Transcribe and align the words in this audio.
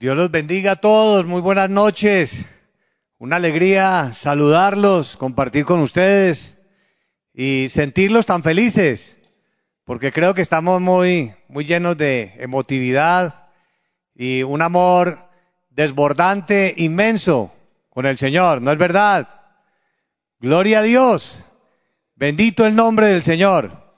Dios 0.00 0.16
los 0.16 0.30
bendiga 0.30 0.72
a 0.72 0.76
todos, 0.76 1.26
muy 1.26 1.42
buenas 1.42 1.68
noches. 1.68 2.46
Una 3.18 3.36
alegría 3.36 4.12
saludarlos, 4.14 5.18
compartir 5.18 5.66
con 5.66 5.80
ustedes 5.80 6.58
y 7.34 7.66
sentirlos 7.68 8.24
tan 8.24 8.42
felices, 8.42 9.20
porque 9.84 10.10
creo 10.10 10.32
que 10.32 10.40
estamos 10.40 10.80
muy, 10.80 11.34
muy 11.48 11.66
llenos 11.66 11.98
de 11.98 12.34
emotividad 12.38 13.48
y 14.14 14.42
un 14.42 14.62
amor 14.62 15.28
desbordante, 15.68 16.72
inmenso 16.78 17.52
con 17.90 18.06
el 18.06 18.16
Señor, 18.16 18.62
¿no 18.62 18.72
es 18.72 18.78
verdad? 18.78 19.28
Gloria 20.38 20.78
a 20.78 20.82
Dios. 20.82 21.44
Bendito 22.14 22.64
el 22.64 22.74
nombre 22.74 23.08
del 23.08 23.22
Señor. 23.22 23.92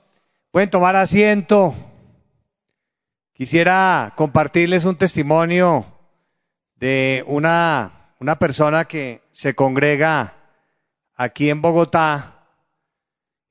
Pueden 0.50 0.68
tomar 0.68 0.96
asiento. 0.96 1.76
Quisiera 3.34 4.12
compartirles 4.16 4.84
un 4.84 4.96
testimonio 4.96 5.91
de 6.82 7.22
una, 7.28 8.12
una 8.18 8.40
persona 8.40 8.86
que 8.86 9.22
se 9.30 9.54
congrega 9.54 10.34
aquí 11.14 11.48
en 11.48 11.62
Bogotá 11.62 12.48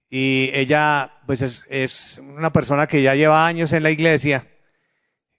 y 0.10 0.50
ella 0.54 1.14
pues 1.26 1.42
es, 1.42 1.66
es 1.70 2.18
una 2.22 2.52
persona 2.52 2.88
que 2.88 3.02
ya 3.02 3.16
lleva 3.16 3.48
años 3.48 3.72
en 3.72 3.84
la 3.84 3.92
iglesia 3.92 4.50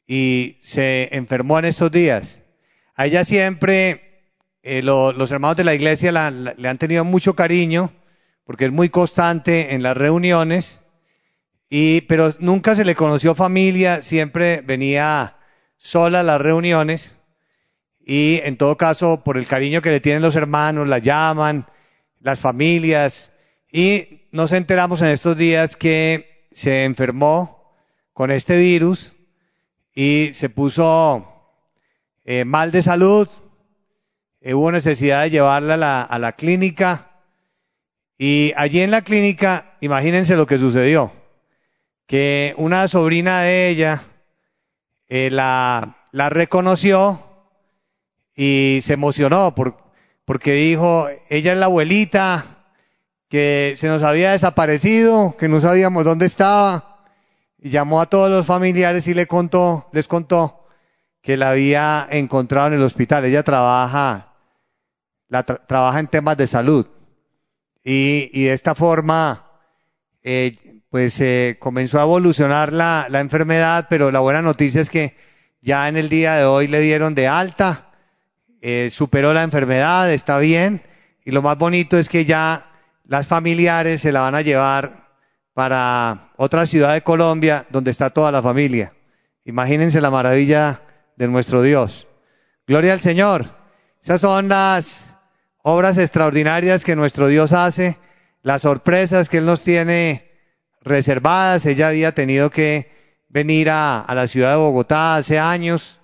y 0.06 0.56
se 0.62 1.14
enfermó 1.14 1.58
en 1.58 1.66
estos 1.66 1.90
días. 1.92 2.40
A 2.94 3.04
ella 3.04 3.24
siempre 3.24 4.30
eh, 4.62 4.80
lo- 4.82 5.12
los 5.12 5.30
hermanos 5.30 5.58
de 5.58 5.64
la 5.64 5.74
iglesia 5.74 6.12
le 6.30 6.68
han 6.70 6.78
tenido 6.78 7.04
mucho 7.04 7.36
cariño 7.36 7.92
porque 8.44 8.64
es 8.64 8.72
muy 8.72 8.88
constante 8.88 9.74
en 9.74 9.82
las 9.82 9.98
reuniones 9.98 10.80
y, 11.68 12.00
pero 12.02 12.34
nunca 12.38 12.74
se 12.74 12.86
le 12.86 12.94
conoció 12.94 13.34
familia, 13.34 14.00
siempre 14.00 14.62
venía 14.62 15.36
sola 15.76 16.20
a 16.20 16.22
las 16.22 16.40
reuniones 16.40 17.18
y 18.04 18.40
en 18.44 18.56
todo 18.56 18.76
caso 18.76 19.22
por 19.22 19.36
el 19.36 19.46
cariño 19.46 19.82
que 19.82 19.90
le 19.90 20.00
tienen 20.00 20.22
los 20.22 20.36
hermanos, 20.36 20.88
la 20.88 20.98
llaman, 20.98 21.66
las 22.20 22.40
familias. 22.40 23.32
Y 23.70 24.22
nos 24.32 24.52
enteramos 24.52 25.02
en 25.02 25.08
estos 25.08 25.36
días 25.36 25.76
que 25.76 26.48
se 26.52 26.84
enfermó 26.84 27.74
con 28.12 28.30
este 28.30 28.56
virus 28.56 29.14
y 29.94 30.30
se 30.34 30.48
puso 30.48 31.28
eh, 32.24 32.44
mal 32.44 32.70
de 32.70 32.82
salud, 32.82 33.28
eh, 34.40 34.54
hubo 34.54 34.72
necesidad 34.72 35.22
de 35.22 35.30
llevarla 35.30 36.02
a 36.02 36.18
la, 36.18 36.32
clínica. 36.32 37.10
Y 38.18 38.52
allí 38.56 38.80
en 38.80 38.90
la 38.90 39.02
clínica, 39.02 39.76
imagínense 39.80 40.36
lo 40.36 40.46
que 40.46 40.58
sucedió 40.58 41.12
que 42.06 42.54
una 42.58 42.88
sobrina 42.88 43.40
de 43.40 43.68
ella 43.68 44.02
eh, 45.08 45.30
la, 45.30 46.08
la 46.10 46.28
reconoció 46.28 47.31
y 48.34 48.80
se 48.82 48.94
emocionó 48.94 49.54
por- 49.54 49.76
porque 50.24 50.52
dijo, 50.52 51.08
ella 51.28 51.52
es 51.52 51.58
la 51.58 51.66
abuelita 51.66 52.44
que 53.28 53.74
se 53.76 53.88
nos 53.88 54.02
había 54.02 54.32
desaparecido, 54.32 55.36
que 55.38 55.48
no 55.48 55.60
sabíamos 55.60 56.04
dónde 56.04 56.26
estaba, 56.26 57.04
y 57.58 57.70
llamó 57.70 58.00
a 58.00 58.06
todos 58.06 58.30
los 58.30 58.46
familiares 58.46 59.06
y 59.08 59.14
le 59.14 59.26
contó, 59.26 59.88
les 59.92 60.08
contó 60.08 60.66
que 61.22 61.36
la 61.36 61.50
había 61.50 62.06
encontrado 62.10 62.68
en 62.68 62.74
el 62.74 62.82
hospital. 62.82 63.24
Ella 63.24 63.42
trabaja, 63.42 64.34
la 65.28 65.46
tra- 65.46 65.60
trabaja 65.66 66.00
en 66.00 66.08
temas 66.08 66.36
de 66.36 66.46
salud. 66.46 66.86
Y, 67.84 68.30
y 68.32 68.44
de 68.44 68.52
esta 68.52 68.74
forma, 68.74 69.48
eh, 70.22 70.82
pues 70.90 71.20
eh, 71.20 71.56
comenzó 71.60 71.98
a 72.00 72.02
evolucionar 72.02 72.72
la, 72.72 73.06
la 73.08 73.20
enfermedad, 73.20 73.86
pero 73.88 74.10
la 74.10 74.20
buena 74.20 74.42
noticia 74.42 74.80
es 74.80 74.90
que 74.90 75.16
ya 75.60 75.88
en 75.88 75.96
el 75.96 76.08
día 76.08 76.34
de 76.34 76.44
hoy 76.44 76.66
le 76.66 76.80
dieron 76.80 77.14
de 77.14 77.28
alta, 77.28 77.91
eh, 78.64 78.90
superó 78.90 79.34
la 79.34 79.42
enfermedad, 79.42 80.12
está 80.12 80.38
bien, 80.38 80.82
y 81.24 81.32
lo 81.32 81.42
más 81.42 81.58
bonito 81.58 81.98
es 81.98 82.08
que 82.08 82.24
ya 82.24 82.70
las 83.04 83.26
familiares 83.26 84.02
se 84.02 84.12
la 84.12 84.20
van 84.20 84.36
a 84.36 84.40
llevar 84.40 85.10
para 85.52 86.30
otra 86.36 86.64
ciudad 86.64 86.94
de 86.94 87.02
Colombia 87.02 87.66
donde 87.70 87.90
está 87.90 88.10
toda 88.10 88.30
la 88.30 88.40
familia. 88.40 88.94
Imagínense 89.44 90.00
la 90.00 90.12
maravilla 90.12 90.80
de 91.16 91.26
nuestro 91.26 91.60
Dios. 91.60 92.06
Gloria 92.64 92.92
al 92.92 93.00
Señor. 93.00 93.46
Esas 94.00 94.20
son 94.20 94.48
las 94.48 95.16
obras 95.64 95.98
extraordinarias 95.98 96.84
que 96.84 96.94
nuestro 96.94 97.26
Dios 97.26 97.52
hace, 97.52 97.98
las 98.42 98.62
sorpresas 98.62 99.28
que 99.28 99.38
Él 99.38 99.46
nos 99.46 99.62
tiene 99.64 100.30
reservadas. 100.82 101.66
Ella 101.66 101.88
había 101.88 102.12
tenido 102.12 102.50
que 102.50 102.92
venir 103.28 103.70
a, 103.70 104.00
a 104.00 104.14
la 104.14 104.28
ciudad 104.28 104.52
de 104.52 104.58
Bogotá 104.58 105.16
hace 105.16 105.40
años 105.40 105.98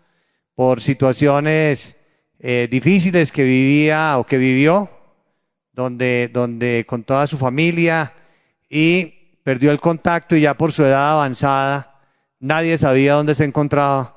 por 0.57 0.81
situaciones 0.81 1.98
eh, 2.41 2.69
difíciles 2.71 3.33
que 3.33 3.43
vivía 3.43 4.19
o 4.19 4.25
que 4.25 4.39
vivió, 4.39 4.91
donde, 5.73 6.31
donde 6.33 6.85
con 6.87 7.05
toda 7.05 7.27
su 7.27 7.39
familia 7.39 8.13
y 8.69 9.07
perdió 9.43 9.71
el 9.71 9.81
contacto 9.81 10.37
y 10.37 10.43
ya 10.43 10.55
por 10.55 10.73
su 10.73 10.85
edad 10.85 11.13
avanzada 11.13 11.89
nadie 12.41 12.79
sabía 12.79 13.15
dónde 13.15 13.35
se 13.35 13.45
encontraba. 13.45 14.15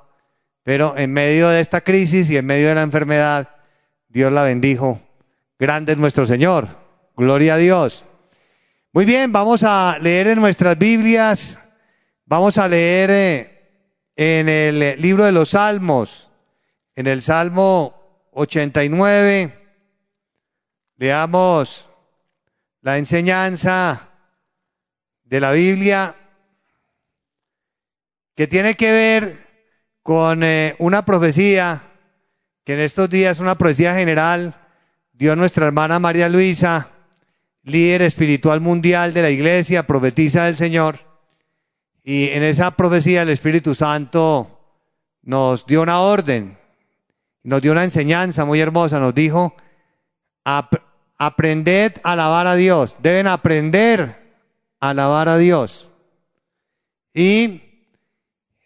Pero 0.64 0.98
en 0.98 1.12
medio 1.12 1.50
de 1.50 1.60
esta 1.60 1.82
crisis 1.82 2.30
y 2.30 2.38
en 2.38 2.46
medio 2.46 2.70
de 2.70 2.76
la 2.76 2.84
enfermedad, 2.84 3.50
Dios 4.10 4.32
la 4.32 4.44
bendijo. 4.44 5.00
Grande 5.58 5.94
es 5.94 5.98
nuestro 5.98 6.26
Señor. 6.26 6.68
Gloria 7.16 7.56
a 7.56 7.58
Dios. 7.58 8.06
Muy 8.94 9.06
bien, 9.06 9.32
vamos 9.32 9.64
a 9.64 9.98
leer 10.02 10.28
en 10.28 10.40
nuestras 10.40 10.78
Biblias, 10.78 11.60
vamos 12.26 12.58
a 12.58 12.68
leer 12.68 13.10
eh, 13.10 13.72
en 14.18 14.50
el 14.50 15.02
libro 15.02 15.24
de 15.24 15.32
los 15.32 15.52
Salmos, 15.52 16.34
en 16.96 17.08
el 17.08 17.22
Salmo 17.22 18.01
89, 18.32 19.54
leamos 20.98 21.90
la 22.82 22.98
enseñanza 22.98 24.10
de 25.24 25.40
la 25.40 25.52
Biblia 25.52 26.16
que 28.36 28.48
tiene 28.48 28.76
que 28.76 28.92
ver 28.92 29.48
con 30.02 30.44
eh, 30.44 30.76
una 30.80 31.06
profecía 31.06 31.82
que 32.64 32.74
en 32.74 32.80
estos 32.80 33.10
días, 33.10 33.40
una 33.40 33.58
profecía 33.58 33.94
general, 33.96 34.56
dio 35.14 35.36
nuestra 35.36 35.68
hermana 35.68 36.00
María 36.00 36.30
Luisa, 36.30 36.90
líder 37.64 38.02
espiritual 38.04 38.62
mundial 38.62 39.14
de 39.14 39.22
la 39.22 39.30
iglesia, 39.30 39.86
profetiza 39.86 40.46
del 40.46 40.56
Señor. 40.56 41.00
Y 42.04 42.30
en 42.30 42.44
esa 42.44 42.72
profecía 42.72 43.22
el 43.22 43.30
Espíritu 43.30 43.76
Santo 43.76 44.60
nos 45.22 45.66
dio 45.66 45.82
una 45.82 46.00
orden, 46.00 46.58
nos 47.44 47.62
dio 47.62 47.72
una 47.72 47.84
enseñanza 47.84 48.46
muy 48.46 48.60
hermosa, 48.60 49.00
nos 49.00 49.14
dijo, 49.16 49.56
"Ap- 50.44 50.82
aprended 51.18 51.94
a 52.04 52.14
alabar 52.14 52.48
a 52.48 52.56
Dios, 52.56 52.98
deben 53.00 53.28
aprender 53.28 54.36
a 54.80 54.90
alabar 54.90 55.30
a 55.30 55.38
Dios. 55.38 55.92
Y 57.14 57.62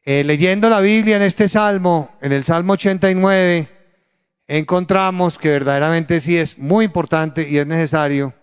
eh, 0.05 0.23
leyendo 0.23 0.69
la 0.69 0.79
Biblia 0.79 1.15
en 1.17 1.23
este 1.23 1.49
salmo, 1.49 2.15
en 2.21 2.31
el 2.31 2.43
Salmo 2.43 2.73
89, 2.73 3.69
encontramos 4.47 5.37
que 5.39 5.49
verdaderamente 5.49 6.19
sí 6.21 6.37
es 6.37 6.57
muy 6.59 6.85
importante 6.85 7.49
y 7.49 7.57
es 7.57 7.65
necesario 7.67 8.33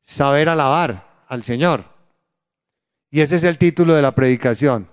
saber 0.00 0.48
alabar 0.48 1.24
al 1.28 1.42
Señor. 1.42 1.84
Y 3.10 3.20
ese 3.20 3.36
es 3.36 3.42
el 3.44 3.58
título 3.58 3.94
de 3.94 4.02
la 4.02 4.14
predicación. 4.14 4.88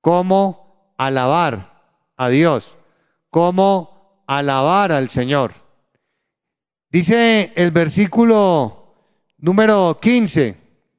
¿Cómo 0.00 0.94
alabar 0.98 1.84
a 2.16 2.28
Dios? 2.28 2.76
¿Cómo 3.30 3.93
alabar 4.26 4.92
al 4.92 5.08
Señor? 5.08 5.54
Dice 6.90 7.52
el 7.56 7.70
versículo 7.70 8.94
número 9.38 9.98
15 10.00 10.56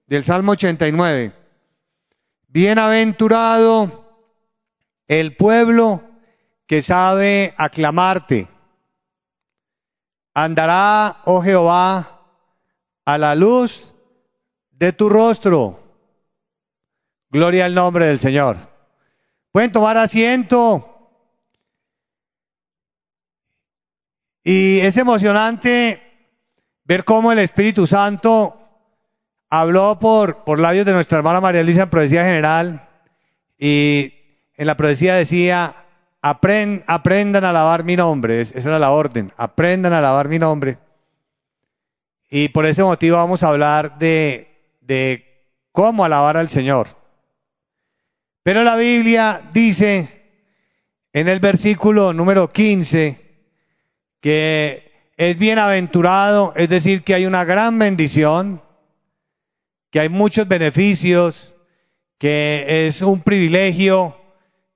del 0.08 0.24
Salmo 0.24 0.53
89. 0.53 1.34
Bienaventurado 2.47 4.06
el 5.08 5.35
pueblo 5.35 6.03
que 6.68 6.81
sabe 6.81 7.53
aclamarte. 7.58 8.47
Andará, 10.34 11.22
oh 11.26 11.41
Jehová, 11.41 12.22
a 13.05 13.17
la 13.17 13.35
luz 13.35 13.94
de 14.72 14.91
tu 14.91 15.09
rostro. 15.09 15.79
Gloria 17.29 17.66
al 17.66 17.76
nombre 17.76 18.05
del 18.05 18.20
Señor. 18.20 18.58
Pueden 19.52 19.72
tomar 19.72 19.97
asiento. 19.97 20.95
Y 24.47 24.80
es 24.82 24.96
emocionante 24.97 26.02
ver 26.84 27.03
cómo 27.03 27.32
el 27.32 27.40
Espíritu 27.40 27.88
Santo 27.88 28.62
habló 29.50 29.97
por, 30.00 30.44
por 30.44 30.59
labios 30.59 30.86
de 30.86 30.94
nuestra 30.94 31.18
hermana 31.18 31.42
María 31.42 31.62
Elisa 31.62 31.84
en 31.84 31.90
profecía 31.90 32.24
general 32.26 32.88
y 33.58 34.14
en 34.56 34.68
la 34.68 34.78
profecía 34.78 35.16
decía, 35.16 35.74
"Apren- 36.22 36.84
aprendan 36.86 37.44
a 37.44 37.50
alabar 37.50 37.84
mi 37.84 37.96
nombre, 37.96 38.40
Es- 38.42 38.52
esa 38.56 38.70
era 38.70 38.78
la 38.80 38.92
orden, 38.92 39.34
aprendan 39.36 39.94
a 39.94 39.97
alabar 39.97 40.28
mi 40.30 40.38
nombre. 40.38 40.78
Y 42.30 42.50
por 42.50 42.68
ese 42.68 42.84
motivo 42.84 43.18
vamos 43.18 43.42
a 43.42 43.50
hablar 43.50 43.97
de, 43.97 44.76
de 44.82 45.26
cómo 45.72 46.06
alabar 46.06 46.38
al 46.38 46.50
Señor. 46.50 46.90
Pero 48.44 48.64
la 48.64 48.76
Biblia 48.76 49.42
dice 49.53 50.22
en 51.14 51.28
el 51.30 51.40
versículo 51.40 52.14
número 52.14 52.52
15 52.52 53.24
que 54.25 55.11
es 55.17 55.37
bienaventurado, 55.37 56.51
es 56.55 56.67
decir, 56.67 57.03
que 57.03 57.13
hay 57.13 57.27
una 57.27 57.43
gran 57.43 57.77
bendición, 57.77 58.59
que 59.91 59.99
hay 59.99 60.09
muchos 60.09 60.47
beneficios, 60.47 61.53
que 62.17 62.87
es 62.87 63.03
un 63.03 63.22
privilegio, 63.22 64.19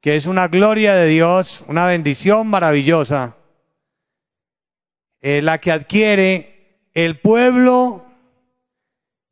que 0.01 0.15
es 0.15 0.27
una 0.27 0.49
gloria 0.49 0.93
de 0.93 1.07
Dios, 1.07 1.63
una 1.67 1.87
bendición 1.87 2.45
maravillosa, 2.45 3.37
eh, 5.19 5.41
la 5.41 5.57
que 5.57 5.71
adquiere 5.71 6.83
el 6.93 7.19
pueblo, 7.19 8.05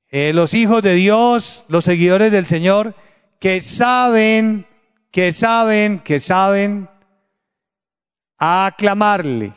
eh, 0.09 0.31
los 0.33 0.55
hijos 0.55 0.81
de 0.81 0.95
Dios, 0.95 1.63
los 1.67 1.83
seguidores 1.83 2.31
del 2.31 2.47
Señor, 2.47 2.95
que 3.39 3.61
saben, 3.61 4.65
que 5.11 5.31
saben, 5.31 5.99
que 5.99 6.19
saben 6.19 6.89
aclamarle. 8.39 9.53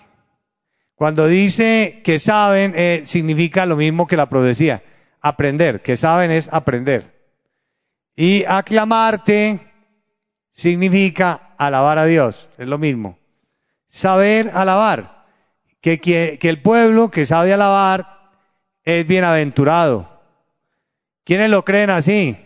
Cuando 1.01 1.27
dice 1.29 2.03
que 2.05 2.19
saben, 2.19 2.75
eh, 2.77 3.05
significa 3.07 3.65
lo 3.65 3.75
mismo 3.75 4.07
que 4.07 4.19
la 4.19 4.29
profecía, 4.29 4.83
aprender, 5.23 5.81
que 5.81 5.97
saben 5.97 6.31
es 6.31 6.53
aprender. 6.53 7.33
Y 8.15 8.45
aclamarte 8.45 9.61
significa 10.51 11.55
alabar 11.57 11.97
a 11.97 12.05
Dios, 12.05 12.51
es 12.59 12.69
lo 12.69 12.77
mismo. 12.77 13.19
Saber 13.87 14.51
alabar, 14.53 15.25
que, 15.81 16.03
que, 16.03 16.39
que 16.39 16.51
el 16.51 16.61
pueblo 16.61 17.11
que 17.11 17.25
sabe 17.25 17.55
alabar 17.55 18.33
es 18.85 19.07
bienaventurado. 19.07 20.21
¿Quiénes 21.25 21.49
lo 21.49 21.65
creen 21.65 21.89
así? 21.89 22.37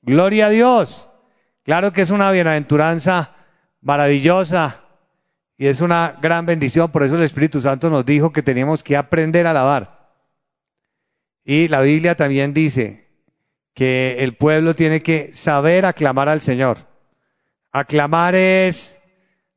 Gloria 0.00 0.46
a 0.46 0.50
Dios. 0.50 1.08
Claro 1.64 1.92
que 1.92 2.02
es 2.02 2.12
una 2.12 2.30
bienaventuranza 2.30 3.34
maravillosa 3.80 4.84
y 5.60 5.66
es 5.66 5.82
una 5.82 6.16
gran 6.22 6.46
bendición. 6.46 6.90
Por 6.90 7.02
eso 7.02 7.16
el 7.16 7.22
Espíritu 7.22 7.60
Santo 7.60 7.90
nos 7.90 8.06
dijo 8.06 8.32
que 8.32 8.42
teníamos 8.42 8.82
que 8.82 8.96
aprender 8.96 9.46
a 9.46 9.50
alabar. 9.50 10.08
Y 11.44 11.68
la 11.68 11.82
Biblia 11.82 12.14
también 12.14 12.54
dice 12.54 13.10
que 13.74 14.16
el 14.20 14.38
pueblo 14.38 14.74
tiene 14.74 15.02
que 15.02 15.34
saber 15.34 15.84
aclamar 15.84 16.30
al 16.30 16.40
Señor. 16.40 16.78
Aclamar 17.72 18.34
es 18.34 19.02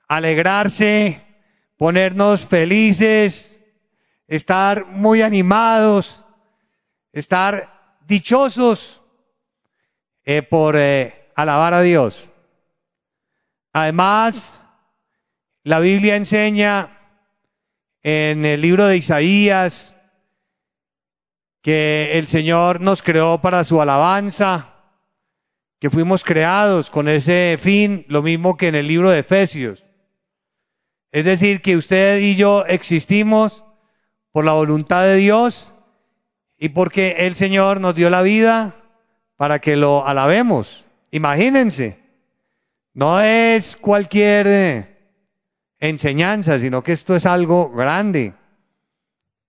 alegrarse, 0.09 1.21
ponernos 1.77 2.45
felices, 2.45 3.57
estar 4.27 4.85
muy 4.85 5.21
animados, 5.21 6.25
estar 7.13 7.97
dichosos 8.05 9.01
eh, 10.25 10.41
por 10.41 10.75
eh, 10.75 11.31
alabar 11.33 11.73
a 11.73 11.81
Dios. 11.81 12.27
Además, 13.71 14.59
la 15.63 15.79
Biblia 15.79 16.17
enseña 16.17 16.97
en 18.01 18.43
el 18.43 18.61
libro 18.61 18.85
de 18.85 18.97
Isaías 18.97 19.95
que 21.61 22.17
el 22.17 22.27
Señor 22.27 22.81
nos 22.81 23.01
creó 23.01 23.39
para 23.39 23.63
su 23.63 23.81
alabanza, 23.81 24.73
que 25.79 25.89
fuimos 25.89 26.25
creados 26.25 26.89
con 26.89 27.07
ese 27.07 27.57
fin, 27.59 28.05
lo 28.09 28.21
mismo 28.21 28.57
que 28.57 28.67
en 28.67 28.75
el 28.75 28.87
libro 28.87 29.09
de 29.09 29.19
Efesios. 29.19 29.83
Es 31.13 31.23
decir, 31.23 31.61
que 31.61 31.77
usted 31.77 32.19
y 32.19 32.35
yo 32.35 32.65
existimos 32.65 33.63
por 34.33 34.43
la 34.43 34.51
voluntad 34.51 35.03
de 35.03 35.15
Dios 35.15 35.71
y 36.57 36.69
porque 36.69 37.15
el 37.19 37.35
Señor 37.35 37.79
nos 37.79 37.95
dio 37.95 38.09
la 38.09 38.21
vida 38.21 38.75
para 39.37 39.59
que 39.59 39.77
lo 39.77 40.05
alabemos. 40.05 40.83
Imagínense, 41.11 41.99
no 42.93 43.21
es 43.21 43.77
cualquier 43.77 44.47
eh, 44.47 44.92
enseñanza, 45.83 46.57
sino 46.59 46.81
que 46.81 46.93
esto 46.93 47.13
es 47.13 47.25
algo 47.25 47.69
grande, 47.69 48.33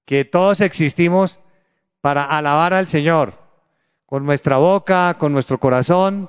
que 0.05 0.25
todos 0.25 0.61
existimos 0.61 1.39
para 2.01 2.25
alabar 2.25 2.75
al 2.75 2.89
Señor, 2.89 3.39
con 4.05 4.27
nuestra 4.27 4.57
boca, 4.57 5.15
con 5.15 5.33
nuestro 5.33 5.61
corazón 5.61 6.29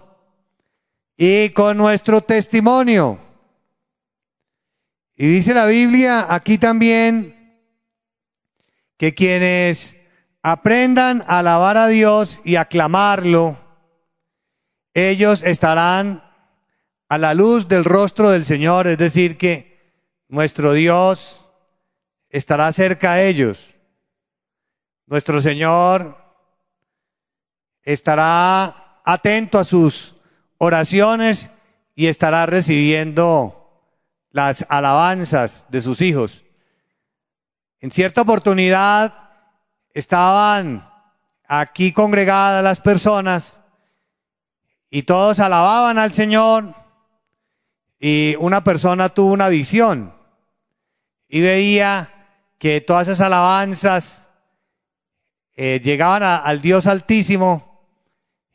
y 1.17 1.49
con 1.49 1.77
nuestro 1.77 2.21
testimonio. 2.21 3.17
Y 5.15 5.25
dice 5.25 5.55
la 5.55 5.65
Biblia 5.65 6.27
aquí 6.29 6.59
también 6.59 7.63
que 8.97 9.15
quienes 9.15 9.95
aprendan 10.43 11.23
a 11.27 11.39
alabar 11.39 11.77
a 11.77 11.87
Dios 11.87 12.41
y 12.43 12.57
aclamarlo, 12.57 13.57
ellos 14.93 15.41
estarán 15.41 16.23
a 17.09 17.17
la 17.17 17.33
luz 17.33 17.67
del 17.67 17.85
rostro 17.85 18.29
del 18.29 18.45
Señor, 18.45 18.85
es 18.85 18.99
decir, 18.99 19.35
que 19.37 19.74
nuestro 20.27 20.73
Dios 20.73 21.45
estará 22.29 22.71
cerca 22.71 23.13
a 23.13 23.21
ellos. 23.21 23.69
Nuestro 25.05 25.41
Señor 25.41 26.17
estará 27.83 29.01
atento 29.05 29.59
a 29.59 29.63
sus 29.63 30.15
oraciones 30.57 31.49
y 31.93 32.07
estará 32.07 32.45
recibiendo 32.45 33.61
las 34.31 34.65
alabanzas 34.69 35.65
de 35.69 35.81
sus 35.81 36.01
hijos. 36.01 36.43
En 37.79 37.91
cierta 37.91 38.21
oportunidad, 38.21 39.29
estaban 39.93 40.89
aquí 41.47 41.93
congregadas 41.93 42.63
las 42.63 42.81
personas 42.81 43.57
y 44.89 45.03
todos 45.03 45.39
alababan 45.39 45.99
al 45.99 46.11
Señor 46.11 46.73
y 47.99 48.35
una 48.39 48.63
persona 48.63 49.09
tuvo 49.09 49.31
una 49.31 49.47
visión 49.49 50.14
y 51.27 51.41
veía 51.41 52.11
que 52.57 52.81
todas 52.81 53.07
esas 53.07 53.21
alabanzas 53.21 54.29
eh, 55.55 55.79
llegaban 55.83 56.23
al 56.23 56.61
Dios 56.61 56.87
Altísimo 56.87 57.83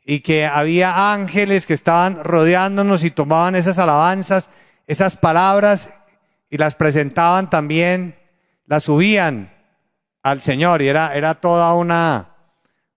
y 0.03 0.21
que 0.21 0.45
había 0.45 1.13
ángeles 1.13 1.65
que 1.65 1.73
estaban 1.73 2.23
rodeándonos 2.23 3.03
y 3.03 3.11
tomaban 3.11 3.55
esas 3.55 3.79
alabanzas, 3.79 4.49
esas 4.87 5.15
palabras 5.15 5.89
y 6.49 6.57
las 6.57 6.75
presentaban 6.75 7.49
también, 7.49 8.19
las 8.65 8.83
subían 8.83 9.53
al 10.23 10.41
Señor 10.41 10.81
y 10.81 10.87
era, 10.87 11.15
era 11.15 11.35
toda 11.35 11.73
una, 11.75 12.35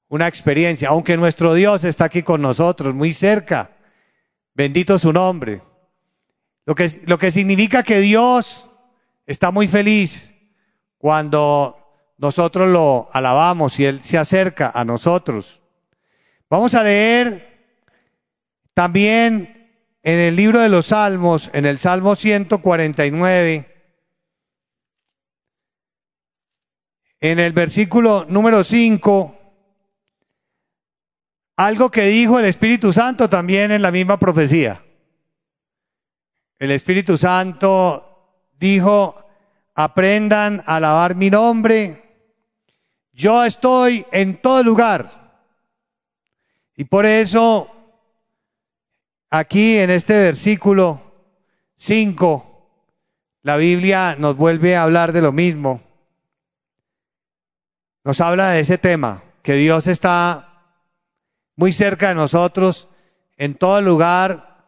una 0.08 0.28
experiencia, 0.28 0.88
aunque 0.88 1.16
nuestro 1.16 1.54
Dios 1.54 1.84
está 1.84 2.06
aquí 2.06 2.22
con 2.22 2.42
nosotros, 2.42 2.94
muy 2.94 3.12
cerca. 3.12 3.70
Bendito 4.54 4.98
su 4.98 5.12
nombre. 5.12 5.62
Lo 6.66 6.74
que, 6.74 6.88
lo 7.06 7.18
que 7.18 7.30
significa 7.30 7.82
que 7.82 8.00
Dios 8.00 8.70
está 9.26 9.50
muy 9.50 9.68
feliz 9.68 10.34
cuando 10.98 11.78
nosotros 12.18 12.68
lo 12.68 13.08
alabamos 13.12 13.78
y 13.78 13.84
Él 13.84 14.02
se 14.02 14.18
acerca 14.18 14.70
a 14.74 14.84
nosotros. 14.84 15.62
Vamos 16.48 16.74
a 16.74 16.82
leer 16.82 17.54
también 18.74 19.54
en 20.02 20.18
el 20.18 20.36
libro 20.36 20.60
de 20.60 20.68
los 20.68 20.86
Salmos, 20.86 21.50
en 21.52 21.64
el 21.66 21.78
Salmo 21.78 22.14
149, 22.14 23.74
en 27.20 27.38
el 27.38 27.52
versículo 27.52 28.26
número 28.28 28.62
5, 28.62 29.38
algo 31.56 31.90
que 31.90 32.02
dijo 32.02 32.38
el 32.38 32.44
Espíritu 32.44 32.92
Santo 32.92 33.30
también 33.30 33.70
en 33.72 33.80
la 33.80 33.90
misma 33.90 34.18
profecía. 34.18 34.84
El 36.58 36.70
Espíritu 36.70 37.16
Santo 37.16 38.13
dijo, 38.68 39.26
aprendan 39.74 40.62
a 40.66 40.76
alabar 40.76 41.14
mi 41.14 41.30
nombre. 41.30 42.02
Yo 43.12 43.44
estoy 43.44 44.06
en 44.10 44.40
todo 44.40 44.62
lugar. 44.62 45.08
Y 46.76 46.84
por 46.84 47.06
eso, 47.06 47.70
aquí 49.30 49.78
en 49.78 49.90
este 49.90 50.14
versículo 50.14 51.00
5, 51.76 52.68
la 53.42 53.56
Biblia 53.56 54.16
nos 54.18 54.36
vuelve 54.36 54.76
a 54.76 54.82
hablar 54.82 55.12
de 55.12 55.22
lo 55.22 55.32
mismo 55.32 55.84
nos 58.04 58.20
habla 58.20 58.50
de 58.50 58.60
ese 58.60 58.76
tema, 58.76 59.22
que 59.42 59.54
Dios 59.54 59.86
está 59.86 60.76
muy 61.56 61.72
cerca 61.72 62.10
de 62.10 62.14
nosotros 62.14 62.88
en 63.38 63.54
todo 63.54 63.80
lugar 63.80 64.62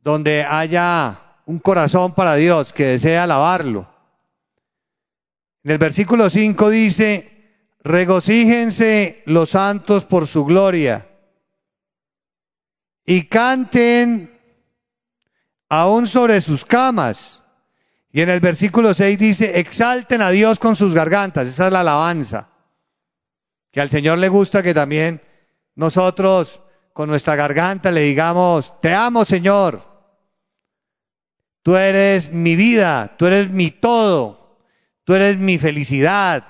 donde 0.00 0.42
haya 0.42 1.29
un 1.50 1.58
corazón 1.58 2.14
para 2.14 2.36
Dios 2.36 2.72
que 2.72 2.86
desea 2.86 3.24
alabarlo. 3.24 3.88
En 5.64 5.72
el 5.72 5.78
versículo 5.78 6.30
5 6.30 6.70
dice, 6.70 7.66
regocíjense 7.82 9.24
los 9.26 9.50
santos 9.50 10.06
por 10.06 10.28
su 10.28 10.44
gloria 10.44 11.08
y 13.04 13.24
canten 13.24 14.38
aún 15.68 16.06
sobre 16.06 16.40
sus 16.40 16.64
camas. 16.64 17.42
Y 18.12 18.20
en 18.20 18.30
el 18.30 18.38
versículo 18.38 18.94
6 18.94 19.18
dice, 19.18 19.58
exalten 19.58 20.22
a 20.22 20.30
Dios 20.30 20.60
con 20.60 20.76
sus 20.76 20.94
gargantas. 20.94 21.48
Esa 21.48 21.66
es 21.66 21.72
la 21.72 21.80
alabanza. 21.80 22.50
Que 23.72 23.80
al 23.80 23.90
Señor 23.90 24.18
le 24.18 24.28
gusta 24.28 24.62
que 24.62 24.72
también 24.72 25.20
nosotros 25.74 26.60
con 26.92 27.08
nuestra 27.08 27.34
garganta 27.34 27.90
le 27.90 28.02
digamos, 28.02 28.80
te 28.80 28.94
amo 28.94 29.24
Señor. 29.24 29.89
Tú 31.62 31.76
eres 31.76 32.32
mi 32.32 32.56
vida, 32.56 33.16
tú 33.18 33.26
eres 33.26 33.50
mi 33.50 33.70
todo, 33.70 34.58
tú 35.04 35.14
eres 35.14 35.36
mi 35.36 35.58
felicidad, 35.58 36.46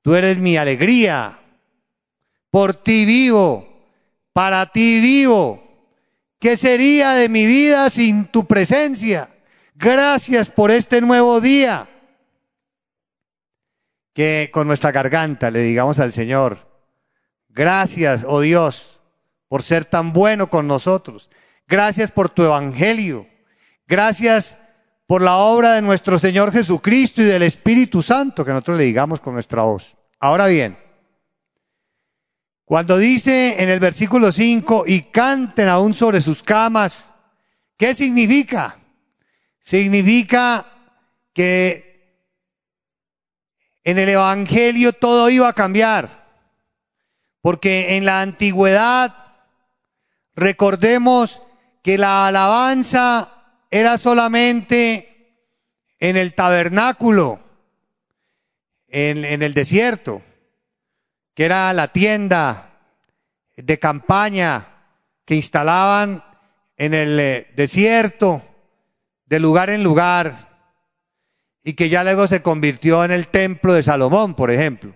tú 0.00 0.14
eres 0.14 0.38
mi 0.38 0.56
alegría. 0.56 1.38
Por 2.50 2.74
ti 2.74 3.04
vivo, 3.04 3.68
para 4.32 4.66
ti 4.66 5.00
vivo. 5.00 5.62
¿Qué 6.38 6.56
sería 6.56 7.12
de 7.12 7.28
mi 7.28 7.46
vida 7.46 7.88
sin 7.90 8.26
tu 8.26 8.46
presencia? 8.46 9.28
Gracias 9.74 10.50
por 10.50 10.70
este 10.70 11.00
nuevo 11.00 11.40
día. 11.40 11.88
Que 14.14 14.50
con 14.52 14.66
nuestra 14.66 14.92
garganta 14.92 15.50
le 15.50 15.60
digamos 15.60 15.98
al 15.98 16.12
Señor, 16.12 16.58
gracias, 17.48 18.24
oh 18.28 18.40
Dios, 18.40 19.00
por 19.48 19.62
ser 19.62 19.84
tan 19.84 20.12
bueno 20.12 20.50
con 20.50 20.66
nosotros. 20.66 21.30
Gracias 21.66 22.10
por 22.10 22.28
tu 22.28 22.42
evangelio. 22.42 23.26
Gracias 23.92 24.56
por 25.06 25.20
la 25.20 25.36
obra 25.36 25.74
de 25.74 25.82
nuestro 25.82 26.18
Señor 26.18 26.50
Jesucristo 26.50 27.20
y 27.20 27.26
del 27.26 27.42
Espíritu 27.42 28.02
Santo, 28.02 28.42
que 28.42 28.50
nosotros 28.50 28.78
le 28.78 28.84
digamos 28.84 29.20
con 29.20 29.34
nuestra 29.34 29.64
voz. 29.64 29.94
Ahora 30.18 30.46
bien, 30.46 30.78
cuando 32.64 32.96
dice 32.96 33.62
en 33.62 33.68
el 33.68 33.80
versículo 33.80 34.32
5, 34.32 34.84
y 34.86 35.02
canten 35.02 35.68
aún 35.68 35.92
sobre 35.92 36.22
sus 36.22 36.42
camas, 36.42 37.12
¿qué 37.76 37.92
significa? 37.92 38.78
Significa 39.60 40.64
que 41.34 42.24
en 43.84 43.98
el 43.98 44.08
Evangelio 44.08 44.94
todo 44.94 45.28
iba 45.28 45.48
a 45.48 45.52
cambiar, 45.52 46.30
porque 47.42 47.98
en 47.98 48.06
la 48.06 48.22
antigüedad, 48.22 49.14
recordemos 50.34 51.42
que 51.82 51.98
la 51.98 52.26
alabanza 52.28 53.41
era 53.72 53.96
solamente 53.96 55.38
en 55.98 56.18
el 56.18 56.34
tabernáculo, 56.34 57.40
en, 58.86 59.24
el 59.24 59.54
desierto, 59.54 60.20
que 61.34 61.46
era 61.46 61.72
la 61.72 61.88
tienda 61.88 62.80
de 63.56 63.78
campaña 63.78 64.66
que 65.24 65.36
instalaban 65.36 66.22
en 66.76 66.92
el 66.92 67.18
eh, 67.18 67.50
desierto, 67.56 68.42
de 69.24 69.40
lugar 69.40 69.70
en 69.70 69.82
lugar, 69.82 70.50
y 71.64 71.72
que 71.72 71.88
ya 71.88 72.04
luego 72.04 72.26
se 72.26 72.42
convirtió 72.42 73.04
en 73.04 73.10
el 73.10 73.28
templo 73.28 73.72
de 73.72 73.82
Salomón, 73.82 74.34
por 74.34 74.50
ejemplo, 74.50 74.94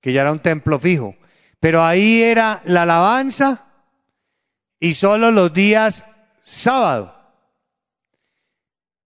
que 0.00 0.12
ya 0.12 0.20
era 0.20 0.30
un 0.30 0.38
templo 0.38 0.78
fijo. 0.78 1.16
Pero 1.58 1.82
ahí 1.82 2.22
era 2.22 2.62
la 2.66 2.82
alabanza 2.82 3.66
y 4.78 4.94
solo 4.94 5.32
los 5.32 5.52
días 5.52 6.04
sábado. 6.40 7.19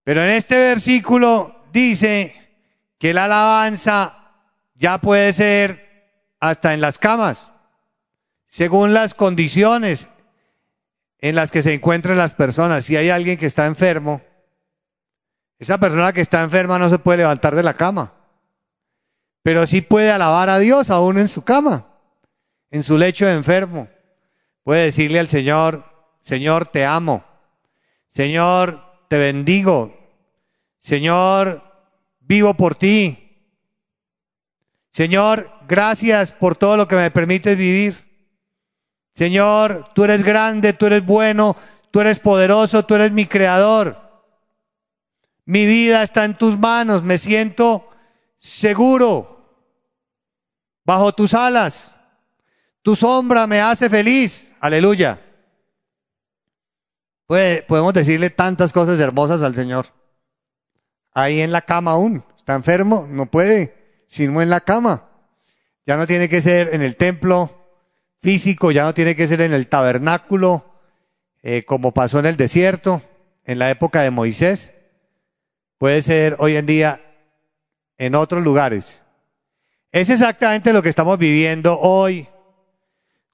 Pero 0.04 0.22
en 0.22 0.30
este 0.30 0.56
versículo 0.56 1.64
dice 1.72 2.36
que 2.98 3.14
la 3.14 3.24
alabanza 3.24 4.32
ya 4.74 4.98
puede 4.98 5.32
ser 5.32 6.12
hasta 6.40 6.74
en 6.74 6.82
las 6.82 6.98
camas, 6.98 7.48
según 8.44 8.92
las 8.92 9.14
condiciones 9.14 10.08
en 11.18 11.34
las 11.34 11.50
que 11.50 11.62
se 11.62 11.72
encuentran 11.72 12.18
las 12.18 12.34
personas. 12.34 12.84
Si 12.84 12.96
hay 12.96 13.08
alguien 13.08 13.38
que 13.38 13.46
está 13.46 13.64
enfermo, 13.64 14.20
esa 15.58 15.78
persona 15.78 16.12
que 16.12 16.20
está 16.20 16.42
enferma 16.42 16.78
no 16.78 16.90
se 16.90 16.98
puede 16.98 17.18
levantar 17.18 17.54
de 17.54 17.62
la 17.62 17.72
cama, 17.72 18.12
pero 19.42 19.66
sí 19.66 19.80
puede 19.80 20.10
alabar 20.10 20.50
a 20.50 20.58
Dios 20.58 20.90
aún 20.90 21.16
en 21.16 21.28
su 21.28 21.42
cama, 21.42 21.86
en 22.70 22.82
su 22.82 22.98
lecho 22.98 23.24
de 23.24 23.32
enfermo. 23.32 23.88
Puede 24.64 24.84
decirle 24.84 25.18
al 25.18 25.28
Señor, 25.28 25.84
Señor, 26.20 26.66
te 26.66 26.84
amo. 26.84 27.24
Señor, 28.08 28.82
te 29.08 29.18
bendigo. 29.18 29.96
Señor, 30.78 31.62
vivo 32.20 32.54
por 32.54 32.74
ti. 32.74 33.18
Señor, 34.90 35.50
gracias 35.66 36.30
por 36.30 36.56
todo 36.56 36.76
lo 36.76 36.86
que 36.86 36.96
me 36.96 37.10
permites 37.10 37.56
vivir. 37.56 37.96
Señor, 39.14 39.90
tú 39.94 40.04
eres 40.04 40.22
grande, 40.22 40.72
tú 40.72 40.86
eres 40.86 41.04
bueno, 41.04 41.56
tú 41.90 42.00
eres 42.00 42.20
poderoso, 42.20 42.84
tú 42.84 42.94
eres 42.94 43.12
mi 43.12 43.26
creador. 43.26 44.00
Mi 45.44 45.66
vida 45.66 46.02
está 46.02 46.24
en 46.24 46.36
tus 46.36 46.58
manos, 46.58 47.02
me 47.02 47.18
siento 47.18 47.88
seguro 48.36 49.34
bajo 50.84 51.12
tus 51.12 51.34
alas. 51.34 51.96
Tu 52.82 52.94
sombra 52.94 53.46
me 53.46 53.60
hace 53.60 53.88
feliz. 53.88 54.54
Aleluya. 54.60 55.23
Podemos 57.26 57.94
decirle 57.94 58.30
tantas 58.30 58.72
cosas 58.72 59.00
hermosas 59.00 59.42
al 59.42 59.54
Señor. 59.54 59.86
Ahí 61.12 61.40
en 61.40 61.52
la 61.52 61.62
cama 61.62 61.92
aún. 61.92 62.24
Está 62.36 62.54
enfermo, 62.54 63.06
no 63.08 63.26
puede, 63.30 64.04
sino 64.06 64.42
en 64.42 64.50
la 64.50 64.60
cama. 64.60 65.08
Ya 65.86 65.96
no 65.96 66.06
tiene 66.06 66.28
que 66.28 66.40
ser 66.40 66.74
en 66.74 66.82
el 66.82 66.96
templo 66.96 67.50
físico, 68.20 68.70
ya 68.70 68.84
no 68.84 68.94
tiene 68.94 69.16
que 69.16 69.28
ser 69.28 69.40
en 69.40 69.52
el 69.52 69.68
tabernáculo, 69.68 70.64
eh, 71.42 71.64
como 71.64 71.92
pasó 71.92 72.18
en 72.18 72.26
el 72.26 72.36
desierto, 72.36 73.02
en 73.44 73.58
la 73.58 73.70
época 73.70 74.02
de 74.02 74.10
Moisés 74.10 74.74
puede 75.84 76.00
ser 76.00 76.36
hoy 76.38 76.56
en 76.56 76.64
día 76.64 77.02
en 77.98 78.14
otros 78.14 78.42
lugares. 78.42 79.02
Es 79.92 80.10
exactamente 80.10 80.72
lo 80.72 80.82
que 80.82 80.88
estamos 80.88 81.18
viviendo 81.18 81.78
hoy 81.78 82.26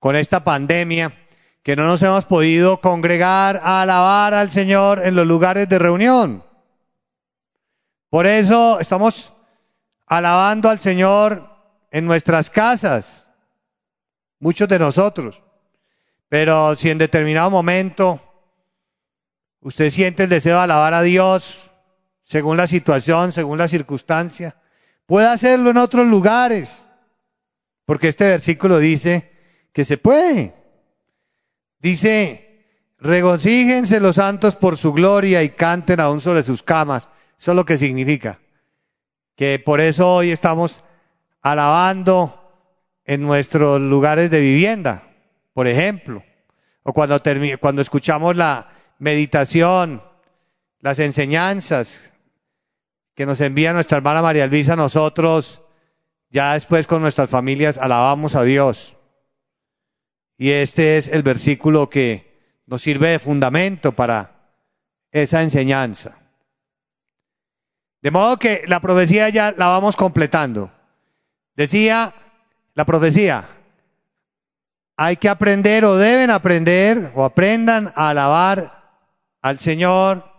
con 0.00 0.16
esta 0.16 0.42
pandemia, 0.42 1.12
que 1.62 1.76
no 1.76 1.86
nos 1.86 2.02
hemos 2.02 2.24
podido 2.26 2.80
congregar 2.80 3.60
a 3.62 3.82
alabar 3.82 4.34
al 4.34 4.50
Señor 4.50 5.06
en 5.06 5.14
los 5.14 5.26
lugares 5.26 5.68
de 5.68 5.78
reunión. 5.78 6.44
Por 8.08 8.26
eso 8.26 8.80
estamos 8.80 9.32
alabando 10.06 10.68
al 10.68 10.78
Señor 10.78 11.48
en 11.90 12.06
nuestras 12.06 12.50
casas, 12.50 13.30
muchos 14.38 14.68
de 14.68 14.78
nosotros. 14.78 15.42
Pero 16.28 16.76
si 16.76 16.90
en 16.90 16.98
determinado 16.98 17.50
momento 17.50 18.20
usted 19.60 19.90
siente 19.90 20.24
el 20.24 20.30
deseo 20.30 20.56
de 20.56 20.62
alabar 20.62 20.94
a 20.94 21.02
Dios, 21.02 21.70
según 22.30 22.56
la 22.56 22.68
situación, 22.68 23.32
según 23.32 23.58
la 23.58 23.66
circunstancia. 23.66 24.54
Puede 25.04 25.26
hacerlo 25.26 25.70
en 25.70 25.78
otros 25.78 26.06
lugares, 26.06 26.88
porque 27.84 28.06
este 28.06 28.24
versículo 28.24 28.78
dice 28.78 29.32
que 29.72 29.84
se 29.84 29.98
puede. 29.98 30.54
Dice, 31.80 32.64
regocíjense 32.98 34.00
los 34.00 34.16
santos 34.16 34.56
por 34.56 34.76
su 34.76 34.92
gloria 34.92 35.42
y 35.42 35.50
canten 35.50 36.00
aún 36.00 36.20
sobre 36.20 36.42
sus 36.42 36.62
camas. 36.62 37.08
Eso 37.38 37.52
es 37.52 37.56
lo 37.56 37.64
que 37.64 37.78
significa. 37.78 38.38
Que 39.34 39.58
por 39.58 39.80
eso 39.80 40.14
hoy 40.14 40.30
estamos 40.30 40.84
alabando 41.40 42.36
en 43.04 43.22
nuestros 43.22 43.80
lugares 43.80 44.30
de 44.30 44.40
vivienda, 44.40 45.04
por 45.54 45.66
ejemplo. 45.66 46.22
O 46.82 46.92
cuando, 46.92 47.18
cuando 47.60 47.82
escuchamos 47.82 48.36
la 48.36 48.70
meditación, 48.98 50.02
las 50.80 50.98
enseñanzas, 50.98 52.12
que 53.14 53.26
nos 53.26 53.40
envía 53.40 53.72
nuestra 53.72 53.98
hermana 53.98 54.22
María 54.22 54.46
Luisa, 54.46 54.76
nosotros 54.76 55.62
ya 56.30 56.54
después 56.54 56.86
con 56.86 57.02
nuestras 57.02 57.28
familias 57.28 57.76
alabamos 57.76 58.34
a 58.34 58.44
Dios. 58.44 58.96
Y 60.40 60.52
este 60.52 60.96
es 60.96 61.08
el 61.08 61.22
versículo 61.22 61.90
que 61.90 62.62
nos 62.64 62.80
sirve 62.80 63.10
de 63.10 63.18
fundamento 63.18 63.92
para 63.92 64.32
esa 65.12 65.42
enseñanza. 65.42 66.16
De 68.00 68.10
modo 68.10 68.38
que 68.38 68.64
la 68.66 68.80
profecía 68.80 69.28
ya 69.28 69.52
la 69.52 69.68
vamos 69.68 69.96
completando. 69.96 70.72
Decía 71.54 72.14
la 72.72 72.86
profecía, 72.86 73.48
hay 74.96 75.18
que 75.18 75.28
aprender 75.28 75.84
o 75.84 75.98
deben 75.98 76.30
aprender 76.30 77.12
o 77.14 77.24
aprendan 77.24 77.92
a 77.94 78.08
alabar 78.08 78.96
al 79.42 79.58
Señor 79.58 80.30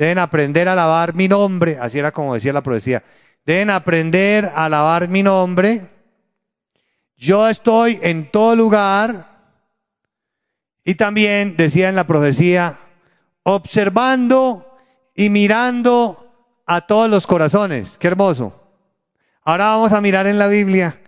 Deben 0.00 0.16
aprender 0.16 0.66
a 0.66 0.72
alabar 0.72 1.12
mi 1.12 1.28
nombre, 1.28 1.76
así 1.78 1.98
era 1.98 2.10
como 2.10 2.32
decía 2.32 2.54
la 2.54 2.62
profecía. 2.62 3.04
Deben 3.44 3.68
aprender 3.68 4.46
a 4.46 4.64
alabar 4.64 5.08
mi 5.08 5.22
nombre. 5.22 5.90
Yo 7.18 7.46
estoy 7.46 7.98
en 8.00 8.30
todo 8.30 8.56
lugar. 8.56 9.29
Y 10.90 10.96
también 10.96 11.56
decía 11.56 11.88
en 11.88 11.94
la 11.94 12.08
profecía, 12.08 12.80
observando 13.44 14.76
y 15.14 15.30
mirando 15.30 16.34
a 16.66 16.80
todos 16.80 17.08
los 17.08 17.28
corazones. 17.28 17.96
Qué 17.96 18.08
hermoso. 18.08 18.60
Ahora 19.44 19.66
vamos 19.66 19.92
a 19.92 20.00
mirar 20.00 20.26
en 20.26 20.36
la 20.36 20.48
Biblia 20.48 21.00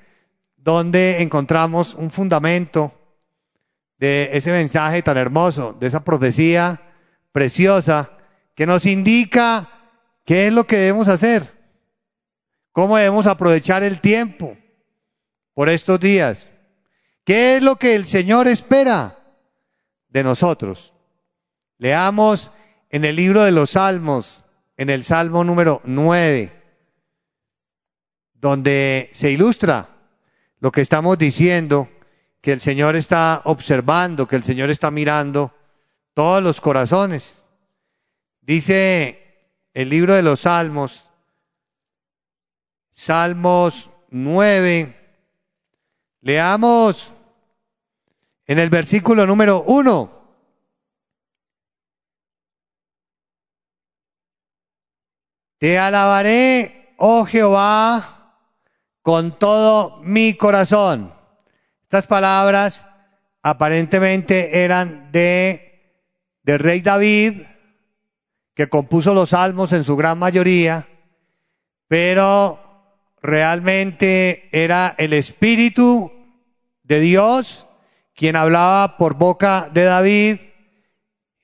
donde 0.57 1.21
encontramos 1.21 1.95
un 1.95 2.12
fundamento 2.12 2.95
de 3.99 4.31
ese 4.33 4.53
mensaje 4.53 5.03
tan 5.03 5.17
hermoso, 5.17 5.73
de 5.73 5.89
esa 5.89 6.05
profecía 6.05 6.81
preciosa 7.33 8.12
que 8.55 8.67
nos 8.67 8.87
indica 8.87 9.69
qué 10.25 10.47
es 10.47 10.53
lo 10.53 10.65
que 10.65 10.77
debemos 10.77 11.09
hacer, 11.09 11.43
cómo 12.71 12.99
debemos 12.99 13.27
aprovechar 13.27 13.83
el 13.83 14.01
tiempo 14.01 14.57
por 15.55 15.69
estos 15.69 15.99
días, 15.99 16.53
qué 17.25 17.57
es 17.57 17.65
lo 17.65 17.75
que 17.75 17.97
el 17.97 18.07
Señor 18.07 18.47
espera 18.47 19.19
de 20.12 20.23
nosotros. 20.23 20.92
Leamos 21.78 22.52
en 22.90 23.04
el 23.04 23.16
libro 23.16 23.42
de 23.42 23.52
los 23.52 23.71
Salmos, 23.71 24.45
en 24.76 24.90
el 24.90 25.02
Salmo 25.02 25.42
número 25.42 25.81
9, 25.85 26.52
donde 28.35 29.11
se 29.12 29.31
ilustra 29.31 29.88
lo 30.59 30.71
que 30.71 30.83
estamos 30.83 31.19
diciendo, 31.19 31.88
que 32.40 32.52
el 32.52 32.61
Señor 32.61 32.97
está 32.97 33.40
observando, 33.45 34.28
que 34.28 34.37
el 34.37 34.45
Señor 34.45 34.71
está 34.71 34.90
mirando 34.90 35.54
todos 36.14 36.42
los 36.42 36.61
corazones. 36.61 37.42
Dice 38.40 39.49
el 39.73 39.88
libro 39.88 40.14
de 40.14 40.23
los 40.23 40.40
Salmos, 40.40 41.09
Salmos 42.90 43.90
9, 44.11 44.95
leamos 46.21 47.14
en 48.47 48.59
el 48.59 48.71
versículo 48.71 49.27
número 49.27 49.63
1. 49.63 50.23
Te 55.59 55.79
alabaré, 55.79 56.95
oh 56.99 57.25
Jehová, 57.25 58.41
con 59.01 59.39
todo 59.39 60.01
mi 60.03 60.35
corazón. 60.35 61.15
Estas 61.83 62.07
palabras 62.07 62.87
aparentemente 63.43 64.65
eran 64.65 65.13
de 65.13 65.73
del 66.43 66.59
rey 66.59 66.81
David, 66.81 67.43
que 68.55 68.69
compuso 68.69 69.15
los 69.15 69.31
salmos 69.31 69.73
en 69.73 69.85
su 69.85 69.97
gran 69.97 70.19
mayoría, 70.19 70.89
pero 71.87 72.59
realmente 73.23 74.49
era 74.53 74.95
el 74.99 75.13
Espíritu 75.13 76.13
de 76.83 77.01
Dios 77.01 77.67
quien 78.14 78.37
hablaba 78.37 78.97
por 78.97 79.14
boca 79.14 79.69
de 79.73 79.85
David 79.85 80.38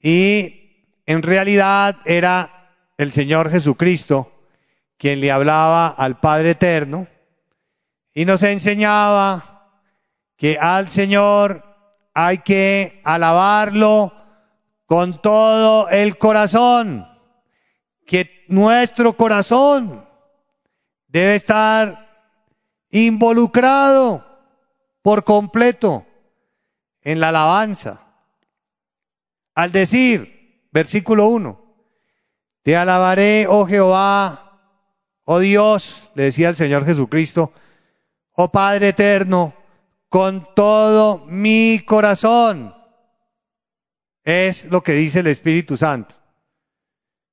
y 0.01 1.01
en 1.07 1.23
realidad 1.23 1.97
era 2.05 2.73
el 2.97 3.13
Señor 3.13 3.51
Jesucristo, 3.51 4.33
quien 4.97 5.21
le 5.21 5.31
hablaba 5.31 5.89
al 5.89 6.21
Padre 6.21 6.51
Eterno 6.51 7.07
y 8.13 8.25
nos 8.25 8.43
enseñaba 8.43 9.71
que 10.37 10.59
al 10.59 10.89
Señor 10.89 11.65
hay 12.15 12.39
que 12.39 13.01
alabarlo 13.05 14.13
con 14.87 15.21
todo 15.23 15.89
el 15.89 16.19
corazón, 16.19 17.07
que 18.07 18.45
nuestro 18.49 19.17
corazón 19.17 20.07
debe 21.07 21.35
estar 21.35 22.09
involucrado 22.91 24.25
por 25.03 25.25
completo 25.25 26.05
en 27.03 27.21
la 27.21 27.29
alabanza. 27.29 28.01
Al 29.55 29.73
decir, 29.73 30.69
versículo 30.71 31.27
1, 31.27 31.69
te 32.63 32.77
alabaré, 32.77 33.47
oh 33.49 33.67
Jehová, 33.67 34.61
oh 35.25 35.39
Dios, 35.41 36.11
le 36.15 36.25
decía 36.25 36.49
el 36.49 36.57
Señor 36.57 36.85
Jesucristo, 36.85 37.53
oh 38.33 38.53
Padre 38.53 38.89
eterno, 38.89 39.55
con 40.09 40.55
todo 40.55 41.25
mi 41.27 41.81
corazón. 41.85 42.75
Es 44.25 44.67
lo 44.67 44.83
que 44.83 44.93
dice 44.93 45.21
el 45.21 45.27
Espíritu 45.27 45.77
Santo. 45.77 46.15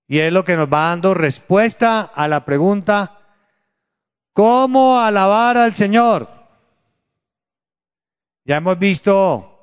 Y 0.07 0.19
es 0.19 0.31
lo 0.31 0.45
que 0.45 0.55
nos 0.55 0.67
va 0.67 0.89
dando 0.89 1.13
respuesta 1.13 2.01
a 2.01 2.27
la 2.27 2.45
pregunta, 2.45 3.19
¿cómo 4.33 4.99
alabar 4.99 5.57
al 5.57 5.73
Señor? 5.73 6.29
Ya 8.45 8.57
hemos 8.57 8.77
visto 8.77 9.54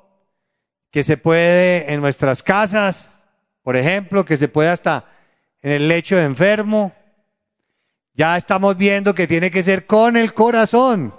que 0.93 1.01
se 1.01 1.17
puede 1.17 1.91
en 1.91 2.01
nuestras 2.01 2.43
casas, 2.43 3.25
por 3.63 3.75
ejemplo, 3.75 4.23
que 4.25 4.37
se 4.37 4.47
puede 4.47 4.69
hasta 4.69 5.05
en 5.63 5.71
el 5.71 5.87
lecho 5.87 6.15
de 6.15 6.23
enfermo. 6.23 6.93
Ya 8.13 8.37
estamos 8.37 8.77
viendo 8.77 9.15
que 9.15 9.25
tiene 9.25 9.49
que 9.49 9.63
ser 9.63 9.87
con 9.87 10.17
el 10.17 10.35
corazón. 10.35 11.11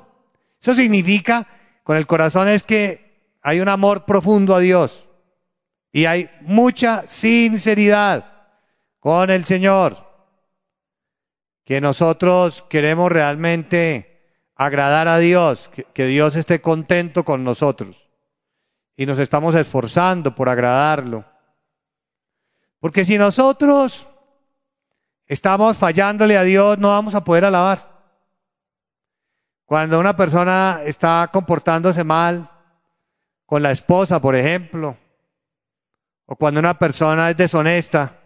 Eso 0.62 0.76
significa, 0.76 1.48
con 1.82 1.96
el 1.96 2.06
corazón 2.06 2.46
es 2.46 2.62
que 2.62 3.32
hay 3.42 3.58
un 3.58 3.68
amor 3.68 4.04
profundo 4.04 4.54
a 4.54 4.60
Dios 4.60 5.08
y 5.90 6.04
hay 6.04 6.30
mucha 6.42 7.08
sinceridad 7.08 8.30
con 9.00 9.28
el 9.28 9.44
Señor, 9.44 10.08
que 11.64 11.80
nosotros 11.80 12.64
queremos 12.70 13.10
realmente 13.10 14.38
agradar 14.54 15.08
a 15.08 15.18
Dios, 15.18 15.68
que, 15.74 15.82
que 15.92 16.06
Dios 16.06 16.36
esté 16.36 16.60
contento 16.60 17.24
con 17.24 17.42
nosotros 17.42 18.03
y 18.96 19.06
nos 19.06 19.18
estamos 19.18 19.54
esforzando 19.54 20.34
por 20.34 20.48
agradarlo. 20.48 21.24
Porque 22.78 23.04
si 23.04 23.18
nosotros 23.18 24.06
estamos 25.26 25.76
fallándole 25.76 26.36
a 26.36 26.42
Dios, 26.42 26.78
no 26.78 26.88
vamos 26.88 27.14
a 27.14 27.24
poder 27.24 27.44
alabar. 27.44 27.78
Cuando 29.64 29.98
una 29.98 30.14
persona 30.16 30.80
está 30.84 31.28
comportándose 31.32 32.04
mal 32.04 32.50
con 33.46 33.62
la 33.62 33.72
esposa, 33.72 34.20
por 34.20 34.34
ejemplo, 34.34 34.96
o 36.26 36.36
cuando 36.36 36.60
una 36.60 36.78
persona 36.78 37.30
es 37.30 37.36
deshonesta, 37.36 38.20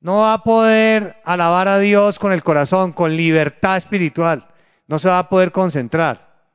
no 0.00 0.16
va 0.16 0.34
a 0.34 0.42
poder 0.42 1.20
alabar 1.24 1.68
a 1.68 1.78
Dios 1.78 2.18
con 2.18 2.32
el 2.32 2.42
corazón, 2.42 2.92
con 2.92 3.16
libertad 3.16 3.76
espiritual. 3.76 4.48
No 4.88 4.98
se 4.98 5.08
va 5.08 5.20
a 5.20 5.28
poder 5.28 5.52
concentrar. 5.52 6.48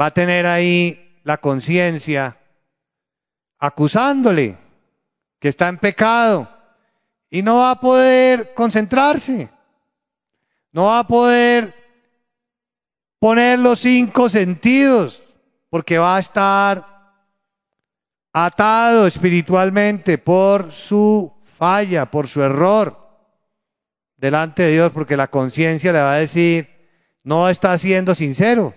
Va 0.00 0.06
a 0.06 0.14
tener 0.14 0.46
ahí 0.46 1.20
la 1.24 1.38
conciencia 1.38 2.37
acusándole 3.58 4.56
que 5.38 5.48
está 5.48 5.68
en 5.68 5.78
pecado 5.78 6.48
y 7.30 7.42
no 7.42 7.58
va 7.58 7.72
a 7.72 7.80
poder 7.80 8.54
concentrarse. 8.54 9.50
No 10.72 10.84
va 10.84 11.00
a 11.00 11.06
poder 11.06 11.74
poner 13.18 13.58
los 13.58 13.80
cinco 13.80 14.28
sentidos 14.28 15.22
porque 15.70 15.98
va 15.98 16.16
a 16.16 16.20
estar 16.20 16.98
atado 18.32 19.06
espiritualmente 19.06 20.18
por 20.18 20.72
su 20.72 21.32
falla, 21.44 22.06
por 22.06 22.28
su 22.28 22.42
error 22.42 22.96
delante 24.16 24.64
de 24.64 24.72
Dios, 24.72 24.92
porque 24.92 25.16
la 25.16 25.28
conciencia 25.28 25.92
le 25.92 26.00
va 26.00 26.14
a 26.14 26.18
decir, 26.18 26.68
no 27.22 27.48
está 27.48 27.76
siendo 27.78 28.14
sincero. 28.14 28.74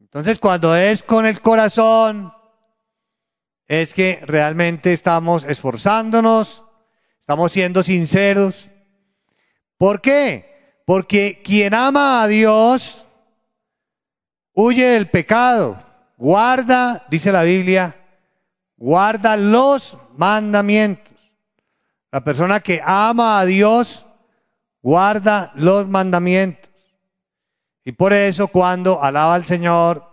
Entonces, 0.00 0.38
cuando 0.38 0.76
es 0.76 1.02
con 1.02 1.26
el 1.26 1.40
corazón, 1.40 2.32
es 3.80 3.94
que 3.94 4.20
realmente 4.26 4.92
estamos 4.92 5.44
esforzándonos, 5.44 6.64
Estamos 7.20 7.52
siendo 7.52 7.84
sinceros. 7.84 8.68
¿Por 9.78 10.00
qué? 10.00 10.82
Porque 10.84 11.40
quien 11.44 11.72
ama 11.72 12.20
a 12.20 12.26
Dios 12.26 13.06
huye 14.52 14.84
del 14.86 15.06
pecado, 15.06 15.80
guarda, 16.18 17.06
dice 17.08 17.30
la 17.30 17.44
Biblia, 17.44 17.96
guarda 18.76 19.36
los 19.36 19.96
mandamientos. 20.16 21.14
La 22.10 22.24
persona 22.24 22.58
que 22.58 22.82
ama 22.84 23.38
a 23.38 23.44
Dios 23.44 24.04
guarda 24.82 25.52
los 25.54 25.86
mandamientos. 25.86 26.72
Y 27.84 27.92
por 27.92 28.12
eso 28.12 28.48
cuando 28.48 29.00
alaba 29.00 29.36
al 29.36 29.44
Señor, 29.44 30.04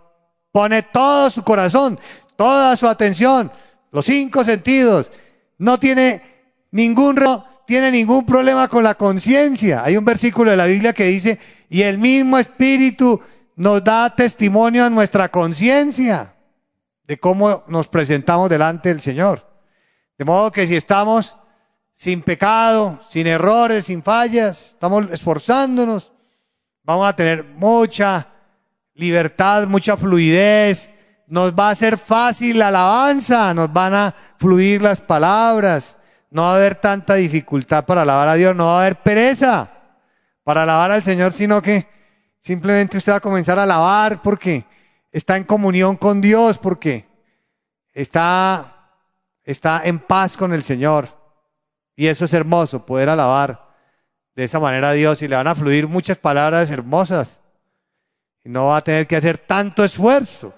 pone 0.52 0.84
todo 0.84 1.28
su 1.28 1.42
corazón, 1.42 1.98
toda 2.40 2.74
su 2.74 2.88
atención, 2.88 3.52
los 3.92 4.06
cinco 4.06 4.44
sentidos. 4.44 5.12
No 5.58 5.78
tiene 5.78 6.22
Ningún 6.70 7.20
tiene 7.66 7.90
ningún 7.90 8.24
problema 8.24 8.66
con 8.66 8.82
la 8.82 8.94
conciencia. 8.94 9.84
Hay 9.84 9.98
un 9.98 10.06
versículo 10.06 10.50
de 10.50 10.56
la 10.56 10.64
Biblia 10.64 10.94
que 10.94 11.04
dice, 11.04 11.38
y 11.68 11.82
el 11.82 11.98
mismo 11.98 12.38
Espíritu 12.38 13.20
nos 13.56 13.84
da 13.84 14.16
testimonio 14.16 14.86
a 14.86 14.88
nuestra 14.88 15.28
conciencia 15.28 16.34
de 17.04 17.18
cómo 17.18 17.62
nos 17.68 17.88
presentamos 17.88 18.48
delante 18.48 18.88
del 18.88 19.02
Señor. 19.02 19.46
De 20.16 20.24
modo 20.24 20.50
que 20.50 20.66
si 20.66 20.76
estamos 20.76 21.36
sin 21.92 22.22
pecado, 22.22 23.00
sin 23.06 23.26
errores, 23.26 23.84
sin 23.84 24.02
fallas, 24.02 24.70
estamos 24.70 25.10
esforzándonos, 25.10 26.10
vamos 26.84 27.06
a 27.06 27.14
tener 27.14 27.44
mucha 27.44 28.28
libertad, 28.94 29.66
mucha 29.66 29.98
fluidez, 29.98 30.90
nos 31.30 31.54
va 31.54 31.70
a 31.70 31.74
ser 31.76 31.96
fácil 31.96 32.58
la 32.58 32.68
alabanza, 32.68 33.54
nos 33.54 33.72
van 33.72 33.94
a 33.94 34.14
fluir 34.36 34.82
las 34.82 35.00
palabras, 35.00 35.96
no 36.28 36.42
va 36.42 36.52
a 36.52 36.56
haber 36.56 36.74
tanta 36.74 37.14
dificultad 37.14 37.84
para 37.84 38.02
alabar 38.02 38.26
a 38.26 38.34
Dios, 38.34 38.54
no 38.56 38.66
va 38.66 38.78
a 38.78 38.80
haber 38.80 38.96
pereza 38.96 39.70
para 40.42 40.64
alabar 40.64 40.90
al 40.90 41.04
Señor, 41.04 41.32
sino 41.32 41.62
que 41.62 41.86
simplemente 42.40 42.98
usted 42.98 43.12
va 43.12 43.16
a 43.16 43.20
comenzar 43.20 43.60
a 43.60 43.62
alabar 43.62 44.20
porque 44.20 44.64
está 45.12 45.36
en 45.36 45.44
comunión 45.44 45.96
con 45.96 46.20
Dios, 46.20 46.58
porque 46.58 47.06
está, 47.92 48.90
está 49.44 49.82
en 49.84 50.00
paz 50.00 50.36
con 50.36 50.52
el 50.52 50.64
Señor. 50.64 51.08
Y 51.94 52.08
eso 52.08 52.24
es 52.24 52.34
hermoso, 52.34 52.84
poder 52.84 53.08
alabar 53.08 53.68
de 54.34 54.44
esa 54.44 54.58
manera 54.58 54.90
a 54.90 54.94
Dios 54.94 55.22
y 55.22 55.28
le 55.28 55.36
van 55.36 55.46
a 55.46 55.54
fluir 55.54 55.86
muchas 55.86 56.18
palabras 56.18 56.72
hermosas. 56.72 57.40
Y 58.42 58.48
no 58.48 58.66
va 58.66 58.78
a 58.78 58.84
tener 58.84 59.06
que 59.06 59.14
hacer 59.14 59.38
tanto 59.38 59.84
esfuerzo 59.84 60.54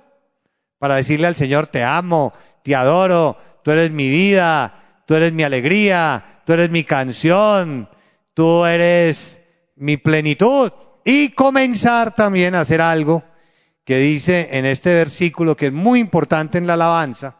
para 0.82 0.96
decirle 0.96 1.28
al 1.28 1.36
Señor, 1.36 1.68
te 1.68 1.84
amo, 1.84 2.32
te 2.64 2.74
adoro, 2.74 3.38
tú 3.62 3.70
eres 3.70 3.92
mi 3.92 4.10
vida, 4.10 5.02
tú 5.06 5.14
eres 5.14 5.32
mi 5.32 5.44
alegría, 5.44 6.40
tú 6.44 6.54
eres 6.54 6.70
mi 6.70 6.82
canción, 6.82 7.88
tú 8.34 8.64
eres 8.64 9.40
mi 9.76 9.96
plenitud. 9.96 10.72
Y 11.04 11.28
comenzar 11.34 12.16
también 12.16 12.56
a 12.56 12.62
hacer 12.62 12.80
algo 12.80 13.22
que 13.84 13.98
dice 13.98 14.48
en 14.50 14.66
este 14.66 14.92
versículo 14.92 15.56
que 15.56 15.66
es 15.66 15.72
muy 15.72 16.00
importante 16.00 16.58
en 16.58 16.66
la 16.66 16.72
alabanza. 16.72 17.36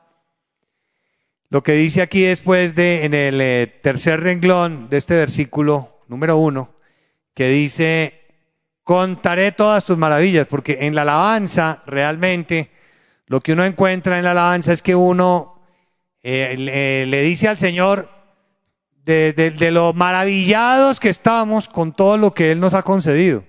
Lo 1.49 1.65
que 1.65 1.73
dice 1.73 2.01
aquí 2.01 2.23
después 2.23 2.77
de, 2.77 3.05
en 3.05 3.13
el 3.13 3.41
eh, 3.41 3.67
tercer 3.83 4.21
renglón 4.21 4.89
de 4.89 4.99
este 4.99 5.17
versículo 5.17 5.99
número 6.07 6.37
uno, 6.37 6.77
que 7.35 7.49
dice, 7.49 8.21
contaré 8.85 9.51
todas 9.51 9.85
tus 9.85 9.99
maravillas, 9.99 10.47
porque 10.47 10.79
en 10.83 10.95
la 10.95 11.03
alabanza 11.03 11.83
realmente 11.87 12.71
lo 13.27 13.41
que 13.41 13.53
uno 13.53 13.65
encuentra 13.65 14.19
en 14.19 14.25
la 14.25 14.33
alabanza 14.33 14.73
es 14.73 14.83
que 14.83 14.95
uno 14.95 15.53
eh, 16.23 17.07
le, 17.09 17.23
dice 17.23 17.49
al 17.49 17.59
Señor 17.59 18.09
de, 19.05 19.71
lo 19.73 19.93
maravillados 19.93 21.01
que 21.01 21.09
estamos 21.09 21.69
con 21.69 21.93
todo 21.93 22.17
lo 22.17 22.35
que 22.35 22.53
Él 22.53 22.61
nos 22.61 22.75
ha 22.75 22.83
concedido. 22.83 23.45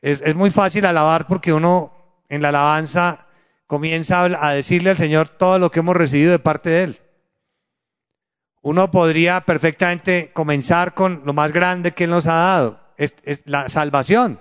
Es, 0.00 0.34
muy 0.34 0.50
fácil 0.50 0.86
alabar 0.86 1.26
porque 1.26 1.52
uno 1.52 1.92
en 2.30 2.40
la 2.40 2.48
alabanza 2.48 3.26
comienza 3.66 4.22
a 4.24 4.52
decirle 4.52 4.90
al 4.90 4.96
Señor 4.96 5.28
todo 5.28 5.58
lo 5.58 5.70
que 5.70 5.80
hemos 5.80 5.96
recibido 5.96 6.32
de 6.32 6.38
parte 6.38 6.70
de 6.70 6.82
Él. 6.84 6.98
Uno 8.62 8.90
podría 8.90 9.42
perfectamente 9.42 10.32
comenzar 10.32 10.94
con 10.94 11.22
lo 11.24 11.34
más 11.34 11.52
grande 11.52 11.92
que 11.92 12.04
Él 12.04 12.10
nos 12.10 12.26
ha 12.26 12.34
dado, 12.34 12.80
es 12.96 13.14
la 13.44 13.68
salvación, 13.68 14.40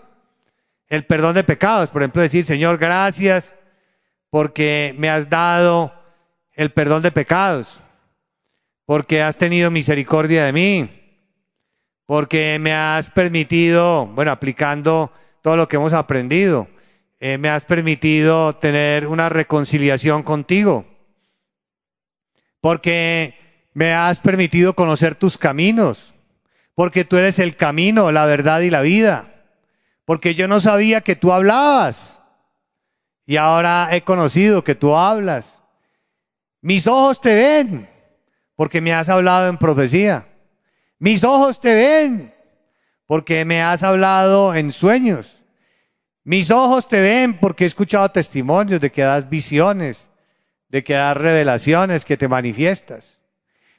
el 0.87 1.05
perdón 1.05 1.35
de 1.35 1.43
pecados. 1.43 1.89
Por 1.89 2.01
ejemplo, 2.01 2.21
decir, 2.21 2.43
Señor, 2.43 2.77
gracias 2.77 3.55
porque 4.29 4.93
me 4.97 5.09
has 5.09 5.29
dado 5.29 5.93
el 6.53 6.71
perdón 6.71 7.01
de 7.01 7.11
pecados, 7.11 7.79
porque 8.85 9.21
has 9.21 9.37
tenido 9.37 9.71
misericordia 9.71 10.45
de 10.45 10.53
mí, 10.53 10.89
porque 12.05 12.57
me 12.59 12.73
has 12.73 13.09
permitido, 13.09 14.07
bueno, 14.07 14.31
aplicando 14.31 15.11
todo 15.41 15.55
lo 15.55 15.67
que 15.67 15.77
hemos 15.77 15.93
aprendido, 15.93 16.67
eh, 17.19 17.37
me 17.37 17.49
has 17.49 17.65
permitido 17.65 18.55
tener 18.55 19.07
una 19.07 19.29
reconciliación 19.29 20.23
contigo, 20.23 20.85
porque 22.61 23.37
me 23.73 23.93
has 23.93 24.19
permitido 24.19 24.73
conocer 24.73 25.15
tus 25.15 25.37
caminos, 25.37 26.13
porque 26.75 27.05
tú 27.05 27.17
eres 27.17 27.39
el 27.39 27.55
camino, 27.55 28.11
la 28.11 28.25
verdad 28.25 28.61
y 28.61 28.69
la 28.69 28.81
vida, 28.81 29.45
porque 30.05 30.35
yo 30.35 30.47
no 30.47 30.59
sabía 30.59 31.01
que 31.01 31.15
tú 31.15 31.31
hablabas 31.31 32.18
y 33.29 33.37
ahora 33.37 33.89
he 33.91 34.01
conocido 34.01 34.63
que 34.63 34.73
tú 34.73 34.95
hablas. 34.95 35.61
Mis 36.61 36.87
ojos 36.87 37.21
te 37.21 37.35
ven, 37.35 37.87
porque 38.55 38.81
me 38.81 38.91
has 38.91 39.07
hablado 39.07 39.49
en 39.49 39.59
profecía. 39.59 40.25
Mis 40.97 41.23
ojos 41.23 41.61
te 41.61 41.75
ven, 41.75 42.33
porque 43.05 43.45
me 43.45 43.61
has 43.61 43.83
hablado 43.83 44.55
en 44.55 44.71
sueños. 44.71 45.43
Mis 46.23 46.49
ojos 46.49 46.87
te 46.87 46.99
ven 47.01 47.37
porque 47.37 47.65
he 47.65 47.67
escuchado 47.67 48.09
testimonios 48.09 48.81
de 48.81 48.91
que 48.91 49.03
das 49.03 49.29
visiones, 49.29 50.09
de 50.69 50.83
que 50.83 50.95
das 50.95 51.15
revelaciones, 51.15 52.05
que 52.05 52.17
te 52.17 52.27
manifiestas. 52.27 53.21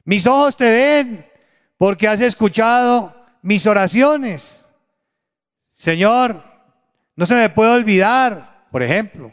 Mis 0.05 0.29
ojos 0.29 0.57
te 0.57 0.67
ven 0.67 1.27
porque 1.77 2.07
has 2.07 2.21
escuchado 2.21 3.17
mis 3.43 3.67
oraciones. 3.67 4.65
Señor, 5.73 6.41
no 7.17 7.27
se 7.27 7.35
me 7.35 7.49
puede 7.49 7.73
olvidar, 7.73 8.69
por 8.71 8.85
ejemplo, 8.85 9.33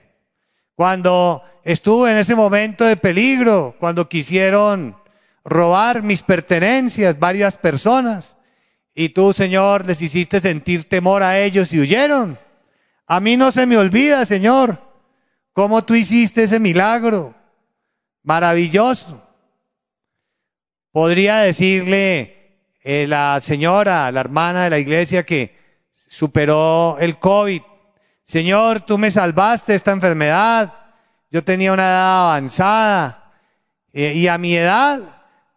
cuando 0.77 1.41
estuve 1.63 2.11
en 2.11 2.17
ese 2.17 2.35
momento 2.35 2.85
de 2.85 2.97
peligro, 2.97 3.75
cuando 3.79 4.07
quisieron 4.07 4.95
robar 5.43 6.03
mis 6.03 6.21
pertenencias 6.21 7.17
varias 7.17 7.57
personas, 7.57 8.37
y 8.93 9.09
tú, 9.09 9.33
Señor, 9.33 9.87
les 9.87 10.03
hiciste 10.03 10.39
sentir 10.39 10.87
temor 10.87 11.23
a 11.23 11.39
ellos 11.39 11.73
y 11.73 11.79
huyeron. 11.79 12.37
A 13.07 13.19
mí 13.19 13.37
no 13.37 13.51
se 13.51 13.65
me 13.65 13.75
olvida, 13.75 14.23
Señor, 14.23 14.79
cómo 15.51 15.83
tú 15.83 15.95
hiciste 15.95 16.43
ese 16.43 16.59
milagro 16.59 17.33
maravilloso. 18.21 19.27
Podría 20.91 21.37
decirle 21.37 22.59
eh, 22.83 23.07
la 23.07 23.39
señora, 23.39 24.11
la 24.11 24.19
hermana 24.19 24.65
de 24.65 24.69
la 24.69 24.77
iglesia 24.77 25.25
que 25.25 25.57
superó 25.91 26.97
el 26.99 27.17
COVID 27.17 27.63
Señor, 28.27 28.81
tú 28.81 28.97
me 28.97 29.09
salvaste 29.09 29.73
esta 29.73 29.93
enfermedad. 29.93 30.73
Yo 31.31 31.45
tenía 31.45 31.71
una 31.71 31.85
edad 31.85 32.23
avanzada. 32.25 33.31
Eh, 33.93 34.15
y 34.15 34.27
a 34.27 34.37
mi 34.37 34.53
edad, 34.53 34.99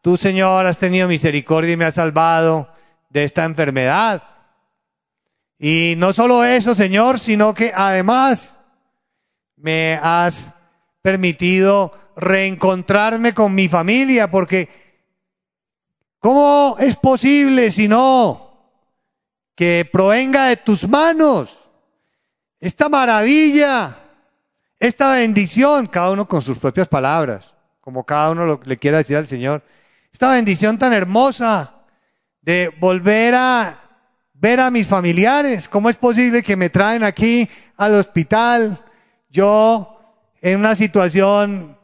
tú, 0.03 0.17
Señor, 0.17 0.67
has 0.67 0.79
tenido 0.79 1.09
misericordia 1.09 1.73
y 1.73 1.77
me 1.77 1.85
has 1.85 1.95
salvado 1.95 2.73
de 3.09 3.25
esta 3.25 3.43
enfermedad. 3.45 4.23
Y 5.59 5.95
no 5.99 6.13
solo 6.13 6.45
eso, 6.45 6.77
Señor, 6.77 7.19
sino 7.19 7.55
que 7.55 7.73
además 7.75 8.57
me 9.57 9.99
has 10.01 10.55
permitido 11.03 11.93
reencontrarme 12.15 13.35
con 13.35 13.53
mi 13.53 13.69
familia, 13.69 14.31
porque 14.31 14.69
¿cómo 16.21 16.77
es 16.79 16.95
posible 16.95 17.73
si 17.73 17.89
no 17.89 18.49
que 19.57 19.89
provenga 19.91 20.47
de 20.47 20.57
tus 20.57 20.89
manos? 20.89 21.60
Esta 22.61 22.91
maravilla, 22.91 23.97
esta 24.79 25.13
bendición, 25.13 25.87
cada 25.87 26.11
uno 26.11 26.29
con 26.29 26.43
sus 26.43 26.59
propias 26.59 26.89
palabras, 26.89 27.55
como 27.81 28.05
cada 28.05 28.31
uno 28.31 28.45
lo, 28.45 28.61
le 28.65 28.77
quiera 28.77 28.99
decir 28.99 29.17
al 29.17 29.27
Señor, 29.27 29.63
esta 30.13 30.31
bendición 30.31 30.79
tan 30.79 30.93
hermosa 30.93 31.75
de 32.43 32.71
volver 32.79 33.35
a 33.35 33.79
ver 34.35 34.61
a 34.61 34.71
mis 34.71 34.87
familiares. 34.87 35.69
¿Cómo 35.69 35.89
es 35.89 35.97
posible 35.97 36.43
que 36.43 36.57
me 36.57 36.69
traen 36.69 37.03
aquí 37.03 37.49
al 37.77 37.95
hospital? 37.95 38.85
Yo 39.31 39.99
en 40.43 40.59
una 40.59 40.75
situación 40.75 41.79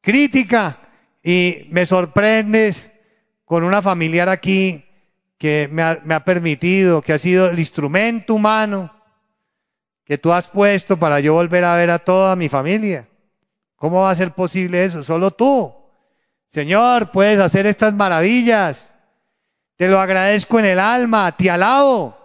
crítica 0.00 0.78
y 1.22 1.66
me 1.70 1.84
sorprendes 1.84 2.90
con 3.44 3.64
una 3.64 3.82
familiar 3.82 4.28
aquí 4.28 4.84
que 5.38 5.68
me 5.72 5.82
ha, 5.82 6.00
me 6.04 6.14
ha 6.14 6.24
permitido, 6.24 7.02
que 7.02 7.12
ha 7.12 7.18
sido 7.18 7.48
el 7.48 7.58
instrumento 7.58 8.34
humano 8.34 9.01
que 10.04 10.18
tú 10.18 10.32
has 10.32 10.48
puesto 10.48 10.98
para 10.98 11.20
yo 11.20 11.34
volver 11.34 11.64
a 11.64 11.76
ver 11.76 11.90
a 11.90 11.98
toda 11.98 12.36
mi 12.36 12.48
familia. 12.48 13.08
¿Cómo 13.76 14.02
va 14.02 14.10
a 14.10 14.14
ser 14.14 14.32
posible 14.32 14.84
eso? 14.84 15.02
Solo 15.02 15.30
tú. 15.30 15.72
Señor, 16.48 17.10
puedes 17.10 17.40
hacer 17.40 17.66
estas 17.66 17.94
maravillas. 17.94 18.94
Te 19.76 19.88
lo 19.88 20.00
agradezco 20.00 20.58
en 20.58 20.66
el 20.66 20.78
alma, 20.78 21.36
te 21.36 21.50
alabo. 21.50 22.16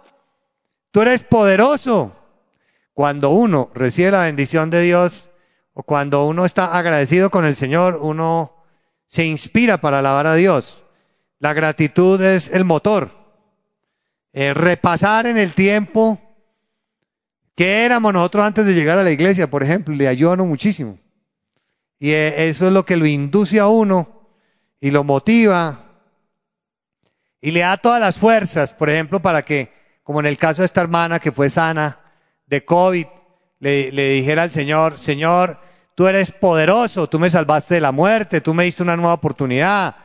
Tú 0.90 1.02
eres 1.02 1.22
poderoso. 1.22 2.12
Cuando 2.92 3.30
uno 3.30 3.70
recibe 3.74 4.10
la 4.10 4.24
bendición 4.24 4.70
de 4.70 4.82
Dios 4.82 5.30
o 5.72 5.82
cuando 5.82 6.26
uno 6.26 6.44
está 6.44 6.76
agradecido 6.76 7.30
con 7.30 7.44
el 7.44 7.56
Señor, 7.56 7.98
uno 8.02 8.52
se 9.06 9.24
inspira 9.24 9.78
para 9.78 10.00
alabar 10.00 10.26
a 10.26 10.34
Dios. 10.34 10.84
La 11.38 11.52
gratitud 11.52 12.20
es 12.20 12.48
el 12.48 12.64
motor. 12.64 13.10
Eh, 14.32 14.52
repasar 14.52 15.26
en 15.26 15.38
el 15.38 15.54
tiempo 15.54 16.20
¿Qué 17.58 17.84
éramos 17.84 18.12
nosotros 18.12 18.44
antes 18.44 18.64
de 18.66 18.72
llegar 18.72 19.00
a 19.00 19.02
la 19.02 19.10
iglesia, 19.10 19.50
por 19.50 19.64
ejemplo? 19.64 19.92
Le 19.92 20.06
ayudan 20.06 20.46
muchísimo. 20.46 20.96
Y 21.98 22.12
eh, 22.12 22.48
eso 22.48 22.68
es 22.68 22.72
lo 22.72 22.86
que 22.86 22.96
lo 22.96 23.04
induce 23.04 23.58
a 23.58 23.66
uno 23.66 24.28
y 24.80 24.92
lo 24.92 25.02
motiva 25.02 25.86
y 27.40 27.50
le 27.50 27.58
da 27.58 27.76
todas 27.76 28.00
las 28.00 28.16
fuerzas, 28.16 28.72
por 28.72 28.88
ejemplo, 28.88 29.20
para 29.20 29.42
que, 29.42 29.72
como 30.04 30.20
en 30.20 30.26
el 30.26 30.38
caso 30.38 30.62
de 30.62 30.66
esta 30.66 30.82
hermana 30.82 31.18
que 31.18 31.32
fue 31.32 31.50
sana 31.50 31.98
de 32.46 32.64
COVID, 32.64 33.06
le, 33.58 33.90
le 33.90 34.10
dijera 34.10 34.44
al 34.44 34.52
Señor, 34.52 34.96
Señor, 34.96 35.58
tú 35.96 36.06
eres 36.06 36.30
poderoso, 36.30 37.08
tú 37.08 37.18
me 37.18 37.28
salvaste 37.28 37.74
de 37.74 37.80
la 37.80 37.90
muerte, 37.90 38.40
tú 38.40 38.54
me 38.54 38.66
diste 38.66 38.84
una 38.84 38.96
nueva 38.96 39.14
oportunidad, 39.14 39.96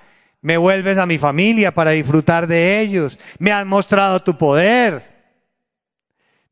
me 0.42 0.58
vuelves 0.58 0.98
a 0.98 1.06
mi 1.06 1.20
familia 1.20 1.72
para 1.72 1.92
disfrutar 1.92 2.48
de 2.48 2.80
ellos, 2.80 3.20
me 3.38 3.52
has 3.52 3.64
mostrado 3.64 4.24
tu 4.24 4.40
poder, 4.40 5.13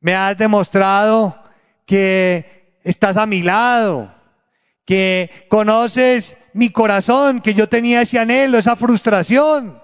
me 0.02 0.16
has 0.16 0.38
demostrado 0.38 1.38
que 1.86 2.80
estás 2.84 3.18
a 3.18 3.26
mi 3.26 3.44
lado, 3.44 4.14
que 4.86 5.30
conoces 5.48 6.38
mi 6.54 6.70
corazón, 6.72 7.42
que 7.42 7.54
yo 7.54 7.70
tenía 7.70 8.02
ese 8.02 8.20
anhelo, 8.20 8.58
esa 8.58 8.76
frustración 8.76 9.82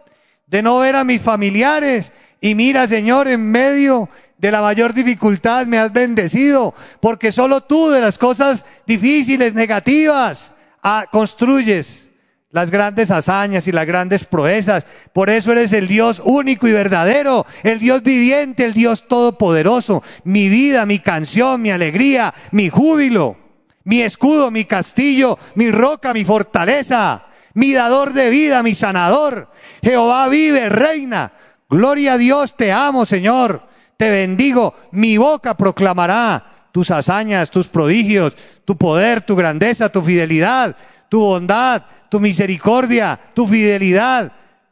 de 0.48 0.62
no 0.62 0.80
ver 0.80 0.96
a 0.96 1.04
mis 1.04 1.22
familiares. 1.22 2.12
Y 2.42 2.56
mira, 2.56 2.88
Señor, 2.88 3.28
en 3.28 3.50
medio 3.50 4.10
de 4.38 4.52
la 4.52 4.62
mayor 4.62 4.94
dificultad 4.94 5.66
me 5.66 5.80
has 5.80 5.94
bendecido, 5.94 6.74
porque 7.00 7.32
solo 7.32 7.62
tú 7.62 7.90
de 7.90 8.02
las 8.02 8.18
cosas 8.18 8.66
difíciles, 8.86 9.54
negativas, 9.54 10.54
ah, 10.84 11.06
construyes 11.12 12.07
las 12.52 12.72
grandes 12.72 13.12
hazañas 13.12 13.68
y 13.68 13.72
las 13.72 13.86
grandes 13.86 14.24
proezas. 14.24 14.88
Por 15.14 15.30
eso 15.30 15.52
eres 15.52 15.74
el 15.74 15.88
Dios 15.88 16.22
único 16.24 16.68
y 16.68 16.72
verdadero, 16.72 17.46
el 17.64 17.80
Dios 17.80 18.04
viviente, 18.04 18.66
el 18.66 18.74
Dios 18.74 19.08
todopoderoso. 19.08 20.04
Mi 20.24 20.50
vida, 20.50 20.86
mi 20.86 21.00
canción, 21.00 21.62
mi 21.62 21.72
alegría, 21.72 22.34
mi 22.52 22.70
júbilo, 22.70 23.38
mi 23.84 24.02
escudo, 24.02 24.52
mi 24.52 24.66
castillo, 24.66 25.38
mi 25.56 25.72
roca, 25.72 26.14
mi 26.14 26.24
fortaleza, 26.24 27.26
mi 27.54 27.74
dador 27.74 28.14
de 28.14 28.30
vida, 28.30 28.64
mi 28.64 28.76
sanador. 28.76 29.52
Jehová 29.82 30.28
vive, 30.30 30.70
reina. 30.70 31.34
Gloria 31.70 32.14
a 32.14 32.18
Dios, 32.18 32.56
te 32.56 32.72
amo, 32.72 33.06
Señor. 33.06 33.68
Te 33.98 34.10
bendigo. 34.10 34.74
Mi 34.92 35.18
boca 35.18 35.58
proclamará 35.58 36.70
tus 36.72 36.92
hazañas, 36.92 37.50
tus 37.50 37.68
prodigios, 37.68 38.38
tu 38.64 38.78
poder, 38.78 39.22
tu 39.22 39.36
grandeza, 39.36 39.90
tu 39.90 40.02
fidelidad, 40.02 40.76
tu 41.10 41.22
bondad, 41.22 41.84
tu 42.10 42.20
misericordia, 42.20 43.20
tu 43.34 43.48
fidelidad, 43.48 44.32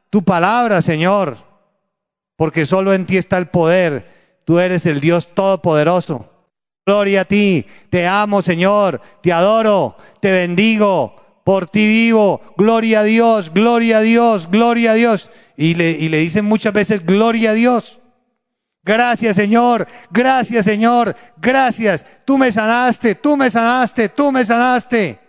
tu 0.09 0.23
palabra, 0.23 0.81
Señor. 0.81 1.37
Porque 2.35 2.65
solo 2.65 2.93
en 2.93 3.05
ti 3.05 3.17
está 3.17 3.37
el 3.37 3.47
poder. 3.47 4.41
Tú 4.45 4.59
eres 4.59 4.85
el 4.85 4.99
Dios 4.99 5.33
todopoderoso. 5.33 6.29
Gloria 6.85 7.21
a 7.21 7.25
ti. 7.25 7.65
Te 7.89 8.05
amo, 8.05 8.41
Señor. 8.41 9.01
Te 9.21 9.33
adoro. 9.33 9.97
Te 10.19 10.31
bendigo. 10.31 11.15
Por 11.43 11.67
ti 11.67 11.87
vivo. 11.87 12.41
Gloria 12.57 12.99
a 12.99 13.03
Dios. 13.03 13.51
Gloria 13.53 13.97
a 13.97 14.01
Dios. 14.01 14.49
Gloria 14.49 14.91
a 14.91 14.95
Dios. 14.95 15.29
Y 15.57 15.75
le, 15.75 15.91
y 15.91 16.09
le 16.09 16.19
dicen 16.19 16.45
muchas 16.45 16.73
veces, 16.73 17.05
gloria 17.05 17.51
a 17.51 17.53
Dios. 17.53 17.99
Gracias, 18.83 19.35
Señor. 19.35 19.87
Gracias, 20.11 20.65
Señor. 20.65 21.15
Gracias. 21.37 22.05
Tú 22.23 22.37
me 22.37 22.51
sanaste. 22.51 23.15
Tú 23.15 23.35
me 23.35 23.49
sanaste. 23.49 24.09
Tú 24.09 24.31
me 24.31 24.45
sanaste. 24.45 25.24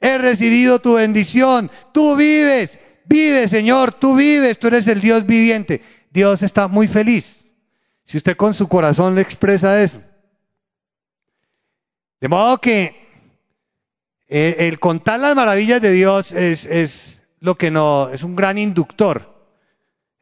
He 0.00 0.18
recibido 0.18 0.80
tu 0.80 0.94
bendición. 0.94 1.70
Tú 1.92 2.16
vives. 2.16 2.78
Vives, 3.04 3.50
Señor. 3.50 3.92
Tú 3.92 4.16
vives. 4.16 4.58
Tú 4.58 4.68
eres 4.68 4.86
el 4.88 5.00
Dios 5.00 5.26
viviente. 5.26 5.82
Dios 6.10 6.42
está 6.42 6.68
muy 6.68 6.88
feliz. 6.88 7.44
Si 8.04 8.16
usted 8.16 8.36
con 8.36 8.54
su 8.54 8.66
corazón 8.66 9.14
le 9.14 9.20
expresa 9.20 9.82
eso. 9.82 10.00
De 12.20 12.28
modo 12.28 12.58
que 12.58 13.08
el, 14.26 14.54
el 14.58 14.80
contar 14.80 15.20
las 15.20 15.36
maravillas 15.36 15.80
de 15.80 15.92
Dios 15.92 16.32
es, 16.32 16.64
es 16.66 17.22
lo 17.40 17.56
que 17.56 17.70
no, 17.70 18.10
es 18.10 18.22
un 18.22 18.36
gran 18.36 18.58
inductor. 18.58 19.30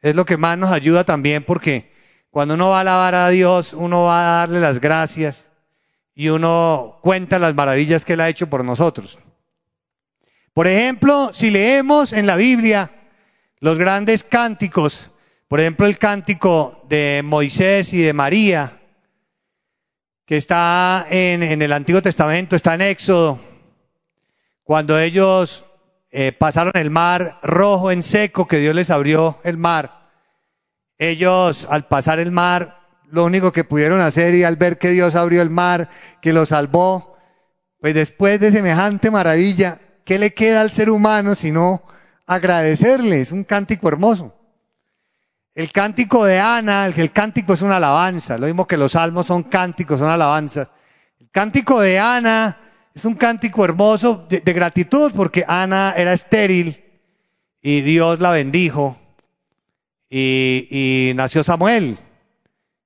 Es 0.01 0.15
lo 0.15 0.25
que 0.25 0.37
más 0.37 0.57
nos 0.57 0.71
ayuda 0.71 1.03
también 1.03 1.43
porque 1.43 1.91
cuando 2.29 2.53
uno 2.53 2.69
va 2.69 2.77
a 2.77 2.81
alabar 2.81 3.15
a 3.15 3.29
Dios, 3.29 3.73
uno 3.73 4.03
va 4.03 4.19
a 4.19 4.35
darle 4.39 4.59
las 4.59 4.79
gracias 4.79 5.49
y 6.15 6.29
uno 6.29 6.99
cuenta 7.01 7.39
las 7.39 7.55
maravillas 7.55 8.05
que 8.05 8.13
Él 8.13 8.21
ha 8.21 8.29
hecho 8.29 8.49
por 8.49 8.63
nosotros. 8.63 9.17
Por 10.53 10.67
ejemplo, 10.67 11.31
si 11.33 11.51
leemos 11.51 12.13
en 12.13 12.25
la 12.25 12.35
Biblia 12.35 12.91
los 13.59 13.77
grandes 13.77 14.23
cánticos, 14.23 15.11
por 15.47 15.59
ejemplo 15.59 15.85
el 15.85 15.97
cántico 15.97 16.85
de 16.89 17.21
Moisés 17.23 17.93
y 17.93 18.01
de 18.01 18.13
María, 18.13 18.79
que 20.25 20.37
está 20.37 21.07
en, 21.09 21.43
el 21.43 21.73
Antiguo 21.73 22.01
Testamento, 22.01 22.55
está 22.55 22.75
en 22.75 22.81
Éxodo, 22.81 23.39
cuando 24.63 24.99
ellos 24.99 25.65
eh, 26.11 26.31
pasaron 26.31 26.73
el 26.75 26.91
mar 26.91 27.39
rojo 27.41 27.91
en 27.91 28.03
seco, 28.03 28.47
que 28.47 28.57
Dios 28.57 28.75
les 28.75 28.89
abrió 28.91 29.39
el 29.43 29.57
mar, 29.57 30.11
ellos 30.97 31.65
al 31.69 31.87
pasar 31.87 32.19
el 32.19 32.31
mar, 32.31 32.79
lo 33.11 33.25
único 33.25 33.51
que 33.51 33.63
pudieron 33.63 34.01
hacer 34.01 34.35
y 34.35 34.43
al 34.43 34.55
ver 34.55 34.77
que 34.77 34.89
Dios 34.89 35.15
abrió 35.15 35.41
el 35.41 35.49
mar, 35.49 35.89
que 36.21 36.33
lo 36.33 36.45
salvó, 36.45 37.17
pues 37.79 37.93
después 37.93 38.39
de 38.39 38.51
semejante 38.51 39.09
maravilla, 39.09 39.79
¿qué 40.09 40.17
le 40.17 40.33
queda 40.33 40.61
al 40.61 40.71
ser 40.71 40.89
humano 40.89 41.35
sino 41.35 41.83
agradecerle? 42.25 43.21
Es 43.21 43.31
un 43.31 43.43
cántico 43.43 43.87
hermoso. 43.89 44.35
El 45.53 45.71
cántico 45.71 46.25
de 46.25 46.39
Ana, 46.39 46.87
el, 46.87 46.99
el 46.99 47.11
cántico 47.11 47.53
es 47.53 47.61
una 47.61 47.77
alabanza, 47.77 48.39
lo 48.39 48.47
mismo 48.47 48.65
que 48.65 48.75
los 48.75 48.93
salmos 48.93 49.27
son 49.27 49.43
cánticos, 49.43 49.99
son 49.99 50.09
alabanzas. 50.09 50.71
El 51.19 51.29
cántico 51.29 51.79
de 51.79 51.99
Ana 51.99 52.57
es 52.91 53.05
un 53.05 53.13
cántico 53.13 53.63
hermoso 53.63 54.25
de, 54.27 54.39
de 54.39 54.51
gratitud 54.53 55.11
porque 55.15 55.45
Ana 55.47 55.93
era 55.95 56.11
estéril 56.11 56.83
y 57.61 57.81
Dios 57.81 58.19
la 58.19 58.31
bendijo 58.31 58.97
y, 60.09 60.67
y 60.71 61.13
nació 61.13 61.43
Samuel. 61.43 61.99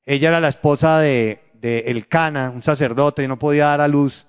Ella 0.05 0.27
era 0.27 0.41
la 0.41 0.49
esposa 0.49 0.99
de, 0.99 1.41
de 1.53 1.85
Elcana, 1.87 2.49
un 2.53 2.63
sacerdote, 2.63 3.23
y 3.23 3.29
no 3.29 3.39
podía 3.39 3.67
dar 3.67 3.79
a 3.79 3.87
luz. 3.87 4.27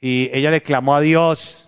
Y 0.00 0.30
ella 0.32 0.50
le 0.50 0.62
clamó 0.62 0.94
a 0.94 1.02
Dios 1.02 1.63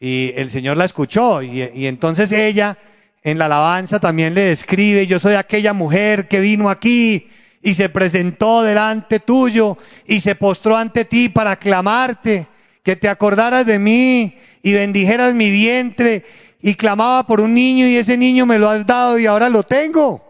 y 0.00 0.32
el 0.36 0.50
Señor 0.50 0.76
la 0.76 0.84
escuchó. 0.84 1.42
Y, 1.42 1.86
entonces 1.86 2.32
ella 2.32 2.78
en 3.22 3.38
la 3.38 3.46
alabanza 3.46 4.00
también 4.00 4.34
le 4.34 4.42
describe, 4.42 5.06
yo 5.06 5.18
soy 5.18 5.34
aquella 5.34 5.72
mujer 5.72 6.28
que 6.28 6.40
vino 6.40 6.70
aquí 6.70 7.28
y 7.62 7.74
se 7.74 7.88
presentó 7.88 8.62
delante 8.62 9.20
tuyo 9.20 9.76
y 10.06 10.20
se 10.20 10.34
postró 10.34 10.76
ante 10.76 11.04
ti 11.04 11.28
para 11.28 11.56
clamarte, 11.56 12.46
que 12.82 12.96
te 12.96 13.08
acordaras 13.08 13.66
de 13.66 13.78
mí 13.78 14.38
y 14.62 14.72
bendijeras 14.72 15.34
mi 15.34 15.50
vientre 15.50 16.24
y 16.60 16.74
clamaba 16.74 17.26
por 17.26 17.40
un 17.40 17.54
niño 17.54 17.86
y 17.86 17.96
ese 17.96 18.16
niño 18.16 18.46
me 18.46 18.58
lo 18.58 18.70
has 18.70 18.86
dado 18.86 19.18
y 19.18 19.26
ahora 19.26 19.48
lo 19.48 19.62
tengo. 19.62 20.24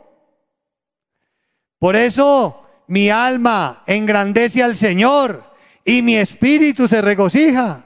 Por 1.78 1.94
eso 1.94 2.62
mi 2.88 3.10
alma 3.10 3.82
engrandece 3.86 4.62
al 4.62 4.74
Señor 4.74 5.44
y 5.84 6.02
mi 6.02 6.16
espíritu 6.16 6.88
se 6.88 7.00
regocija 7.00 7.84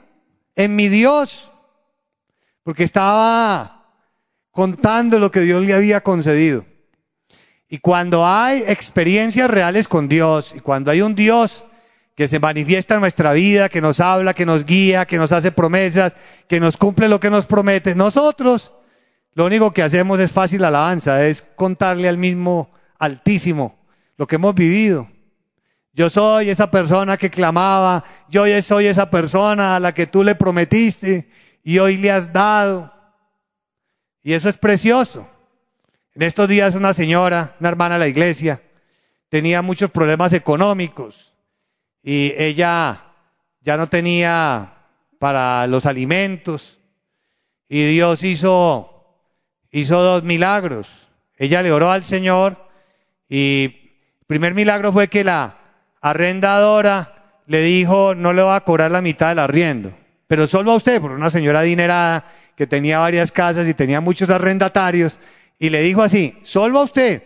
en 0.55 0.75
mi 0.75 0.87
Dios, 0.87 1.52
porque 2.63 2.83
estaba 2.83 3.85
contando 4.51 5.19
lo 5.19 5.31
que 5.31 5.41
Dios 5.41 5.63
le 5.63 5.73
había 5.73 6.01
concedido. 6.01 6.65
Y 7.67 7.79
cuando 7.79 8.25
hay 8.25 8.63
experiencias 8.67 9.49
reales 9.49 9.87
con 9.87 10.07
Dios 10.07 10.53
y 10.55 10.59
cuando 10.59 10.91
hay 10.91 11.01
un 11.01 11.15
Dios 11.15 11.65
que 12.15 12.27
se 12.27 12.39
manifiesta 12.39 12.93
en 12.93 13.01
nuestra 13.01 13.33
vida, 13.33 13.69
que 13.69 13.81
nos 13.81 13.99
habla, 13.99 14.33
que 14.33 14.45
nos 14.45 14.65
guía, 14.65 15.05
que 15.05 15.17
nos 15.17 15.31
hace 15.31 15.51
promesas, 15.51 16.15
que 16.47 16.59
nos 16.59 16.77
cumple 16.77 17.07
lo 17.07 17.19
que 17.19 17.31
nos 17.31 17.47
promete, 17.47 17.95
nosotros 17.95 18.71
lo 19.33 19.45
único 19.45 19.71
que 19.71 19.81
hacemos 19.81 20.19
es 20.19 20.31
fácil 20.31 20.63
alabanza, 20.63 21.25
es 21.25 21.41
contarle 21.41 22.07
al 22.07 22.17
mismo 22.17 22.71
Altísimo 22.99 23.79
lo 24.15 24.27
que 24.27 24.35
hemos 24.35 24.55
vivido. 24.55 25.09
Yo 25.91 26.09
soy 26.09 26.49
esa 26.49 26.71
persona 26.71 27.17
que 27.17 27.29
clamaba, 27.29 28.03
yo 28.29 28.45
soy 28.61 28.85
esa 28.85 29.09
persona 29.09 29.75
a 29.75 29.79
la 29.79 29.93
que 29.93 30.07
tú 30.07 30.23
le 30.23 30.35
prometiste 30.35 31.29
y 31.63 31.79
hoy 31.79 31.97
le 31.97 32.11
has 32.11 32.31
dado. 32.31 32.93
Y 34.21 34.33
eso 34.33 34.49
es 34.49 34.57
precioso. 34.57 35.27
En 36.13 36.21
estos 36.21 36.47
días 36.47 36.75
una 36.75 36.93
señora, 36.93 37.55
una 37.59 37.69
hermana 37.69 37.95
de 37.95 37.99
la 37.99 38.07
iglesia, 38.07 38.61
tenía 39.29 39.61
muchos 39.61 39.89
problemas 39.89 40.31
económicos 40.33 41.33
y 42.03 42.33
ella 42.37 43.01
ya 43.61 43.77
no 43.77 43.87
tenía 43.87 44.73
para 45.17 45.65
los 45.67 45.85
alimentos 45.85 46.79
y 47.67 47.87
Dios 47.87 48.23
hizo, 48.23 49.17
hizo 49.71 50.03
dos 50.03 50.23
milagros. 50.23 51.07
Ella 51.37 51.61
le 51.63 51.71
oró 51.71 51.91
al 51.91 52.03
Señor 52.03 52.69
y 53.27 53.63
el 54.19 54.25
primer 54.27 54.53
milagro 54.53 54.91
fue 54.91 55.07
que 55.07 55.23
la 55.23 55.57
arrendadora 56.01 57.41
le 57.47 57.61
dijo 57.61 58.13
no 58.13 58.33
le 58.33 58.41
va 58.41 58.57
a 58.57 58.63
cobrar 58.63 58.91
la 58.91 59.01
mitad 59.01 59.29
del 59.29 59.39
arriendo, 59.39 59.93
pero 60.33 60.47
solo 60.47 60.71
a 60.71 60.75
usted, 60.77 60.99
por 60.99 61.11
una 61.11 61.29
señora 61.29 61.59
adinerada 61.59 62.25
que 62.55 62.65
tenía 62.65 62.97
varias 62.97 63.31
casas 63.31 63.67
y 63.67 63.75
tenía 63.75 64.01
muchos 64.01 64.31
arrendatarios, 64.31 65.19
y 65.59 65.69
le 65.69 65.83
dijo 65.83 66.01
así, 66.01 66.39
solo 66.41 66.79
a 66.79 66.83
usted, 66.85 67.21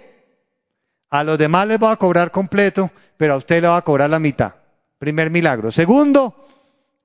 a 1.10 1.24
los 1.24 1.38
demás 1.38 1.70
les 1.70 1.82
va 1.82 1.93
a 1.93 1.96
cobrar 1.96 2.32
completo, 2.32 2.91
pero 3.15 3.36
a 3.36 3.38
usted 3.38 3.62
le 3.62 3.70
va 3.70 3.78
a 3.78 3.82
cobrar 3.82 4.10
la 4.10 4.20
mitad. 4.20 4.56
Primer 5.00 5.32
milagro. 5.32 5.72
Segundo, 5.72 6.36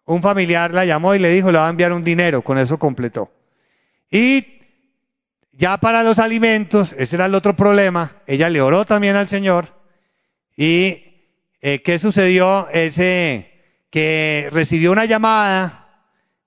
un 0.04 0.20
familiar 0.22 0.74
la 0.74 0.84
llamó 0.84 1.14
y 1.14 1.20
le 1.20 1.28
dijo, 1.28 1.52
le 1.52 1.58
va 1.58 1.68
a 1.68 1.70
enviar 1.70 1.92
un 1.92 2.02
dinero, 2.02 2.42
con 2.42 2.58
eso 2.58 2.80
completó. 2.80 3.30
Y 4.10 4.44
ya 5.52 5.76
para 5.76 6.02
los 6.02 6.18
alimentos, 6.18 6.96
ese 6.98 7.14
era 7.14 7.26
el 7.26 7.34
otro 7.36 7.54
problema, 7.54 8.16
ella 8.26 8.50
le 8.50 8.60
oró 8.60 8.84
también 8.84 9.14
al 9.14 9.28
Señor. 9.28 9.68
¿Y 10.56 11.30
eh, 11.60 11.80
qué 11.84 11.96
sucedió? 12.00 12.68
Ese 12.70 13.52
que 13.88 14.48
recibió 14.50 14.90
una 14.90 15.04
llamada 15.04 15.81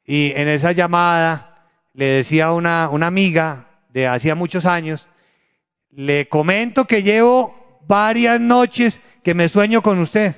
y 0.06 0.32
en 0.36 0.48
esa 0.48 0.72
llamada 0.72 1.68
le 1.94 2.06
decía 2.06 2.52
una, 2.52 2.90
una 2.90 3.08
amiga 3.08 3.68
de 3.90 4.08
hacía 4.08 4.36
muchos 4.36 4.66
años, 4.66 5.10
le 5.90 6.28
comento 6.28 6.86
que 6.86 7.04
llevo 7.04 7.80
varias 7.88 8.40
noches 8.40 9.02
que 9.24 9.34
me 9.34 9.50
sueño 9.50 9.82
con 9.82 10.00
usted 10.00 10.36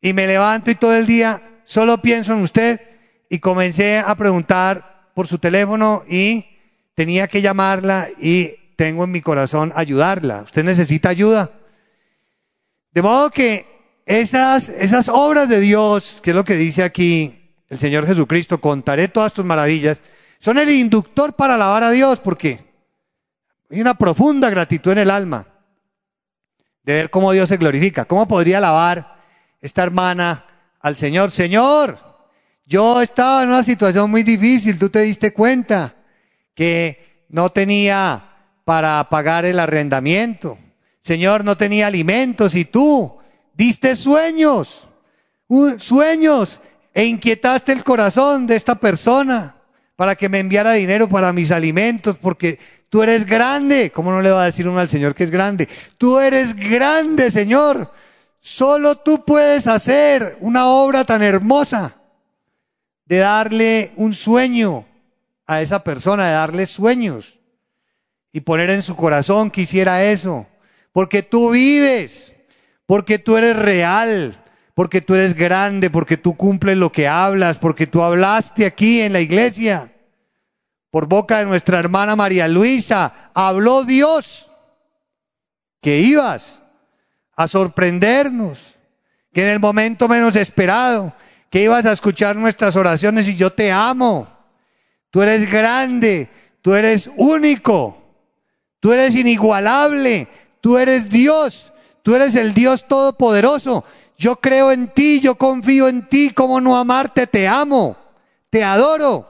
y 0.00 0.12
me 0.12 0.26
levanto 0.26 0.70
y 0.70 0.74
todo 0.74 0.94
el 0.94 1.06
día 1.06 1.60
solo 1.64 2.02
pienso 2.02 2.32
en 2.32 2.40
usted 2.40 2.80
y 3.28 3.38
comencé 3.38 3.98
a 3.98 4.14
preguntar 4.14 5.10
por 5.14 5.26
su 5.26 5.38
teléfono 5.38 6.04
y 6.08 6.46
tenía 6.94 7.28
que 7.28 7.42
llamarla 7.42 8.08
y 8.18 8.50
tengo 8.76 9.04
en 9.04 9.10
mi 9.10 9.20
corazón 9.20 9.72
ayudarla. 9.74 10.42
¿Usted 10.42 10.64
necesita 10.64 11.08
ayuda? 11.08 11.52
De 12.92 13.02
modo 13.02 13.30
que 13.30 13.66
esas, 14.06 14.68
esas 14.68 15.08
obras 15.08 15.48
de 15.48 15.60
Dios, 15.60 16.20
que 16.22 16.30
es 16.30 16.36
lo 16.36 16.44
que 16.44 16.56
dice 16.56 16.82
aquí 16.82 17.39
el 17.70 17.78
Señor 17.78 18.06
Jesucristo, 18.06 18.60
contaré 18.60 19.08
todas 19.08 19.32
tus 19.32 19.44
maravillas, 19.44 20.02
son 20.40 20.58
el 20.58 20.70
inductor 20.70 21.34
para 21.34 21.54
alabar 21.54 21.84
a 21.84 21.90
Dios, 21.90 22.18
porque 22.18 22.60
hay 23.70 23.80
una 23.80 23.94
profunda 23.94 24.50
gratitud 24.50 24.92
en 24.92 24.98
el 24.98 25.10
alma 25.10 25.46
de 26.82 26.94
ver 26.94 27.10
cómo 27.10 27.30
Dios 27.32 27.48
se 27.48 27.56
glorifica. 27.56 28.04
¿Cómo 28.06 28.26
podría 28.26 28.58
alabar 28.58 29.16
esta 29.60 29.84
hermana 29.84 30.44
al 30.80 30.96
Señor? 30.96 31.30
Señor, 31.30 31.98
yo 32.66 33.00
estaba 33.00 33.42
en 33.44 33.50
una 33.50 33.62
situación 33.62 34.10
muy 34.10 34.24
difícil, 34.24 34.78
tú 34.78 34.90
te 34.90 35.00
diste 35.02 35.32
cuenta, 35.32 35.94
que 36.54 37.24
no 37.28 37.50
tenía 37.50 38.24
para 38.64 39.08
pagar 39.08 39.44
el 39.44 39.60
arrendamiento. 39.60 40.58
Señor, 41.00 41.44
no 41.44 41.56
tenía 41.56 41.86
alimentos 41.86 42.56
y 42.56 42.64
tú 42.64 43.18
diste 43.54 43.94
sueños, 43.94 44.88
sueños 45.78 46.60
e 46.92 47.04
inquietaste 47.04 47.72
el 47.72 47.84
corazón 47.84 48.46
de 48.46 48.56
esta 48.56 48.74
persona 48.74 49.56
para 49.96 50.16
que 50.16 50.28
me 50.28 50.38
enviara 50.38 50.72
dinero 50.72 51.08
para 51.08 51.32
mis 51.32 51.50
alimentos, 51.50 52.16
porque 52.16 52.58
tú 52.88 53.02
eres 53.02 53.26
grande. 53.26 53.90
¿Cómo 53.90 54.10
no 54.10 54.22
le 54.22 54.30
va 54.30 54.42
a 54.42 54.46
decir 54.46 54.66
uno 54.66 54.80
al 54.80 54.88
Señor 54.88 55.14
que 55.14 55.24
es 55.24 55.30
grande? 55.30 55.68
Tú 55.98 56.18
eres 56.18 56.54
grande, 56.54 57.30
Señor. 57.30 57.92
Solo 58.40 58.96
tú 58.96 59.24
puedes 59.24 59.66
hacer 59.66 60.38
una 60.40 60.68
obra 60.68 61.04
tan 61.04 61.22
hermosa 61.22 61.96
de 63.04 63.18
darle 63.18 63.92
un 63.96 64.14
sueño 64.14 64.86
a 65.46 65.60
esa 65.60 65.84
persona, 65.84 66.28
de 66.28 66.32
darle 66.32 66.64
sueños 66.64 67.38
y 68.32 68.40
poner 68.40 68.70
en 68.70 68.82
su 68.82 68.96
corazón 68.96 69.50
que 69.50 69.62
hiciera 69.62 70.04
eso. 70.04 70.46
Porque 70.92 71.22
tú 71.22 71.50
vives, 71.50 72.32
porque 72.86 73.18
tú 73.18 73.36
eres 73.36 73.56
real, 73.56 74.39
porque 74.80 75.02
tú 75.02 75.14
eres 75.14 75.34
grande, 75.34 75.90
porque 75.90 76.16
tú 76.16 76.38
cumples 76.38 76.74
lo 76.74 76.90
que 76.90 77.06
hablas, 77.06 77.58
porque 77.58 77.86
tú 77.86 78.02
hablaste 78.02 78.64
aquí 78.64 79.02
en 79.02 79.12
la 79.12 79.20
iglesia. 79.20 79.92
Por 80.88 81.06
boca 81.06 81.40
de 81.40 81.44
nuestra 81.44 81.78
hermana 81.78 82.16
María 82.16 82.48
Luisa, 82.48 83.30
habló 83.34 83.84
Dios 83.84 84.50
que 85.82 85.98
ibas 85.98 86.62
a 87.36 87.46
sorprendernos, 87.46 88.74
que 89.34 89.42
en 89.42 89.50
el 89.50 89.60
momento 89.60 90.08
menos 90.08 90.34
esperado, 90.34 91.12
que 91.50 91.62
ibas 91.62 91.84
a 91.84 91.92
escuchar 91.92 92.36
nuestras 92.36 92.74
oraciones 92.74 93.28
y 93.28 93.36
yo 93.36 93.52
te 93.52 93.70
amo. 93.70 94.28
Tú 95.10 95.20
eres 95.20 95.52
grande, 95.52 96.30
tú 96.62 96.72
eres 96.72 97.10
único, 97.18 98.02
tú 98.80 98.94
eres 98.94 99.14
inigualable, 99.14 100.26
tú 100.62 100.78
eres 100.78 101.10
Dios, 101.10 101.70
tú 102.02 102.14
eres 102.14 102.34
el 102.34 102.54
Dios 102.54 102.88
todopoderoso. 102.88 103.84
Yo 104.20 104.36
creo 104.36 104.70
en 104.70 104.88
ti, 104.88 105.18
yo 105.18 105.36
confío 105.36 105.88
en 105.88 106.06
ti, 106.06 106.28
¿cómo 106.34 106.60
no 106.60 106.76
amarte? 106.76 107.26
Te 107.26 107.48
amo, 107.48 107.96
te 108.50 108.62
adoro, 108.62 109.26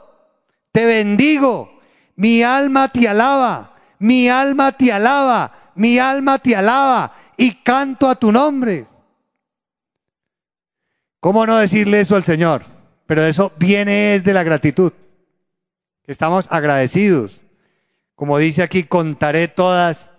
te 0.72 0.84
bendigo. 0.84 1.78
Mi 2.16 2.42
alma 2.42 2.88
te 2.88 3.06
alaba, 3.06 3.76
mi 4.00 4.28
alma 4.28 4.72
te 4.72 4.92
alaba, 4.92 5.70
mi 5.76 6.00
alma 6.00 6.40
te 6.40 6.56
alaba 6.56 7.14
y 7.36 7.54
canto 7.62 8.08
a 8.08 8.16
tu 8.16 8.32
nombre. 8.32 8.84
¿Cómo 11.20 11.46
no 11.46 11.58
decirle 11.58 12.00
eso 12.00 12.16
al 12.16 12.24
Señor? 12.24 12.64
Pero 13.06 13.22
eso 13.22 13.52
viene 13.58 14.16
es 14.16 14.24
de 14.24 14.32
la 14.32 14.42
gratitud. 14.42 14.92
Estamos 16.04 16.48
agradecidos. 16.50 17.42
Como 18.16 18.38
dice 18.38 18.64
aquí, 18.64 18.82
contaré 18.82 19.46
todas 19.46 20.10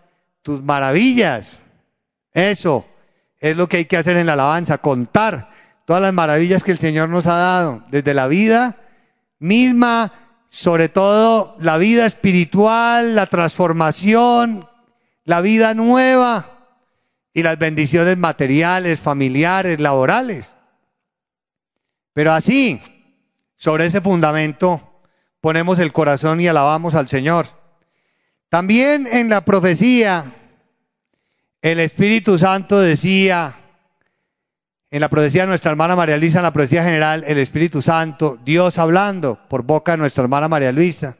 tus 0.43 0.63
maravillas. 0.63 1.59
Eso 2.31 2.85
es 3.41 3.57
lo 3.57 3.67
que 3.67 3.77
hay 3.77 3.85
que 3.85 3.97
hacer 3.97 4.15
en 4.17 4.27
la 4.27 4.33
alabanza, 4.33 4.77
contar 4.77 5.49
todas 5.85 6.01
las 6.01 6.13
maravillas 6.13 6.63
que 6.63 6.71
el 6.71 6.77
Señor 6.77 7.09
nos 7.09 7.25
ha 7.25 7.35
dado, 7.35 7.83
desde 7.89 8.13
la 8.13 8.27
vida 8.27 8.77
misma, 9.39 10.13
sobre 10.45 10.89
todo 10.89 11.57
la 11.59 11.77
vida 11.77 12.05
espiritual, 12.05 13.15
la 13.15 13.25
transformación, 13.25 14.69
la 15.25 15.41
vida 15.41 15.73
nueva 15.73 16.45
y 17.33 17.41
las 17.41 17.57
bendiciones 17.57 18.17
materiales, 18.17 18.99
familiares, 18.99 19.79
laborales. 19.79 20.53
Pero 22.13 22.33
así, 22.33 22.79
sobre 23.55 23.87
ese 23.87 24.01
fundamento, 24.01 25.01
ponemos 25.39 25.79
el 25.79 25.93
corazón 25.93 26.41
y 26.41 26.47
alabamos 26.47 26.93
al 26.93 27.07
Señor. 27.07 27.47
También 28.49 29.07
en 29.07 29.29
la 29.29 29.45
profecía 29.45 30.35
el 31.61 31.79
Espíritu 31.79 32.37
Santo 32.39 32.79
decía, 32.79 33.53
en 34.89 34.99
la 34.99 35.09
profecía 35.09 35.43
de 35.43 35.47
nuestra 35.47 35.71
hermana 35.71 35.95
María 35.95 36.17
Luisa, 36.17 36.39
en 36.39 36.43
la 36.43 36.53
profecía 36.53 36.83
general, 36.83 37.23
el 37.27 37.37
Espíritu 37.37 37.81
Santo, 37.81 38.39
Dios 38.43 38.77
hablando 38.79 39.39
por 39.47 39.63
boca 39.63 39.91
de 39.91 39.99
nuestra 39.99 40.23
hermana 40.23 40.47
María 40.47 40.71
Luisa, 40.71 41.17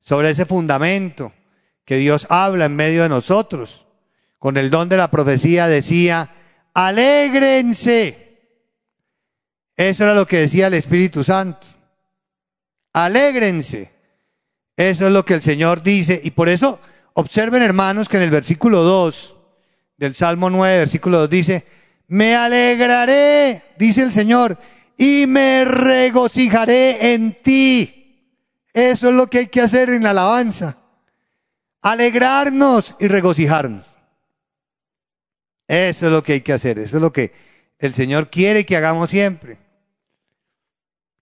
sobre 0.00 0.30
ese 0.30 0.46
fundamento 0.46 1.32
que 1.84 1.96
Dios 1.96 2.26
habla 2.30 2.64
en 2.64 2.74
medio 2.74 3.02
de 3.02 3.08
nosotros. 3.08 3.86
Con 4.38 4.56
el 4.56 4.70
don 4.70 4.88
de 4.88 4.96
la 4.96 5.10
profecía 5.10 5.66
decía, 5.66 6.30
alégrense. 6.72 8.22
Eso 9.76 10.04
era 10.04 10.14
lo 10.14 10.26
que 10.26 10.38
decía 10.38 10.68
el 10.68 10.74
Espíritu 10.74 11.22
Santo. 11.22 11.66
Alégrense. 12.94 13.92
Eso 14.76 15.06
es 15.06 15.12
lo 15.12 15.24
que 15.24 15.34
el 15.34 15.42
Señor 15.42 15.82
dice. 15.82 16.20
Y 16.24 16.30
por 16.32 16.48
eso, 16.48 16.80
observen 17.12 17.62
hermanos 17.62 18.08
que 18.08 18.16
en 18.16 18.22
el 18.22 18.30
versículo 18.30 18.82
2, 18.82 19.35
del 19.96 20.14
Salmo 20.14 20.50
9, 20.50 20.78
versículo 20.78 21.18
2 21.20 21.30
dice, 21.30 21.64
me 22.08 22.36
alegraré, 22.36 23.62
dice 23.78 24.02
el 24.02 24.12
Señor, 24.12 24.58
y 24.96 25.26
me 25.26 25.64
regocijaré 25.64 27.14
en 27.14 27.42
ti. 27.42 28.36
Eso 28.72 29.08
es 29.08 29.14
lo 29.14 29.26
que 29.28 29.38
hay 29.38 29.46
que 29.46 29.60
hacer 29.60 29.90
en 29.90 30.02
la 30.02 30.10
alabanza. 30.10 30.78
Alegrarnos 31.82 32.94
y 32.98 33.08
regocijarnos. 33.08 33.86
Eso 35.68 36.06
es 36.06 36.12
lo 36.12 36.22
que 36.22 36.34
hay 36.34 36.40
que 36.42 36.52
hacer. 36.52 36.78
Eso 36.78 36.96
es 36.96 37.02
lo 37.02 37.12
que 37.12 37.32
el 37.78 37.92
Señor 37.92 38.30
quiere 38.30 38.64
que 38.64 38.76
hagamos 38.76 39.10
siempre. 39.10 39.58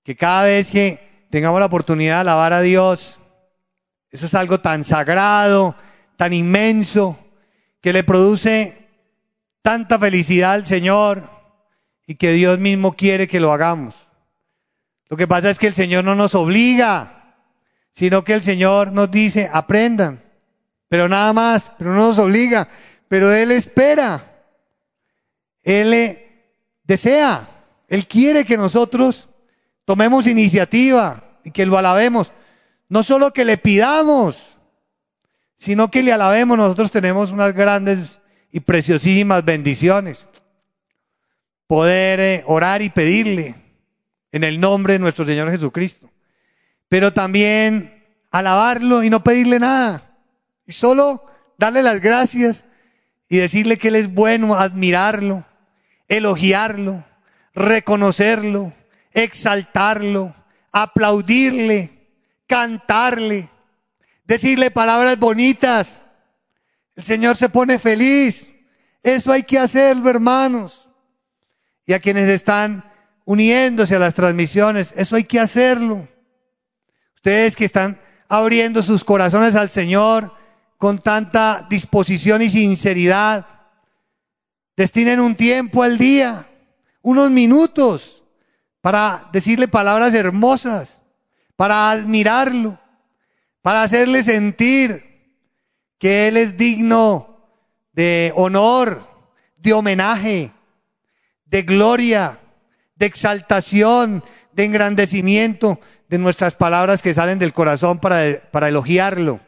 Que 0.02 0.16
cada 0.16 0.44
vez 0.44 0.70
que 0.70 1.26
tengamos 1.30 1.60
la 1.60 1.66
oportunidad 1.66 2.16
de 2.16 2.20
alabar 2.20 2.52
a 2.52 2.60
Dios, 2.60 3.20
eso 4.10 4.26
es 4.26 4.34
algo 4.34 4.60
tan 4.60 4.84
sagrado, 4.84 5.74
tan 6.16 6.32
inmenso, 6.32 7.18
que 7.84 7.92
le 7.92 8.02
produce 8.02 8.88
tanta 9.60 9.98
felicidad 9.98 10.54
al 10.54 10.64
Señor 10.64 11.28
y 12.06 12.14
que 12.14 12.32
Dios 12.32 12.58
mismo 12.58 12.94
quiere 12.94 13.28
que 13.28 13.40
lo 13.40 13.52
hagamos. 13.52 14.08
Lo 15.10 15.18
que 15.18 15.28
pasa 15.28 15.50
es 15.50 15.58
que 15.58 15.66
el 15.66 15.74
Señor 15.74 16.02
no 16.02 16.14
nos 16.14 16.34
obliga, 16.34 17.34
sino 17.90 18.24
que 18.24 18.32
el 18.32 18.42
Señor 18.42 18.92
nos 18.92 19.10
dice, 19.10 19.50
aprendan, 19.52 20.22
pero 20.88 21.10
nada 21.10 21.34
más, 21.34 21.72
pero 21.76 21.90
no 21.90 22.08
nos 22.08 22.18
obliga, 22.18 22.68
pero 23.06 23.30
Él 23.30 23.50
espera, 23.50 24.46
Él 25.62 26.20
desea, 26.84 27.46
Él 27.86 28.06
quiere 28.06 28.46
que 28.46 28.56
nosotros 28.56 29.28
tomemos 29.84 30.26
iniciativa 30.26 31.22
y 31.44 31.50
que 31.50 31.66
lo 31.66 31.76
alabemos, 31.76 32.32
no 32.88 33.02
solo 33.02 33.30
que 33.34 33.44
le 33.44 33.58
pidamos, 33.58 34.53
sino 35.56 35.90
que 35.90 36.02
le 36.02 36.12
alabemos, 36.12 36.56
nosotros 36.56 36.90
tenemos 36.90 37.30
unas 37.32 37.54
grandes 37.54 38.20
y 38.52 38.60
preciosísimas 38.60 39.44
bendiciones. 39.44 40.28
Poder 41.66 42.20
eh, 42.20 42.44
orar 42.46 42.82
y 42.82 42.90
pedirle 42.90 43.54
en 44.30 44.44
el 44.44 44.60
nombre 44.60 44.94
de 44.94 44.98
nuestro 44.98 45.24
Señor 45.24 45.50
Jesucristo. 45.50 46.10
Pero 46.88 47.12
también 47.12 48.04
alabarlo 48.30 49.02
y 49.02 49.10
no 49.10 49.24
pedirle 49.24 49.58
nada. 49.58 50.02
Y 50.66 50.72
solo 50.72 51.24
darle 51.58 51.82
las 51.82 52.00
gracias 52.00 52.66
y 53.28 53.38
decirle 53.38 53.78
que 53.78 53.88
Él 53.88 53.96
es 53.96 54.12
bueno, 54.12 54.54
admirarlo, 54.54 55.44
elogiarlo, 56.08 57.04
reconocerlo, 57.54 58.72
exaltarlo, 59.12 60.34
aplaudirle, 60.72 61.90
cantarle 62.46 63.48
decirle 64.24 64.70
palabras 64.70 65.18
bonitas. 65.18 66.02
El 66.96 67.04
Señor 67.04 67.36
se 67.36 67.48
pone 67.48 67.78
feliz. 67.78 68.50
Eso 69.02 69.32
hay 69.32 69.42
que 69.42 69.58
hacerlo, 69.58 70.08
hermanos. 70.10 70.88
Y 71.86 71.92
a 71.92 72.00
quienes 72.00 72.28
están 72.28 72.84
uniéndose 73.24 73.96
a 73.96 73.98
las 73.98 74.14
transmisiones, 74.14 74.92
eso 74.96 75.16
hay 75.16 75.24
que 75.24 75.40
hacerlo. 75.40 76.08
Ustedes 77.16 77.56
que 77.56 77.64
están 77.64 78.00
abriendo 78.28 78.82
sus 78.82 79.04
corazones 79.04 79.54
al 79.56 79.70
Señor 79.70 80.32
con 80.78 80.98
tanta 80.98 81.66
disposición 81.68 82.42
y 82.42 82.48
sinceridad, 82.48 83.46
destinen 84.76 85.20
un 85.20 85.34
tiempo 85.34 85.82
al 85.82 85.98
día, 85.98 86.46
unos 87.02 87.30
minutos, 87.30 88.22
para 88.80 89.28
decirle 89.32 89.68
palabras 89.68 90.12
hermosas, 90.12 91.00
para 91.56 91.90
admirarlo, 91.90 92.78
para 93.64 93.82
hacerle 93.82 94.22
sentir 94.22 95.02
que 95.98 96.28
Él 96.28 96.36
es 96.36 96.58
digno 96.58 97.38
de 97.94 98.30
honor, 98.36 99.08
de 99.56 99.72
homenaje, 99.72 100.52
de 101.46 101.62
gloria, 101.62 102.40
de 102.94 103.06
exaltación, 103.06 104.22
de 104.52 104.66
engrandecimiento 104.66 105.80
de 106.10 106.18
nuestras 106.18 106.54
palabras 106.54 107.00
que 107.00 107.14
salen 107.14 107.38
del 107.38 107.54
corazón 107.54 108.00
para, 108.00 108.38
para 108.50 108.68
elogiarlo. 108.68 109.40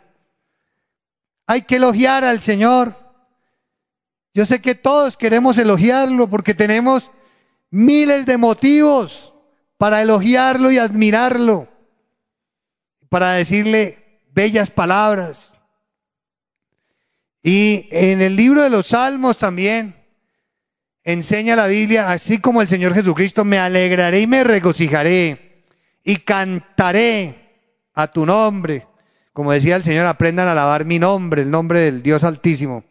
Hay 1.46 1.62
que 1.62 1.76
elogiar 1.76 2.24
al 2.24 2.40
Señor. 2.40 2.94
Yo 4.32 4.46
sé 4.46 4.62
que 4.62 4.74
todos 4.74 5.18
queremos 5.18 5.58
elogiarlo 5.58 6.26
porque 6.26 6.54
tenemos 6.54 7.10
miles 7.70 8.24
de 8.24 8.38
motivos 8.38 9.34
para 9.76 10.00
elogiarlo 10.00 10.70
y 10.70 10.78
admirarlo, 10.78 11.68
para 13.10 13.32
decirle 13.32 14.05
bellas 14.36 14.70
palabras. 14.70 15.54
Y 17.42 17.88
en 17.90 18.20
el 18.20 18.36
libro 18.36 18.62
de 18.62 18.70
los 18.70 18.88
Salmos 18.88 19.38
también 19.38 19.96
enseña 21.04 21.56
la 21.56 21.66
Biblia, 21.66 22.10
así 22.10 22.38
como 22.38 22.60
el 22.60 22.68
Señor 22.68 22.92
Jesucristo, 22.92 23.44
me 23.44 23.58
alegraré 23.58 24.20
y 24.20 24.26
me 24.26 24.44
regocijaré 24.44 25.64
y 26.04 26.16
cantaré 26.16 27.64
a 27.94 28.08
tu 28.08 28.26
nombre. 28.26 28.86
Como 29.32 29.52
decía 29.52 29.76
el 29.76 29.82
Señor, 29.82 30.06
aprendan 30.06 30.48
a 30.48 30.52
alabar 30.52 30.84
mi 30.84 30.98
nombre, 30.98 31.42
el 31.42 31.50
nombre 31.50 31.80
del 31.80 32.02
Dios 32.02 32.22
Altísimo. 32.22 32.84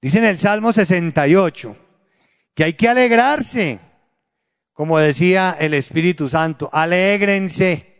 Dice 0.00 0.18
en 0.18 0.26
el 0.26 0.38
Salmo 0.38 0.72
68 0.72 1.76
que 2.54 2.64
hay 2.64 2.74
que 2.74 2.88
alegrarse, 2.88 3.80
como 4.72 4.98
decía 4.98 5.56
el 5.58 5.74
Espíritu 5.74 6.28
Santo, 6.28 6.70
alégrense, 6.72 7.97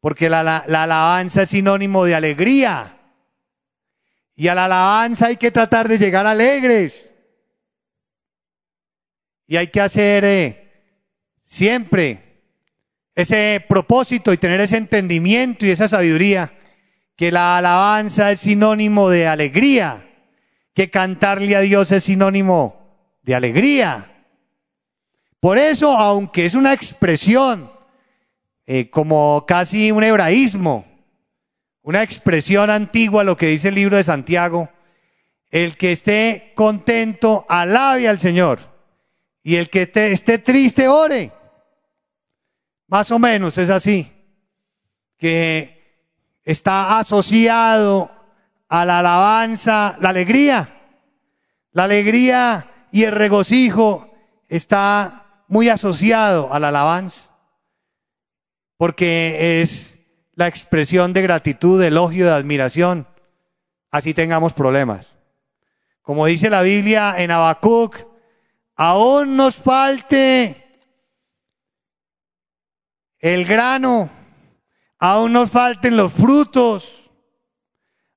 porque 0.00 0.28
la, 0.28 0.42
la 0.42 0.82
alabanza 0.82 1.42
es 1.42 1.50
sinónimo 1.50 2.04
de 2.04 2.14
alegría. 2.14 2.96
Y 4.36 4.48
a 4.48 4.54
la 4.54 4.66
alabanza 4.66 5.26
hay 5.26 5.36
que 5.36 5.50
tratar 5.50 5.88
de 5.88 5.98
llegar 5.98 6.26
alegres. 6.26 7.10
Y 9.46 9.56
hay 9.56 9.68
que 9.68 9.80
hacer 9.80 10.24
eh, 10.24 10.68
siempre 11.44 12.28
ese 13.14 13.64
propósito 13.68 14.32
y 14.32 14.36
tener 14.36 14.60
ese 14.60 14.76
entendimiento 14.76 15.66
y 15.66 15.70
esa 15.70 15.88
sabiduría, 15.88 16.52
que 17.16 17.32
la 17.32 17.58
alabanza 17.58 18.30
es 18.30 18.38
sinónimo 18.38 19.10
de 19.10 19.26
alegría, 19.26 20.08
que 20.72 20.88
cantarle 20.88 21.56
a 21.56 21.60
Dios 21.60 21.90
es 21.90 22.04
sinónimo 22.04 23.18
de 23.22 23.34
alegría. 23.34 24.24
Por 25.40 25.58
eso, 25.58 25.96
aunque 25.96 26.46
es 26.46 26.54
una 26.54 26.72
expresión 26.72 27.72
eh, 28.70 28.90
como 28.90 29.46
casi 29.46 29.90
un 29.92 30.04
hebraísmo, 30.04 30.84
una 31.80 32.02
expresión 32.02 32.68
antigua, 32.68 33.24
lo 33.24 33.34
que 33.34 33.46
dice 33.46 33.68
el 33.68 33.76
libro 33.76 33.96
de 33.96 34.04
Santiago, 34.04 34.68
el 35.50 35.78
que 35.78 35.92
esté 35.92 36.52
contento, 36.54 37.46
alabe 37.48 38.06
al 38.06 38.18
Señor. 38.18 38.60
Y 39.42 39.56
el 39.56 39.70
que 39.70 39.90
esté, 39.94 40.36
triste, 40.36 40.86
ore. 40.86 41.32
Más 42.88 43.10
o 43.10 43.18
menos 43.18 43.56
es 43.56 43.70
así. 43.70 44.12
Que 45.16 46.04
está 46.44 46.98
asociado 46.98 48.10
a 48.68 48.84
la 48.84 48.98
alabanza, 48.98 49.96
la 49.98 50.10
alegría. 50.10 50.78
La 51.72 51.84
alegría 51.84 52.86
y 52.92 53.04
el 53.04 53.12
regocijo 53.12 54.12
está 54.46 55.44
muy 55.48 55.70
asociado 55.70 56.52
a 56.52 56.58
la 56.58 56.68
alabanza. 56.68 57.37
Porque 58.78 59.60
es 59.60 59.98
la 60.34 60.46
expresión 60.46 61.12
de 61.12 61.20
gratitud, 61.20 61.80
de 61.80 61.88
elogio, 61.88 62.24
de 62.24 62.32
admiración. 62.32 63.06
Así 63.90 64.14
tengamos 64.14 64.54
problemas. 64.54 65.12
Como 66.00 66.24
dice 66.24 66.48
la 66.48 66.62
Biblia 66.62 67.14
en 67.18 67.30
Habacuc, 67.30 68.06
aún 68.76 69.36
nos 69.36 69.56
falte 69.56 70.64
el 73.18 73.44
grano, 73.44 74.08
aún 74.98 75.32
nos 75.32 75.50
falten 75.50 75.96
los 75.96 76.12
frutos, 76.12 77.10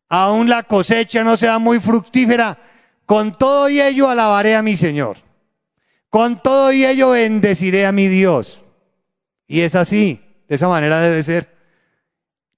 aún 0.07 0.47
la 0.47 0.63
cosecha 0.63 1.23
no 1.23 1.35
sea 1.37 1.57
muy 1.57 1.79
fructífera, 1.79 2.59
con 3.05 3.37
todo 3.37 3.67
y 3.67 3.81
ello 3.81 4.09
alabaré 4.09 4.55
a 4.55 4.61
mi 4.61 4.75
Señor. 4.75 5.17
Con 6.09 6.41
todo 6.41 6.71
y 6.71 6.85
ello 6.85 7.09
bendeciré 7.09 7.85
a 7.85 7.91
mi 7.91 8.07
Dios. 8.07 8.63
Y 9.47 9.61
es 9.61 9.75
así, 9.75 10.30
de 10.51 10.55
esa 10.55 10.67
manera 10.67 10.99
debe 10.99 11.23
ser. 11.23 11.47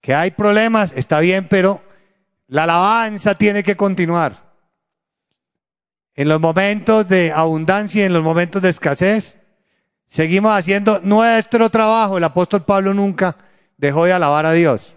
Que 0.01 0.15
hay 0.15 0.31
problemas, 0.31 0.93
está 0.95 1.19
bien, 1.19 1.47
pero 1.47 1.83
la 2.47 2.63
alabanza 2.63 3.35
tiene 3.35 3.61
que 3.61 3.77
continuar. 3.77 4.51
En 6.15 6.27
los 6.27 6.41
momentos 6.41 7.07
de 7.07 7.31
abundancia 7.31 8.01
y 8.01 8.05
en 8.05 8.13
los 8.13 8.23
momentos 8.23 8.63
de 8.63 8.69
escasez, 8.69 9.37
seguimos 10.07 10.57
haciendo 10.57 11.01
nuestro 11.03 11.69
trabajo. 11.69 12.17
El 12.17 12.23
apóstol 12.23 12.65
Pablo 12.65 12.95
nunca 12.95 13.37
dejó 13.77 14.05
de 14.05 14.13
alabar 14.13 14.47
a 14.47 14.53
Dios. 14.53 14.95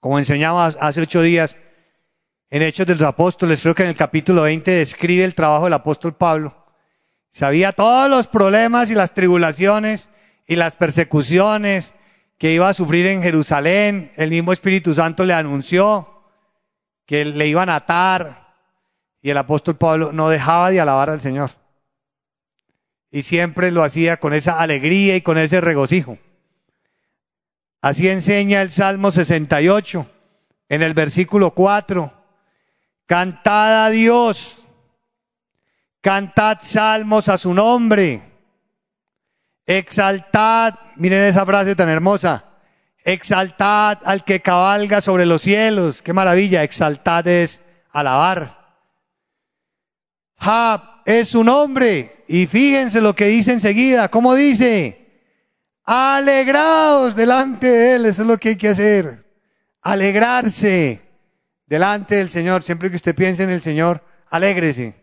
Como 0.00 0.18
enseñamos 0.18 0.78
hace 0.80 1.02
ocho 1.02 1.20
días 1.20 1.58
en 2.48 2.62
Hechos 2.62 2.86
de 2.86 2.94
los 2.94 3.06
Apóstoles, 3.06 3.60
creo 3.60 3.74
que 3.74 3.82
en 3.82 3.90
el 3.90 3.94
capítulo 3.94 4.40
20 4.40 4.70
describe 4.70 5.22
el 5.22 5.34
trabajo 5.34 5.64
del 5.64 5.74
apóstol 5.74 6.14
Pablo. 6.14 6.64
Sabía 7.30 7.72
todos 7.72 8.08
los 8.08 8.26
problemas 8.26 8.90
y 8.90 8.94
las 8.94 9.12
tribulaciones 9.12 10.08
y 10.48 10.56
las 10.56 10.74
persecuciones 10.74 11.94
que 12.38 12.52
iba 12.52 12.68
a 12.68 12.74
sufrir 12.74 13.06
en 13.06 13.22
Jerusalén. 13.22 14.12
El 14.16 14.30
mismo 14.30 14.52
Espíritu 14.52 14.94
Santo 14.94 15.24
le 15.24 15.34
anunció 15.34 16.22
que 17.06 17.24
le 17.24 17.46
iban 17.46 17.68
a 17.68 17.76
atar, 17.76 18.54
y 19.20 19.30
el 19.30 19.36
apóstol 19.36 19.76
Pablo 19.76 20.10
no 20.12 20.28
dejaba 20.28 20.70
de 20.70 20.80
alabar 20.80 21.10
al 21.10 21.20
Señor. 21.20 21.50
Y 23.10 23.22
siempre 23.22 23.70
lo 23.70 23.82
hacía 23.82 24.18
con 24.18 24.32
esa 24.32 24.60
alegría 24.60 25.16
y 25.16 25.20
con 25.20 25.38
ese 25.38 25.60
regocijo. 25.60 26.18
Así 27.80 28.08
enseña 28.08 28.62
el 28.62 28.70
Salmo 28.70 29.12
68 29.12 30.06
en 30.68 30.82
el 30.82 30.94
versículo 30.94 31.52
4. 31.54 32.12
Cantad 33.06 33.86
a 33.86 33.90
Dios, 33.90 34.66
cantad 36.00 36.58
salmos 36.60 37.28
a 37.28 37.38
su 37.38 37.54
nombre, 37.54 38.27
exaltad, 39.68 40.74
miren 40.96 41.22
esa 41.22 41.44
frase 41.44 41.76
tan 41.76 41.90
hermosa, 41.90 42.46
exaltad 43.04 43.98
al 44.04 44.24
que 44.24 44.40
cabalga 44.40 45.00
sobre 45.00 45.26
los 45.26 45.42
cielos, 45.42 46.02
qué 46.02 46.12
maravilla, 46.12 46.64
exaltad 46.64 47.28
es 47.28 47.62
alabar. 47.92 48.58
Jab 50.38 50.80
es 51.04 51.28
su 51.28 51.44
nombre. 51.44 52.24
Y 52.28 52.46
fíjense 52.46 53.00
lo 53.00 53.14
que 53.14 53.26
dice 53.26 53.52
enseguida. 53.52 54.08
¿Cómo 54.08 54.34
dice? 54.34 55.06
Alegraos 55.84 57.14
delante 57.16 57.66
de 57.66 57.96
Él. 57.96 58.06
Eso 58.06 58.22
es 58.22 58.28
lo 58.28 58.38
que 58.38 58.50
hay 58.50 58.56
que 58.56 58.68
hacer. 58.68 59.24
Alegrarse 59.82 61.02
delante 61.66 62.16
del 62.16 62.30
Señor. 62.30 62.62
Siempre 62.62 62.90
que 62.90 62.96
usted 62.96 63.14
piense 63.14 63.42
en 63.42 63.50
el 63.50 63.62
Señor, 63.62 64.04
alégrese. 64.30 64.94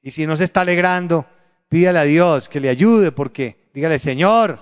Y 0.00 0.12
si 0.12 0.26
no 0.26 0.36
se 0.36 0.44
está 0.44 0.62
alegrando, 0.62 1.26
pídale 1.68 1.98
a 1.98 2.04
Dios 2.04 2.48
que 2.48 2.60
le 2.60 2.68
ayude 2.68 3.12
porque 3.12 3.65
dígale, 3.76 3.98
Señor, 3.98 4.58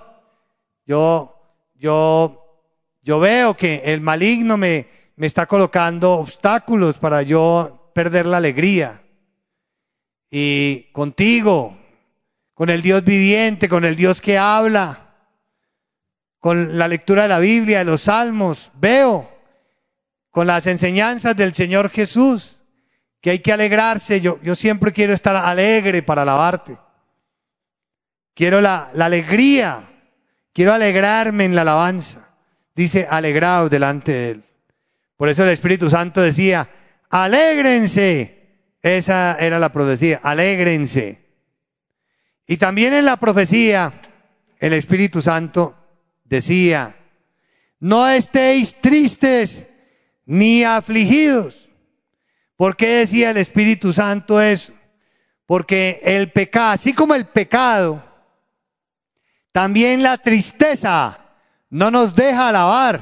yo, 0.85 1.41
yo, 1.75 2.65
yo 3.01 3.17
veo 3.21 3.55
que 3.55 3.81
el 3.85 4.01
maligno 4.01 4.57
me, 4.57 4.89
me 5.15 5.25
está 5.25 5.45
colocando 5.45 6.15
obstáculos 6.15 6.97
para 6.97 7.21
yo 7.21 7.91
perder 7.95 8.25
la 8.25 8.37
alegría 8.37 9.01
y 10.29 10.91
contigo, 10.91 11.77
con 12.53 12.69
el 12.69 12.81
Dios 12.81 13.05
viviente, 13.05 13.69
con 13.69 13.85
el 13.85 13.95
Dios 13.95 14.19
que 14.19 14.37
habla, 14.37 15.13
con 16.37 16.77
la 16.77 16.89
lectura 16.89 17.21
de 17.21 17.29
la 17.29 17.39
Biblia, 17.39 17.79
de 17.79 17.85
los 17.85 18.01
salmos, 18.01 18.69
veo 18.73 19.31
con 20.29 20.45
las 20.45 20.67
enseñanzas 20.67 21.37
del 21.37 21.53
Señor 21.53 21.89
Jesús 21.89 22.65
que 23.21 23.29
hay 23.29 23.39
que 23.39 23.53
alegrarse. 23.53 24.19
Yo, 24.19 24.41
yo 24.43 24.55
siempre 24.55 24.91
quiero 24.91 25.13
estar 25.13 25.37
alegre 25.37 26.03
para 26.03 26.23
alabarte. 26.23 26.77
Quiero 28.35 28.61
la, 28.61 28.91
la 28.93 29.05
alegría, 29.05 29.83
quiero 30.53 30.73
alegrarme 30.73 31.45
en 31.45 31.55
la 31.55 31.61
alabanza. 31.61 32.29
Dice, 32.75 33.07
alegraos 33.09 33.71
delante 33.71 34.11
de 34.11 34.29
Él. 34.31 34.43
Por 35.17 35.29
eso 35.29 35.43
el 35.43 35.49
Espíritu 35.49 35.89
Santo 35.89 36.21
decía, 36.21 36.69
alégrense 37.09 38.35
esa 38.85 39.37
era 39.39 39.57
la 39.57 39.71
profecía, 39.71 40.19
alégrense. 40.21 41.19
Y 42.45 42.57
también 42.57 42.93
en 42.93 43.05
la 43.05 43.17
profecía, 43.17 43.93
el 44.59 44.73
Espíritu 44.73 45.23
Santo 45.23 45.75
decía, 46.23 46.95
no 47.79 48.07
estéis 48.07 48.75
tristes 48.75 49.65
ni 50.27 50.63
afligidos. 50.63 51.67
¿Por 52.55 52.77
qué 52.77 52.89
decía 52.89 53.31
el 53.31 53.37
Espíritu 53.37 53.91
Santo 53.91 54.39
eso? 54.39 54.71
Porque 55.47 55.99
el 56.03 56.31
pecado, 56.31 56.73
así 56.73 56.93
como 56.93 57.15
el 57.15 57.25
pecado, 57.25 58.03
también 59.55 60.03
la 60.03 60.17
tristeza 60.17 61.17
no 61.69 61.89
nos 61.89 62.13
deja 62.13 62.49
alabar. 62.49 62.99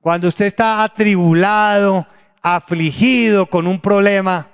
Cuando 0.00 0.28
usted 0.28 0.46
está 0.46 0.82
atribulado, 0.82 2.06
afligido 2.40 3.44
con 3.44 3.66
un 3.66 3.78
problema, 3.78 4.48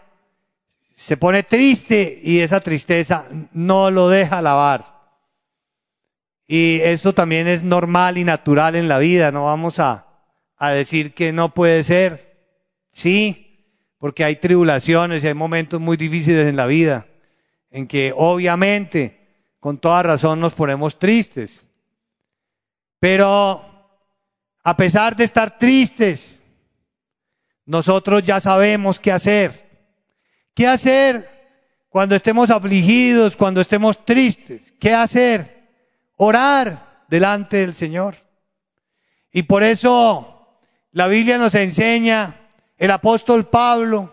se 0.96 1.16
pone 1.16 1.44
triste 1.44 2.18
y 2.24 2.40
esa 2.40 2.58
tristeza 2.58 3.26
no 3.52 3.88
lo 3.92 4.08
deja 4.08 4.38
alabar. 4.38 4.84
Y 6.48 6.80
esto 6.80 7.12
también 7.12 7.46
es 7.46 7.62
normal 7.62 8.18
y 8.18 8.24
natural 8.24 8.74
en 8.74 8.88
la 8.88 8.98
vida, 8.98 9.30
no 9.30 9.44
vamos 9.44 9.78
a, 9.78 10.08
a 10.56 10.70
decir 10.70 11.14
que 11.14 11.32
no 11.32 11.54
puede 11.54 11.84
ser. 11.84 12.36
Sí, 12.90 13.78
porque 13.96 14.24
hay 14.24 14.34
tribulaciones 14.34 15.22
y 15.22 15.28
hay 15.28 15.34
momentos 15.34 15.80
muy 15.80 15.96
difíciles 15.96 16.48
en 16.48 16.56
la 16.56 16.66
vida 16.66 17.06
en 17.70 17.86
que 17.86 18.12
obviamente 18.16 19.21
con 19.62 19.78
toda 19.78 20.02
razón 20.02 20.40
nos 20.40 20.54
ponemos 20.54 20.98
tristes. 20.98 21.68
Pero 22.98 23.64
A 24.64 24.76
pesar 24.76 25.14
de 25.16 25.24
estar 25.24 25.56
tristes, 25.56 26.42
nosotros 27.64 28.24
ya 28.24 28.40
sabemos 28.40 28.98
qué 28.98 29.12
hacer. 29.12 29.50
¿Qué 30.54 30.66
hacer 30.66 31.28
cuando 31.88 32.16
estemos 32.16 32.50
afligidos, 32.50 33.36
cuando 33.36 33.60
estemos 33.60 34.04
tristes? 34.04 34.72
¿Qué 34.80 34.94
hacer? 34.94 35.68
Orar 36.16 37.04
delante 37.08 37.58
del 37.58 37.74
Señor. 37.74 38.16
Y 39.32 39.44
por 39.44 39.62
eso 39.62 40.58
la 40.90 41.06
Biblia 41.06 41.38
nos 41.38 41.54
enseña, 41.54 42.48
el 42.76 42.90
apóstol 42.90 43.48
Pablo, 43.48 44.12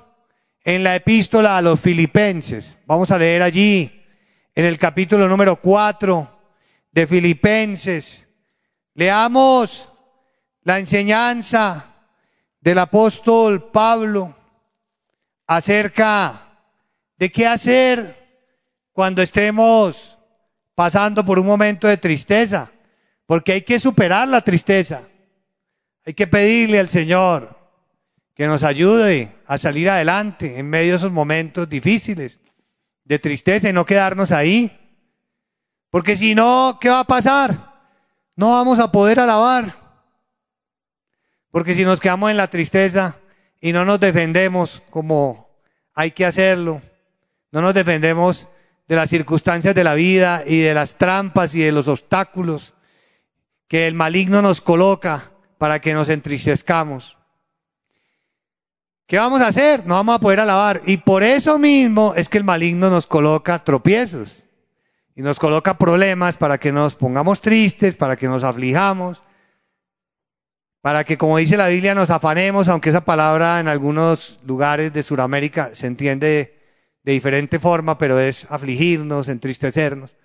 en 0.64 0.84
la 0.84 0.96
epístola 0.96 1.58
a 1.58 1.62
los 1.62 1.80
filipenses. 1.80 2.78
Vamos 2.86 3.12
a 3.12 3.18
leer 3.18 3.42
allí, 3.42 3.99
en 4.56 4.66
el 4.66 4.78
capítulo 4.78 5.28
número 5.28 5.58
4 5.58 6.40
de 6.92 7.08
Filipenses. 7.08 8.28
Leamos 8.94 9.90
la 10.64 10.80
enseñanza 10.80 11.96
del 12.60 12.80
apóstol 12.80 13.72
Pablo 13.72 14.36
acerca 15.48 16.48
de 17.18 17.32
qué 17.32 17.48
hacer 17.48 18.20
cuando 18.92 19.22
estemos 19.22 20.18
pasando 20.76 21.26
por 21.26 21.40
un 21.40 21.46
momento 21.46 21.88
de 21.88 21.98
tristeza, 21.98 22.72
porque 23.26 23.54
hay 23.54 23.62
que 23.62 23.80
superar 23.80 24.28
la 24.28 24.42
tristeza. 24.42 25.04
Hay 26.06 26.14
que 26.14 26.28
pedirle 26.28 26.80
al 26.80 26.90
Señor 26.90 27.58
que 28.34 28.48
nos 28.48 28.64
ayude 28.64 29.36
a 29.46 29.58
salir 29.58 29.90
adelante 29.90 30.58
en 30.58 30.70
medio 30.70 30.92
de 30.92 30.98
esos 30.98 31.12
momentos 31.12 31.70
difíciles 31.70 32.40
de 33.10 33.20
tristeza 33.20 33.68
y 33.68 33.74
no 33.74 33.86
quedarnos 33.86 34.32
ahí. 34.32 34.72
Porque 35.90 36.16
si 36.16 36.36
no, 36.36 36.78
¿qué 36.80 36.90
va 36.90 37.02
a 37.02 37.08
pasar? 37.08 37.58
No 38.36 38.52
vamos 38.52 38.80
a 38.80 38.92
poder 38.92 39.20
alabar. 39.20 39.76
Porque 41.52 41.74
si 41.74 41.84
nos 41.84 42.00
quedamos 42.00 42.30
en 42.30 42.38
la 42.38 42.48
tristeza 42.48 43.18
y 43.60 43.74
no 43.74 43.84
nos 43.84 44.00
defendemos 44.00 44.84
como 44.92 45.50
hay 45.96 46.12
que 46.12 46.26
hacerlo, 46.26 46.82
no 47.52 47.62
nos 47.62 47.74
defendemos 47.74 48.48
de 48.88 48.96
las 48.96 49.10
circunstancias 49.10 49.74
de 49.74 49.84
la 49.84 49.96
vida 49.96 50.44
y 50.46 50.60
de 50.60 50.76
las 50.76 50.96
trampas 50.96 51.56
y 51.56 51.62
de 51.62 51.72
los 51.72 51.88
obstáculos 51.88 52.76
que 53.68 53.88
el 53.88 53.96
maligno 53.96 54.44
nos 54.44 54.62
coloca 54.62 55.32
para 55.58 55.82
que 55.82 55.96
nos 55.96 56.10
entristezcamos. 56.10 57.19
¿Qué 59.10 59.18
vamos 59.18 59.42
a 59.42 59.48
hacer? 59.48 59.88
No 59.88 59.96
vamos 59.96 60.18
a 60.18 60.20
poder 60.20 60.40
alabar. 60.40 60.84
Y 60.86 60.98
por 60.98 61.24
eso 61.24 61.58
mismo 61.58 62.14
es 62.16 62.30
que 62.30 62.38
el 62.38 62.44
maligno 62.44 62.92
nos 62.92 63.08
coloca 63.08 63.58
tropiezos 63.64 64.44
y 65.16 65.24
nos 65.24 65.40
coloca 65.40 65.80
problemas 65.80 66.38
para 66.38 66.60
que 66.60 66.72
nos 66.72 66.94
pongamos 66.94 67.42
tristes, 67.42 67.96
para 67.96 68.16
que 68.16 68.28
nos 68.28 68.44
aflijamos, 68.44 69.24
para 70.82 71.04
que, 71.06 71.18
como 71.18 71.40
dice 71.40 71.58
la 71.58 71.70
Biblia, 71.70 71.96
nos 71.96 72.12
afanemos, 72.12 72.68
aunque 72.70 72.92
esa 72.92 73.04
palabra 73.04 73.60
en 73.60 73.68
algunos 73.68 74.40
lugares 74.46 74.94
de 74.94 75.02
Sudamérica 75.02 75.72
se 75.74 75.88
entiende 75.88 76.60
de 77.02 77.12
diferente 77.12 77.58
forma, 77.58 77.98
pero 77.98 78.20
es 78.20 78.46
afligirnos, 78.52 79.28
entristecernos, 79.28 80.16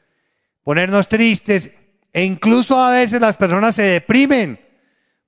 ponernos 0.63 1.09
tristes, 1.09 1.71
e 2.13 2.23
incluso 2.23 2.79
a 2.79 2.93
veces 2.93 3.19
las 3.19 3.39
personas 3.39 3.77
se 3.77 3.83
deprimen 3.83 4.61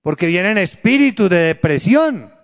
porque 0.03 0.27
vienen 0.27 0.59
espíritus 0.59 1.31
de 1.31 1.39
depresión 1.39 2.36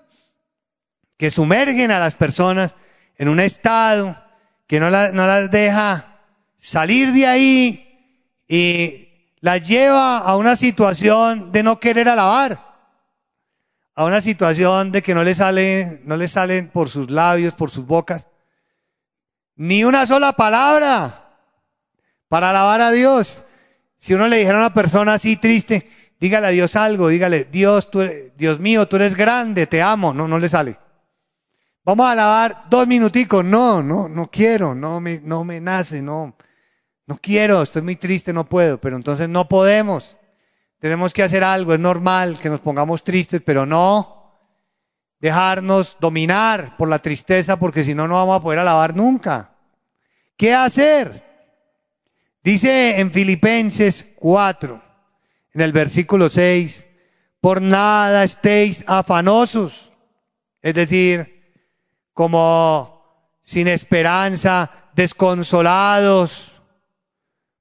que 1.22 1.30
sumergen 1.30 1.92
a 1.92 2.00
las 2.00 2.16
personas 2.16 2.74
en 3.16 3.28
un 3.28 3.38
estado 3.38 4.20
que 4.66 4.80
no, 4.80 4.90
no 4.90 5.24
las 5.24 5.52
deja 5.52 6.18
salir 6.56 7.12
de 7.12 7.28
ahí 7.28 8.34
y 8.48 9.30
las 9.38 9.64
lleva 9.64 10.18
a 10.18 10.34
una 10.34 10.56
situación 10.56 11.52
de 11.52 11.62
no 11.62 11.78
querer 11.78 12.08
alabar, 12.08 12.58
a 13.94 14.04
una 14.04 14.20
situación 14.20 14.90
de 14.90 15.00
que 15.00 15.14
no 15.14 15.22
le 15.22 15.32
sale, 15.32 16.00
no 16.02 16.16
le 16.16 16.26
salen 16.26 16.68
por 16.70 16.88
sus 16.88 17.08
labios, 17.08 17.54
por 17.54 17.70
sus 17.70 17.86
bocas, 17.86 18.26
ni 19.54 19.84
una 19.84 20.06
sola 20.06 20.32
palabra 20.32 21.36
para 22.26 22.50
alabar 22.50 22.80
a 22.80 22.90
Dios. 22.90 23.44
Si 23.96 24.12
uno 24.12 24.26
le 24.26 24.38
dijera 24.38 24.56
a 24.56 24.62
una 24.62 24.74
persona 24.74 25.14
así 25.14 25.36
triste, 25.36 25.88
dígale 26.18 26.48
a 26.48 26.50
Dios 26.50 26.74
algo, 26.74 27.06
dígale, 27.06 27.44
Dios, 27.44 27.92
tú, 27.92 28.04
Dios 28.36 28.58
mío, 28.58 28.88
tú 28.88 28.96
eres 28.96 29.14
grande, 29.14 29.68
te 29.68 29.80
amo, 29.82 30.12
no, 30.12 30.26
no 30.26 30.40
le 30.40 30.48
sale. 30.48 30.81
Vamos 31.84 32.06
a 32.06 32.12
alabar 32.12 32.64
dos 32.70 32.86
minuticos. 32.86 33.44
No, 33.44 33.82
no, 33.82 34.08
no 34.08 34.30
quiero, 34.30 34.74
no 34.74 35.00
me, 35.00 35.20
no 35.20 35.44
me 35.44 35.60
nace, 35.60 36.00
no, 36.00 36.36
no 37.06 37.18
quiero, 37.20 37.62
estoy 37.62 37.82
muy 37.82 37.96
triste, 37.96 38.32
no 38.32 38.44
puedo. 38.44 38.78
Pero 38.80 38.96
entonces 38.96 39.28
no 39.28 39.48
podemos. 39.48 40.18
Tenemos 40.78 41.12
que 41.12 41.22
hacer 41.22 41.44
algo, 41.44 41.74
es 41.74 41.80
normal 41.80 42.38
que 42.40 42.50
nos 42.50 42.60
pongamos 42.60 43.04
tristes, 43.04 43.40
pero 43.44 43.66
no 43.66 44.22
dejarnos 45.20 45.96
dominar 46.00 46.76
por 46.76 46.88
la 46.88 46.98
tristeza, 46.98 47.56
porque 47.56 47.84
si 47.84 47.94
no, 47.94 48.08
no 48.08 48.14
vamos 48.14 48.36
a 48.36 48.42
poder 48.42 48.58
alabar 48.58 48.96
nunca. 48.96 49.52
¿Qué 50.36 50.52
hacer? 50.52 51.24
Dice 52.42 52.98
en 52.98 53.12
Filipenses 53.12 54.04
4, 54.16 54.82
en 55.54 55.60
el 55.60 55.72
versículo 55.72 56.28
6, 56.28 56.88
por 57.40 57.62
nada 57.62 58.24
estéis 58.24 58.84
afanosos. 58.88 59.92
Es 60.60 60.74
decir, 60.74 61.31
como 62.12 63.02
sin 63.42 63.68
esperanza, 63.68 64.70
desconsolados, 64.94 66.50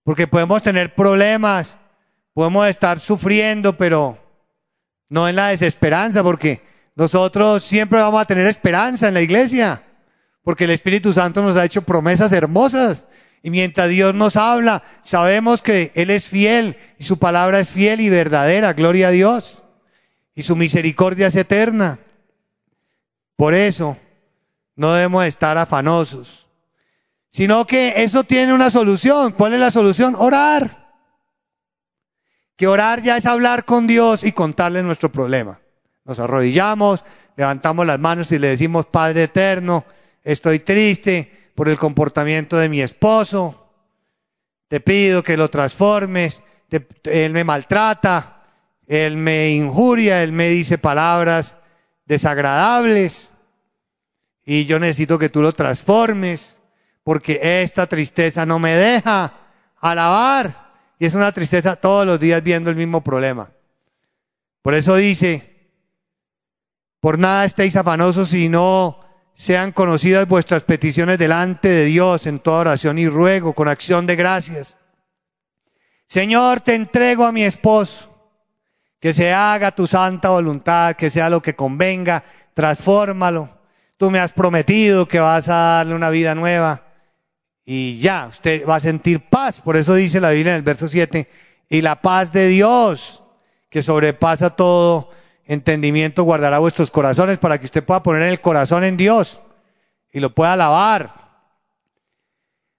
porque 0.04 0.28
podemos 0.28 0.64
tener 0.64 0.96
problemas, 0.96 1.78
podemos 2.34 2.68
estar 2.68 3.00
sufriendo, 3.00 3.78
pero 3.78 4.18
no 5.10 5.28
en 5.28 5.36
la 5.36 5.50
desesperanza, 5.50 6.24
porque 6.24 6.62
nosotros 6.96 7.64
siempre 7.64 8.00
vamos 8.00 8.22
a 8.22 8.26
tener 8.26 8.48
esperanza 8.48 9.08
en 9.08 9.14
la 9.14 9.22
iglesia, 9.22 9.84
porque 10.44 10.66
el 10.66 10.72
Espíritu 10.72 11.14
Santo 11.14 11.42
nos 11.42 11.56
ha 11.56 11.66
hecho 11.66 11.84
promesas 11.84 12.32
hermosas. 12.32 13.06
Y 13.44 13.50
mientras 13.50 13.90
Dios 13.90 14.14
nos 14.14 14.36
habla, 14.36 14.84
sabemos 15.02 15.62
que 15.62 15.92
Él 15.96 16.12
es 16.12 16.28
fiel 16.28 16.78
y 17.00 17.04
su 17.04 17.18
palabra 17.18 17.60
es 17.60 17.70
fiel 17.70 18.00
y 18.02 18.10
verdadera, 18.10 18.74
gloria 18.74 19.08
a 19.08 19.12
Dios. 19.12 19.64
Y 20.36 20.44
su 20.44 20.56
misericordia 20.56 21.28
es 21.28 21.36
eterna. 21.36 22.00
Por 23.36 23.56
eso, 23.56 23.98
no 24.82 24.94
debemos 24.94 25.24
estar 25.26 25.60
afanosos, 25.60 26.48
sino 27.30 27.68
que 27.68 28.02
eso 28.02 28.24
tiene 28.24 28.52
una 28.52 28.72
solución. 28.72 29.32
¿Cuál 29.34 29.54
es 29.54 29.60
la 29.60 29.70
solución? 29.70 30.16
Orar. 30.18 30.96
Que 32.56 32.68
orar 32.68 33.04
ya 33.04 33.16
es 33.16 33.28
hablar 33.28 33.64
con 33.66 33.86
Dios 33.86 34.24
y 34.24 34.32
contarle 34.32 34.82
nuestro 34.82 35.12
problema. 35.12 35.60
Nos 36.04 36.18
arrodillamos, 36.18 37.06
levantamos 37.36 37.86
las 37.86 38.00
manos 38.00 38.32
y 38.32 38.40
le 38.40 38.48
decimos, 38.48 38.88
Padre 38.88 39.26
eterno, 39.26 39.86
estoy 40.24 40.62
triste 40.62 41.52
por 41.54 41.70
el 41.70 41.78
comportamiento 41.78 42.58
de 42.58 42.68
mi 42.68 42.82
esposo. 42.82 43.70
Te 44.68 44.80
pido 44.80 45.22
que 45.22 45.38
lo 45.38 45.48
transformes. 45.52 46.42
él 47.04 47.34
me 47.34 47.44
maltrata, 47.44 48.46
él 48.88 49.16
me 49.16 49.52
injuria, 49.52 50.24
él 50.24 50.32
me 50.32 50.50
dice 50.50 50.80
palabras 50.80 51.56
desagradables 52.08 53.32
y 54.46 54.66
yo 54.66 54.80
necesito 54.80 55.20
que 55.20 55.30
tú 55.30 55.42
lo 55.42 55.54
transformes 55.54 56.60
porque 57.04 57.40
esta 57.64 57.88
tristeza 57.88 58.46
no 58.46 58.60
me 58.60 58.74
deja 58.74 59.34
alabar. 59.80 60.72
Y 61.00 61.06
es 61.06 61.16
una 61.16 61.32
tristeza 61.32 61.76
todos 61.76 62.06
los 62.06 62.20
días 62.20 62.44
viendo 62.44 62.70
el 62.70 62.76
mismo 62.76 63.04
problema. 63.04 63.52
Por 64.62 64.76
eso 64.76 64.96
dice, 64.96 65.72
por 67.00 67.18
nada 67.18 67.46
estéis 67.46 67.76
afanosos 67.76 68.30
si 68.30 68.50
no 68.50 69.00
sean 69.34 69.72
conocidas 69.72 70.28
vuestras 70.28 70.64
peticiones 70.64 71.18
delante 71.18 71.68
de 71.68 71.86
Dios 71.86 72.28
en 72.28 72.40
toda 72.40 72.60
oración 72.60 73.00
y 73.00 73.08
ruego 73.08 73.54
con 73.54 73.68
acción 73.68 74.06
de 74.06 74.16
gracias. 74.16 74.78
Señor, 76.06 76.62
te 76.62 76.76
entrego 76.76 77.26
a 77.26 77.32
mi 77.32 77.44
esposo, 77.44 78.10
que 79.00 79.14
se 79.14 79.34
haga 79.34 79.74
tu 79.74 79.88
santa 79.88 80.30
voluntad, 80.30 80.96
que 80.96 81.10
sea 81.10 81.30
lo 81.30 81.42
que 81.42 81.56
convenga, 81.56 82.24
transfórmalo 82.54 83.61
tú 84.02 84.10
me 84.10 84.20
has 84.20 84.34
prometido 84.34 85.08
que 85.08 85.20
vas 85.20 85.48
a 85.48 85.76
darle 85.78 85.94
una 85.94 86.10
vida 86.10 86.34
nueva 86.34 86.86
y 87.64 88.00
ya, 88.00 88.26
usted 88.32 88.68
va 88.68 88.78
a 88.78 88.80
sentir 88.80 89.30
paz. 89.30 89.62
Por 89.62 89.78
eso 89.78 89.94
dice 89.94 90.20
la 90.20 90.32
Biblia 90.32 90.54
en 90.54 90.58
el 90.58 90.64
verso 90.64 90.88
7, 90.88 91.30
y 91.70 91.82
la 91.84 92.02
paz 92.02 92.34
de 92.34 92.48
Dios, 92.48 93.22
que 93.70 93.84
sobrepasa 93.84 94.56
todo 94.56 95.12
entendimiento, 95.46 96.24
guardará 96.24 96.58
vuestros 96.58 96.90
corazones 96.90 97.38
para 97.38 97.60
que 97.60 97.66
usted 97.66 97.84
pueda 97.84 98.02
poner 98.02 98.24
el 98.24 98.42
corazón 98.42 98.84
en 98.84 98.98
Dios 98.98 99.40
y 100.12 100.20
lo 100.20 100.34
pueda 100.34 100.54
alabar. 100.54 101.12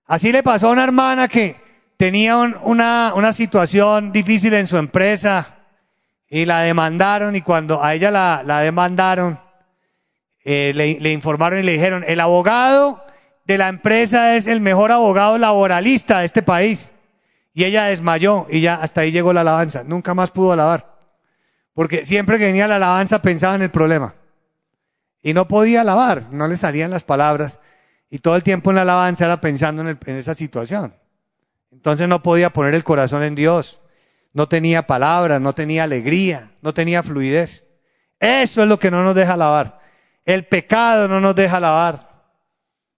Así 0.04 0.32
le 0.32 0.42
pasó 0.42 0.70
a 0.70 0.72
una 0.72 0.82
hermana 0.82 1.28
que 1.28 1.54
tenía 1.96 2.36
una, 2.36 3.12
una 3.14 3.32
situación 3.32 4.10
difícil 4.10 4.54
en 4.54 4.66
su 4.66 4.76
empresa 4.76 5.58
y 6.28 6.46
la 6.46 6.62
demandaron 6.62 7.36
y 7.36 7.42
cuando 7.42 7.80
a 7.80 7.94
ella 7.94 8.10
la, 8.10 8.42
la 8.44 8.58
demandaron, 8.58 9.38
eh, 10.44 10.72
le, 10.74 11.12
informaron 11.12 11.60
y 11.60 11.62
le 11.62 11.72
dijeron, 11.72 12.04
el 12.06 12.20
abogado 12.20 13.04
de 13.44 13.58
la 13.58 13.68
empresa 13.68 14.36
es 14.36 14.46
el 14.46 14.60
mejor 14.60 14.90
abogado 14.90 15.38
laboralista 15.38 16.20
de 16.20 16.26
este 16.26 16.42
país. 16.42 16.92
Y 17.54 17.64
ella 17.64 17.84
desmayó 17.84 18.46
y 18.50 18.60
ya 18.60 18.74
hasta 18.74 19.02
ahí 19.02 19.12
llegó 19.12 19.32
la 19.32 19.42
alabanza. 19.42 19.84
Nunca 19.84 20.14
más 20.14 20.30
pudo 20.30 20.52
alabar. 20.52 20.96
Porque 21.74 22.06
siempre 22.06 22.38
que 22.38 22.46
venía 22.46 22.66
la 22.66 22.76
alabanza 22.76 23.22
pensaba 23.22 23.54
en 23.54 23.62
el 23.62 23.70
problema. 23.70 24.14
Y 25.22 25.34
no 25.34 25.46
podía 25.46 25.82
alabar, 25.82 26.32
no 26.32 26.48
le 26.48 26.56
salían 26.56 26.90
las 26.90 27.04
palabras. 27.04 27.60
Y 28.10 28.18
todo 28.18 28.36
el 28.36 28.42
tiempo 28.42 28.70
en 28.70 28.76
la 28.76 28.82
alabanza 28.82 29.26
era 29.26 29.40
pensando 29.40 29.82
en, 29.82 29.98
en 30.06 30.16
esa 30.16 30.34
situación. 30.34 30.94
Entonces 31.70 32.08
no 32.08 32.22
podía 32.22 32.52
poner 32.52 32.74
el 32.74 32.84
corazón 32.84 33.22
en 33.22 33.34
Dios. 33.34 33.80
No 34.32 34.48
tenía 34.48 34.86
palabras, 34.86 35.40
no 35.40 35.52
tenía 35.52 35.84
alegría, 35.84 36.50
no 36.62 36.74
tenía 36.74 37.02
fluidez. 37.02 37.66
Eso 38.18 38.62
es 38.62 38.68
lo 38.68 38.78
que 38.78 38.90
no 38.90 39.04
nos 39.04 39.14
deja 39.14 39.34
alabar. 39.34 39.81
El 40.24 40.46
pecado 40.46 41.08
no 41.08 41.20
nos 41.20 41.34
deja 41.34 41.56
alabar. 41.56 41.98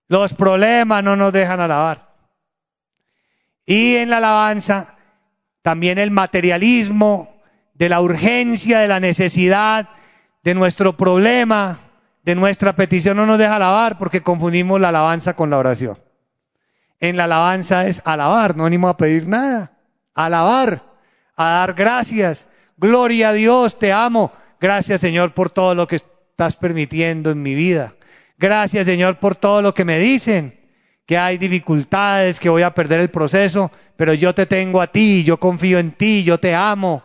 Los 0.08 0.34
problemas 0.34 1.02
no 1.02 1.16
nos 1.16 1.32
dejan 1.32 1.60
alabar. 1.60 2.14
Y 3.66 3.96
en 3.96 4.10
la 4.10 4.18
alabanza, 4.18 4.94
también 5.62 5.98
el 5.98 6.10
materialismo 6.10 7.42
de 7.72 7.88
la 7.88 8.00
urgencia, 8.00 8.80
de 8.80 8.88
la 8.88 9.00
necesidad, 9.00 9.88
de 10.42 10.54
nuestro 10.54 10.96
problema, 10.96 11.78
de 12.22 12.34
nuestra 12.34 12.74
petición 12.74 13.16
no 13.16 13.26
nos 13.26 13.38
deja 13.38 13.56
alabar 13.56 13.98
porque 13.98 14.22
confundimos 14.22 14.80
la 14.80 14.90
alabanza 14.90 15.34
con 15.34 15.50
la 15.50 15.58
oración. 15.58 15.98
En 17.00 17.16
la 17.16 17.24
alabanza 17.24 17.86
es 17.86 18.02
alabar, 18.04 18.56
no 18.56 18.64
venimos 18.64 18.90
a 18.90 18.96
pedir 18.96 19.26
nada. 19.26 19.72
Alabar, 20.14 20.82
a 21.36 21.48
dar 21.48 21.74
gracias. 21.74 22.48
Gloria 22.76 23.30
a 23.30 23.32
Dios, 23.32 23.78
te 23.78 23.92
amo. 23.92 24.32
Gracias 24.60 25.00
Señor 25.00 25.34
por 25.34 25.50
todo 25.50 25.74
lo 25.74 25.86
que 25.86 26.00
estás 26.34 26.56
permitiendo 26.56 27.30
en 27.30 27.40
mi 27.40 27.54
vida. 27.54 27.94
Gracias 28.36 28.86
Señor 28.86 29.20
por 29.20 29.36
todo 29.36 29.62
lo 29.62 29.72
que 29.72 29.84
me 29.84 30.00
dicen 30.00 30.58
que 31.06 31.16
hay 31.16 31.38
dificultades, 31.38 32.40
que 32.40 32.48
voy 32.48 32.62
a 32.62 32.74
perder 32.74 32.98
el 32.98 33.10
proceso, 33.10 33.70
pero 33.94 34.14
yo 34.14 34.34
te 34.34 34.44
tengo 34.44 34.80
a 34.80 34.88
ti, 34.88 35.22
yo 35.22 35.38
confío 35.38 35.78
en 35.78 35.92
ti, 35.92 36.24
yo 36.24 36.38
te 36.38 36.52
amo. 36.52 37.04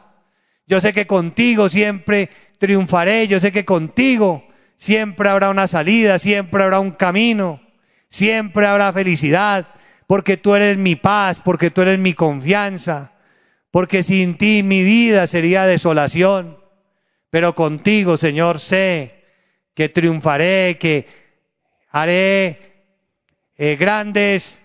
Yo 0.65 0.81
sé 0.81 0.93
que 0.93 1.05
contigo 1.05 1.69
siempre 1.69 2.31
triunfaré, 2.57 3.27
yo 3.27 3.39
sé 3.39 3.51
que 3.51 3.65
contigo 3.65 4.47
siempre 4.77 5.29
habrá 5.29 5.51
una 5.51 5.67
salida, 5.67 6.17
siempre 6.17 6.63
habrá 6.63 6.79
un 6.79 6.91
camino, 6.91 7.61
siempre 8.09 8.65
habrá 8.65 8.91
felicidad, 8.93 9.67
porque 10.07 10.37
tú 10.37 10.55
eres 10.55 10.79
mi 10.79 10.95
paz, 10.95 11.39
porque 11.39 11.69
tú 11.69 11.81
eres 11.81 11.99
mi 11.99 12.13
confianza, 12.13 13.11
porque 13.69 14.01
sin 14.01 14.39
ti 14.39 14.63
mi 14.63 14.81
vida 14.81 15.27
sería 15.27 15.67
desolación, 15.67 16.57
pero 17.29 17.53
contigo, 17.53 18.17
Señor, 18.17 18.59
sé 18.59 19.18
que 19.79 19.87
triunfaré, 19.87 20.77
que 20.77 21.07
haré 21.89 22.83
eh, 23.55 23.77
grandes 23.79 24.61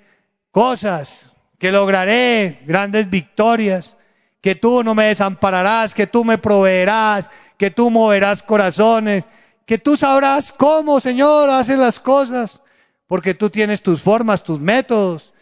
cosas, 0.50 1.30
que 1.56 1.70
lograré 1.70 2.58
grandes 2.66 3.08
victorias, 3.08 3.96
que 4.40 4.56
tú 4.56 4.82
no 4.82 4.92
me 4.92 5.06
desampararás, 5.06 5.94
que 5.94 6.08
tú 6.08 6.24
me 6.24 6.36
proveerás, 6.36 7.30
que 7.56 7.70
tú 7.70 7.92
moverás 7.92 8.42
corazones, 8.42 9.24
que 9.64 9.78
tú 9.78 9.96
sabrás 9.96 10.52
cómo, 10.52 10.98
Señor, 10.98 11.48
haces 11.48 11.78
las 11.78 12.00
cosas, 12.00 12.58
porque 13.06 13.34
tú 13.34 13.50
tienes 13.50 13.84
tus 13.84 14.02
formas, 14.02 14.42
tus 14.42 14.58
métodos, 14.58 15.32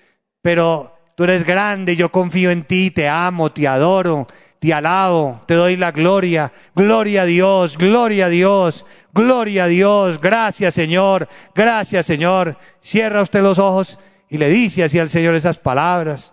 pero 0.42 0.98
tú 1.16 1.24
eres 1.24 1.44
grande, 1.44 1.96
yo 1.96 2.12
confío 2.12 2.50
en 2.50 2.64
ti, 2.64 2.90
te 2.90 3.08
amo, 3.08 3.50
te 3.52 3.66
adoro, 3.66 4.28
te 4.62 4.74
alabo, 4.74 5.40
te 5.46 5.54
doy 5.54 5.76
la 5.76 5.92
gloria, 5.92 6.52
gloria 6.74 7.22
a 7.22 7.24
Dios, 7.24 7.78
gloria 7.78 8.26
a 8.26 8.28
Dios, 8.28 8.84
Gloria 9.12 9.64
a 9.64 9.68
Dios, 9.68 10.20
gracias 10.20 10.72
Señor, 10.74 11.28
gracias 11.54 12.06
Señor. 12.06 12.56
Cierra 12.80 13.20
usted 13.20 13.42
los 13.42 13.58
ojos 13.58 13.98
y 14.30 14.38
le 14.38 14.48
dice 14.48 14.84
así 14.84 14.98
al 14.98 15.10
Señor 15.10 15.34
esas 15.34 15.58
palabras. 15.58 16.32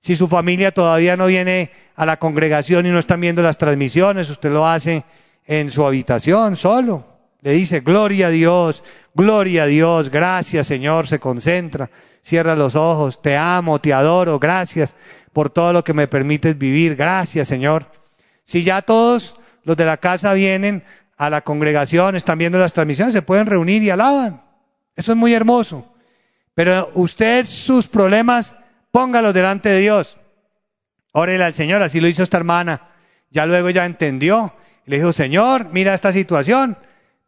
Si 0.00 0.16
su 0.16 0.26
familia 0.28 0.70
todavía 0.70 1.16
no 1.16 1.26
viene 1.26 1.70
a 1.96 2.06
la 2.06 2.18
congregación 2.18 2.86
y 2.86 2.90
no 2.90 2.98
están 2.98 3.20
viendo 3.20 3.42
las 3.42 3.58
transmisiones, 3.58 4.30
usted 4.30 4.50
lo 4.50 4.66
hace 4.66 5.04
en 5.46 5.70
su 5.70 5.84
habitación 5.84 6.56
solo. 6.56 7.06
Le 7.42 7.52
dice, 7.52 7.80
gloria 7.80 8.28
a 8.28 8.30
Dios, 8.30 8.82
gloria 9.14 9.64
a 9.64 9.66
Dios, 9.66 10.08
gracias 10.08 10.66
Señor, 10.66 11.06
se 11.06 11.18
concentra, 11.18 11.90
cierra 12.22 12.56
los 12.56 12.74
ojos, 12.74 13.20
te 13.20 13.36
amo, 13.36 13.78
te 13.80 13.92
adoro, 13.92 14.38
gracias 14.38 14.96
por 15.34 15.50
todo 15.50 15.74
lo 15.74 15.84
que 15.84 15.92
me 15.92 16.08
permites 16.08 16.56
vivir, 16.56 16.96
gracias 16.96 17.48
Señor. 17.48 17.86
Si 18.44 18.62
ya 18.62 18.80
todos 18.80 19.34
los 19.62 19.76
de 19.76 19.84
la 19.84 19.98
casa 19.98 20.32
vienen, 20.32 20.84
a 21.16 21.30
la 21.30 21.42
congregación, 21.42 22.16
están 22.16 22.38
viendo 22.38 22.58
las 22.58 22.72
transmisiones, 22.72 23.12
se 23.12 23.22
pueden 23.22 23.46
reunir 23.46 23.82
y 23.82 23.90
alaban. 23.90 24.42
Eso 24.96 25.12
es 25.12 25.18
muy 25.18 25.32
hermoso. 25.34 25.94
Pero 26.54 26.90
usted 26.94 27.46
sus 27.46 27.88
problemas, 27.88 28.54
póngalos 28.90 29.34
delante 29.34 29.68
de 29.68 29.80
Dios. 29.80 30.18
Órele 31.12 31.44
al 31.44 31.54
Señor, 31.54 31.82
así 31.82 32.00
lo 32.00 32.08
hizo 32.08 32.22
esta 32.22 32.36
hermana. 32.36 32.80
Ya 33.30 33.46
luego 33.46 33.70
ya 33.70 33.84
entendió. 33.84 34.54
Le 34.86 34.96
dijo, 34.96 35.12
Señor, 35.12 35.68
mira 35.72 35.94
esta 35.94 36.12
situación, 36.12 36.76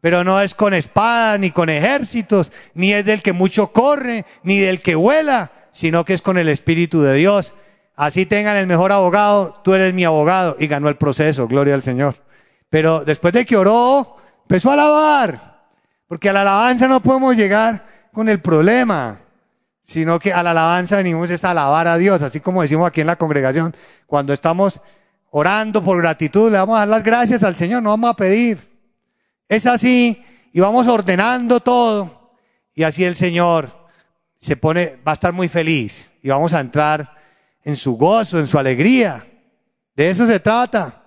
pero 0.01 0.23
no 0.23 0.41
es 0.41 0.53
con 0.53 0.73
espada, 0.73 1.37
ni 1.37 1.51
con 1.51 1.69
ejércitos, 1.69 2.51
ni 2.73 2.93
es 2.93 3.05
del 3.05 3.21
que 3.21 3.33
mucho 3.33 3.71
corre, 3.73 4.25
ni 4.43 4.59
del 4.59 4.79
que 4.79 4.95
vuela, 4.95 5.51
sino 5.71 6.05
que 6.05 6.13
es 6.13 6.21
con 6.21 6.37
el 6.37 6.49
Espíritu 6.49 7.01
de 7.01 7.15
Dios. 7.15 7.55
Así 7.95 8.25
tengan 8.25 8.57
el 8.57 8.67
mejor 8.67 8.91
abogado, 8.91 9.59
tú 9.63 9.73
eres 9.73 9.93
mi 9.93 10.05
abogado. 10.05 10.55
Y 10.59 10.67
ganó 10.67 10.87
el 10.87 10.97
proceso, 10.97 11.47
gloria 11.47 11.73
al 11.73 11.81
Señor. 11.81 12.15
Pero 12.69 13.05
después 13.05 13.33
de 13.33 13.45
que 13.45 13.57
oró, 13.57 14.15
empezó 14.43 14.69
a 14.69 14.73
alabar. 14.73 15.57
Porque 16.07 16.29
a 16.29 16.33
la 16.33 16.41
alabanza 16.41 16.87
no 16.87 17.01
podemos 17.01 17.35
llegar 17.35 17.83
con 18.11 18.29
el 18.29 18.41
problema, 18.41 19.19
sino 19.81 20.19
que 20.19 20.33
a 20.33 20.41
la 20.41 20.51
alabanza 20.51 20.97
venimos 20.97 21.43
a 21.43 21.51
alabar 21.51 21.87
a 21.87 21.97
Dios, 21.97 22.21
así 22.21 22.39
como 22.39 22.61
decimos 22.61 22.87
aquí 22.87 23.01
en 23.01 23.07
la 23.07 23.15
congregación, 23.15 23.75
cuando 24.05 24.33
estamos 24.33 24.81
orando 25.31 25.83
por 25.83 26.01
gratitud, 26.01 26.51
le 26.51 26.57
vamos 26.57 26.77
a 26.77 26.79
dar 26.79 26.87
las 26.87 27.03
gracias 27.03 27.43
al 27.43 27.55
Señor, 27.55 27.83
no 27.83 27.89
vamos 27.89 28.09
a 28.09 28.15
pedir. 28.15 28.59
Es 29.47 29.65
así, 29.65 30.23
y 30.51 30.59
vamos 30.59 30.87
ordenando 30.87 31.59
todo, 31.59 32.33
y 32.73 32.83
así 32.83 33.03
el 33.03 33.15
Señor 33.15 33.89
se 34.39 34.57
pone, 34.57 34.97
va 35.07 35.11
a 35.11 35.13
estar 35.13 35.33
muy 35.33 35.47
feliz, 35.47 36.11
y 36.21 36.29
vamos 36.29 36.53
a 36.53 36.59
entrar 36.59 37.13
en 37.63 37.75
su 37.75 37.97
gozo, 37.97 38.39
en 38.39 38.47
su 38.47 38.57
alegría. 38.57 39.25
De 39.95 40.09
eso 40.09 40.25
se 40.25 40.39
trata. 40.39 41.03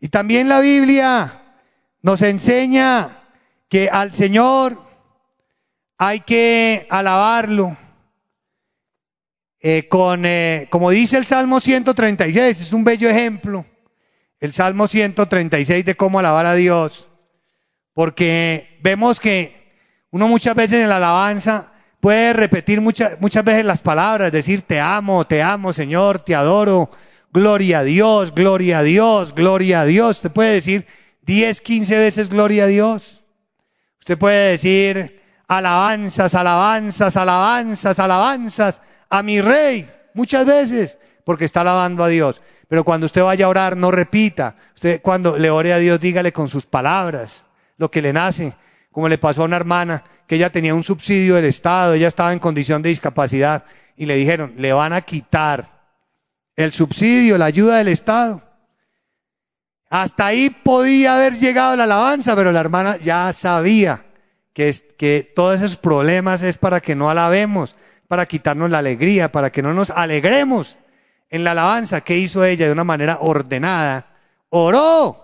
Y 0.00 0.08
también 0.08 0.48
la 0.48 0.60
Biblia 0.60 1.42
nos 2.02 2.22
enseña 2.22 3.10
que 3.68 3.88
al 3.88 4.12
Señor 4.12 4.82
hay 5.98 6.20
que 6.20 6.86
alabarlo. 6.90 7.76
Eh, 9.60 9.88
con, 9.88 10.24
eh, 10.24 10.68
como 10.70 10.90
dice 10.90 11.16
el 11.16 11.26
Salmo 11.26 11.58
136, 11.58 12.60
es 12.60 12.72
un 12.72 12.84
bello 12.84 13.08
ejemplo, 13.08 13.66
el 14.38 14.52
Salmo 14.52 14.86
136 14.86 15.84
de 15.84 15.96
cómo 15.96 16.20
alabar 16.20 16.46
a 16.46 16.54
Dios, 16.54 17.08
porque 17.92 18.78
vemos 18.82 19.18
que 19.18 19.74
uno 20.10 20.28
muchas 20.28 20.54
veces 20.54 20.82
en 20.82 20.88
la 20.88 20.98
alabanza 20.98 21.72
puede 22.00 22.32
repetir 22.32 22.80
muchas, 22.80 23.20
muchas 23.20 23.44
veces 23.44 23.64
las 23.64 23.80
palabras, 23.80 24.30
decir 24.30 24.62
te 24.62 24.78
amo, 24.78 25.26
te 25.26 25.42
amo 25.42 25.72
Señor, 25.72 26.20
te 26.20 26.36
adoro, 26.36 26.90
gloria 27.36 27.80
a 27.80 27.84
Dios, 27.84 28.34
gloria 28.34 28.78
a 28.78 28.82
Dios, 28.82 29.34
gloria 29.34 29.82
a 29.82 29.84
Dios. 29.84 30.16
Usted 30.16 30.30
puede 30.30 30.54
decir 30.54 30.86
10, 31.26 31.60
15 31.60 31.98
veces 31.98 32.30
gloria 32.30 32.64
a 32.64 32.66
Dios. 32.66 33.22
Usted 34.00 34.16
puede 34.16 34.52
decir 34.52 35.20
alabanzas, 35.46 36.34
alabanzas, 36.34 37.14
alabanzas, 37.14 37.98
alabanzas 37.98 38.80
a 39.10 39.22
mi 39.22 39.42
rey 39.42 39.86
muchas 40.14 40.46
veces 40.46 40.98
porque 41.24 41.44
está 41.44 41.60
alabando 41.60 42.02
a 42.02 42.08
Dios. 42.08 42.40
Pero 42.68 42.84
cuando 42.84 43.04
usted 43.04 43.22
vaya 43.22 43.44
a 43.44 43.50
orar, 43.50 43.76
no 43.76 43.90
repita. 43.90 44.56
Usted 44.74 45.02
cuando 45.02 45.36
le 45.36 45.50
ore 45.50 45.74
a 45.74 45.78
Dios, 45.78 46.00
dígale 46.00 46.32
con 46.32 46.48
sus 46.48 46.64
palabras 46.64 47.46
lo 47.76 47.90
que 47.90 48.00
le 48.00 48.14
nace. 48.14 48.54
Como 48.90 49.10
le 49.10 49.18
pasó 49.18 49.42
a 49.42 49.44
una 49.44 49.56
hermana 49.56 50.04
que 50.26 50.36
ella 50.36 50.48
tenía 50.48 50.74
un 50.74 50.82
subsidio 50.82 51.34
del 51.34 51.44
Estado, 51.44 51.92
ella 51.92 52.08
estaba 52.08 52.32
en 52.32 52.38
condición 52.38 52.80
de 52.80 52.88
discapacidad 52.88 53.64
y 53.94 54.06
le 54.06 54.16
dijeron, 54.16 54.54
le 54.56 54.72
van 54.72 54.94
a 54.94 55.02
quitar 55.02 55.75
el 56.56 56.72
subsidio, 56.72 57.38
la 57.38 57.44
ayuda 57.44 57.76
del 57.76 57.88
Estado. 57.88 58.42
Hasta 59.88 60.26
ahí 60.26 60.50
podía 60.50 61.16
haber 61.16 61.36
llegado 61.36 61.76
la 61.76 61.84
alabanza, 61.84 62.34
pero 62.34 62.50
la 62.50 62.60
hermana 62.60 62.96
ya 62.96 63.32
sabía 63.32 64.04
que, 64.52 64.74
que 64.98 65.32
todos 65.36 65.60
esos 65.60 65.76
problemas 65.76 66.42
es 66.42 66.56
para 66.56 66.80
que 66.80 66.96
no 66.96 67.08
alabemos, 67.08 67.76
para 68.08 68.26
quitarnos 68.26 68.70
la 68.70 68.78
alegría, 68.78 69.30
para 69.30 69.50
que 69.50 69.62
no 69.62 69.74
nos 69.74 69.90
alegremos 69.90 70.78
en 71.28 71.44
la 71.44 71.52
alabanza. 71.52 72.00
que 72.00 72.18
hizo 72.18 72.44
ella 72.44 72.66
de 72.66 72.72
una 72.72 72.84
manera 72.84 73.18
ordenada? 73.20 74.06
Oró. 74.48 75.22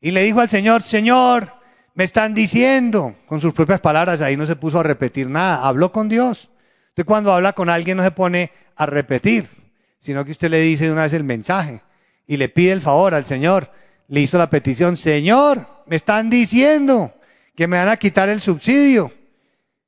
Y 0.00 0.12
le 0.12 0.22
dijo 0.22 0.40
al 0.40 0.48
Señor, 0.48 0.82
Señor, 0.82 1.52
me 1.94 2.04
están 2.04 2.32
diciendo, 2.32 3.16
con 3.26 3.40
sus 3.40 3.52
propias 3.52 3.80
palabras, 3.80 4.20
ahí 4.20 4.36
no 4.36 4.46
se 4.46 4.56
puso 4.56 4.80
a 4.80 4.82
repetir 4.82 5.28
nada, 5.28 5.66
habló 5.66 5.90
con 5.90 6.08
Dios. 6.08 6.50
Usted 6.88 7.04
cuando 7.04 7.32
habla 7.32 7.54
con 7.54 7.68
alguien 7.68 7.96
no 7.96 8.02
se 8.02 8.10
pone 8.10 8.52
a 8.76 8.86
repetir 8.86 9.59
sino 10.00 10.24
que 10.24 10.30
usted 10.32 10.50
le 10.50 10.60
dice 10.60 10.86
de 10.86 10.92
una 10.92 11.02
vez 11.02 11.12
el 11.12 11.24
mensaje 11.24 11.82
y 12.26 12.38
le 12.38 12.48
pide 12.48 12.72
el 12.72 12.80
favor 12.80 13.14
al 13.14 13.24
Señor. 13.24 13.70
Le 14.08 14.20
hizo 14.20 14.38
la 14.38 14.50
petición, 14.50 14.96
Señor, 14.96 15.66
me 15.86 15.96
están 15.96 16.30
diciendo 16.30 17.12
que 17.54 17.68
me 17.68 17.76
van 17.76 17.88
a 17.88 17.96
quitar 17.96 18.28
el 18.28 18.40
subsidio. 18.40 19.12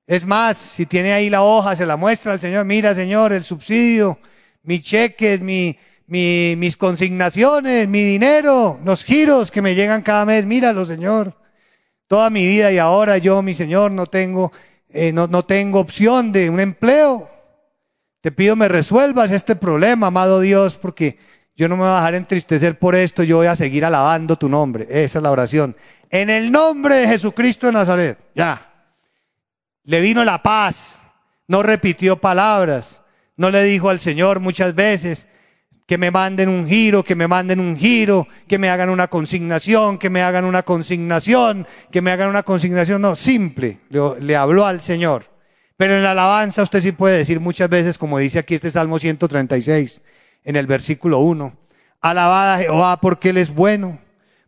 Es 0.06 0.26
más, 0.26 0.58
si 0.58 0.84
tiene 0.84 1.12
ahí 1.12 1.30
la 1.30 1.42
hoja, 1.42 1.74
se 1.74 1.86
la 1.86 1.96
muestra 1.96 2.32
al 2.32 2.40
Señor, 2.40 2.66
mira 2.66 2.94
Señor, 2.94 3.32
el 3.32 3.42
subsidio, 3.42 4.18
mi 4.62 4.80
cheque, 4.80 5.38
mi, 5.38 5.76
mis 6.06 6.76
consignaciones, 6.76 7.88
mi 7.88 8.02
dinero, 8.02 8.78
los 8.84 9.04
giros 9.04 9.50
que 9.50 9.62
me 9.62 9.74
llegan 9.74 10.02
cada 10.02 10.26
mes. 10.26 10.44
Míralo, 10.44 10.84
Señor. 10.84 11.34
Toda 12.06 12.28
mi 12.28 12.46
vida 12.46 12.70
y 12.70 12.76
ahora 12.76 13.16
yo, 13.16 13.40
mi 13.40 13.54
Señor, 13.54 13.90
no 13.90 14.06
tengo, 14.06 14.52
eh, 14.90 15.12
no, 15.12 15.26
no 15.26 15.44
tengo 15.46 15.80
opción 15.80 16.30
de 16.30 16.50
un 16.50 16.60
empleo. 16.60 17.31
Te 18.22 18.32
pido 18.32 18.56
me 18.56 18.68
resuelvas 18.68 19.30
este 19.32 19.56
problema, 19.56 20.06
amado 20.06 20.40
Dios, 20.40 20.78
porque 20.78 21.18
yo 21.54 21.68
no 21.68 21.76
me 21.76 21.82
voy 21.82 21.92
a 21.92 21.96
dejar 21.96 22.14
entristecer 22.14 22.78
por 22.78 22.96
esto, 22.96 23.22
yo 23.22 23.36
voy 23.36 23.48
a 23.48 23.56
seguir 23.56 23.84
alabando 23.84 24.38
tu 24.38 24.48
nombre. 24.48 24.86
Esa 24.88 25.18
es 25.18 25.22
la 25.22 25.30
oración. 25.30 25.76
En 26.08 26.30
el 26.30 26.50
nombre 26.50 26.94
de 26.94 27.08
Jesucristo 27.08 27.66
de 27.66 27.74
Nazaret. 27.74 28.18
Ya. 28.34 28.86
Le 29.84 30.00
vino 30.00 30.24
la 30.24 30.42
paz. 30.42 31.00
No 31.48 31.62
repitió 31.62 32.16
palabras. 32.16 33.02
No 33.36 33.50
le 33.50 33.64
dijo 33.64 33.90
al 33.90 33.98
Señor 33.98 34.40
muchas 34.40 34.74
veces, 34.74 35.26
que 35.86 35.98
me 35.98 36.10
manden 36.10 36.48
un 36.48 36.66
giro, 36.66 37.02
que 37.02 37.16
me 37.16 37.26
manden 37.26 37.60
un 37.60 37.76
giro, 37.76 38.28
que 38.46 38.58
me 38.58 38.70
hagan 38.70 38.88
una 38.88 39.08
consignación, 39.08 39.98
que 39.98 40.10
me 40.10 40.22
hagan 40.22 40.44
una 40.44 40.62
consignación, 40.62 41.66
que 41.90 42.00
me 42.00 42.12
hagan 42.12 42.28
una 42.28 42.44
consignación. 42.44 43.02
No, 43.02 43.16
simple, 43.16 43.80
le, 43.90 44.36
habló 44.36 44.64
al 44.64 44.80
Señor. 44.80 45.31
Pero 45.82 45.96
en 45.96 46.04
la 46.04 46.12
alabanza 46.12 46.62
usted 46.62 46.80
sí 46.80 46.92
puede 46.92 47.18
decir 47.18 47.40
muchas 47.40 47.68
veces, 47.68 47.98
como 47.98 48.16
dice 48.20 48.38
aquí 48.38 48.54
este 48.54 48.70
Salmo 48.70 49.00
136, 49.00 50.00
en 50.44 50.54
el 50.54 50.68
versículo 50.68 51.18
1, 51.18 51.56
alabada 52.00 52.58
Jehová 52.58 53.00
porque 53.00 53.30
Él 53.30 53.38
es 53.38 53.52
bueno, 53.52 53.98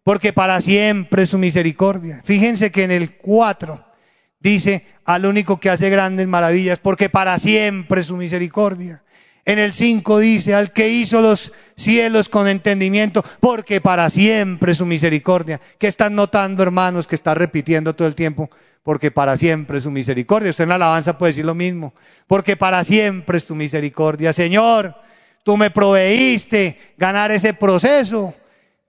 porque 0.05 0.32
para 0.32 0.61
siempre 0.61 1.24
es 1.24 1.30
su 1.30 1.39
misericordia. 1.39 2.20
Fíjense 2.22 2.70
que 2.70 2.85
en 2.85 2.93
el 2.93 3.16
4 3.16 3.85
dice 4.39 4.87
al 5.05 5.26
único 5.26 5.59
que 5.59 5.70
hace 5.70 5.91
grandes 5.91 6.28
maravillas, 6.28 6.78
porque 6.78 7.09
para 7.09 7.37
siempre 7.41 8.03
es 8.03 8.07
su 8.07 8.16
misericordia. 8.16 9.03
En 9.45 9.59
el 9.59 9.72
5 9.72 10.20
dice, 10.20 10.55
al 10.55 10.72
que 10.72 10.89
hizo 10.89 11.20
los 11.20 11.51
cielos 11.76 12.28
con 12.28 12.47
entendimiento, 12.47 13.24
porque 13.41 13.80
para 13.80 14.09
siempre 14.09 14.72
su 14.72 14.87
misericordia. 14.87 15.61
¿Qué 15.78 15.89
están 15.89 16.14
notando, 16.14 16.62
hermanos, 16.62 17.09
que 17.09 17.16
está 17.16 17.35
repitiendo 17.35 17.93
todo 17.97 18.07
el 18.07 18.14
tiempo? 18.14 18.49
Porque 18.85 19.11
para 19.11 19.37
siempre 19.37 19.78
es 19.78 19.85
su 19.85 19.91
misericordia. 19.91 20.51
Usted 20.51 20.62
en 20.64 20.68
la 20.68 20.74
alabanza 20.76 21.18
puede 21.18 21.30
decir 21.30 21.45
lo 21.45 21.57
mismo. 21.57 21.93
Porque 22.28 22.55
para 22.57 22.85
siempre 22.85 23.39
es 23.39 23.45
tu 23.45 23.57
misericordia. 23.57 24.32
Señor, 24.32 24.95
tú 25.43 25.57
me 25.57 25.70
proveíste 25.70 26.78
ganar 26.97 27.32
ese 27.32 27.55
proceso. 27.55 28.35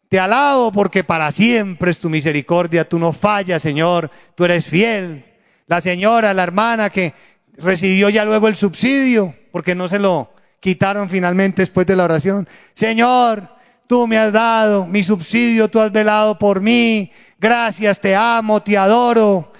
Te 0.10 0.20
alabo 0.20 0.72
porque 0.72 1.04
para 1.04 1.32
siempre 1.32 1.89
es 1.89 1.98
tu 1.98 2.10
misericordia. 2.10 2.88
Tú 2.88 3.00
no 3.00 3.14
fallas, 3.14 3.62
Señor. 3.62 4.12
Tú 4.36 4.46
eres 4.46 4.68
fiel. 4.68 5.26
La 5.66 5.82
señora, 5.82 6.34
la 6.34 6.43
hermana 6.43 6.91
que 6.91 7.14
recibió 7.58 8.10
ya 8.10 8.26
luego 8.26 8.48
el 8.48 8.56
subsidio, 8.56 9.34
porque 9.52 9.76
no 9.76 9.88
se 9.88 9.98
lo 9.98 10.32
quitaron 10.60 11.10
finalmente 11.10 11.62
después 11.62 11.88
de 11.88 11.96
la 11.96 12.04
oración. 12.04 12.48
Señor, 12.74 13.50
tú 13.88 14.08
me 14.08 14.18
has 14.18 14.34
dado 14.34 14.86
mi 14.86 15.04
subsidio, 15.04 15.70
tú 15.70 15.80
has 15.80 15.91
velado 15.91 16.38
por 16.38 16.62
mí. 16.62 17.12
Gracias, 17.39 18.00
te 18.02 18.16
amo, 18.16 18.62
te 18.62 18.78
adoro. 18.78 19.54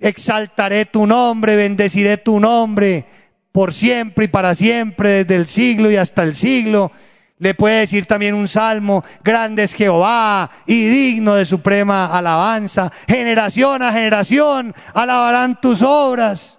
Exaltaré 0.00 0.86
tu 0.86 1.06
nombre, 1.06 1.56
bendeciré 1.56 2.16
tu 2.16 2.40
nombre 2.40 3.04
por 3.52 3.74
siempre 3.74 4.26
y 4.26 4.28
para 4.28 4.54
siempre, 4.54 5.24
desde 5.24 5.36
el 5.36 5.46
siglo 5.46 5.90
y 5.90 5.96
hasta 5.96 6.22
el 6.22 6.34
siglo. 6.34 6.90
Le 7.38 7.54
puede 7.54 7.80
decir 7.80 8.04
también 8.06 8.34
un 8.34 8.48
salmo, 8.48 9.02
grande 9.24 9.62
es 9.62 9.72
Jehová 9.72 10.50
y 10.66 10.86
digno 10.86 11.34
de 11.34 11.44
suprema 11.46 12.06
alabanza. 12.06 12.92
Generación 13.08 13.82
a 13.82 13.92
generación 13.92 14.74
alabarán 14.94 15.58
tus 15.58 15.80
obras 15.82 16.58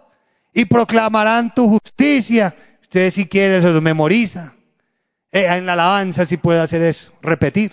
y 0.53 0.65
proclamarán 0.65 1.53
tu 1.53 1.69
justicia. 1.69 2.55
Usted 2.81 3.11
si 3.11 3.27
quiere 3.27 3.61
se 3.61 3.69
lo 3.69 3.79
memoriza. 3.79 4.53
Eh, 5.31 5.45
en 5.45 5.65
la 5.65 5.73
alabanza 5.73 6.25
sí 6.25 6.37
puede 6.37 6.59
hacer 6.59 6.81
eso, 6.81 7.13
repetir. 7.21 7.71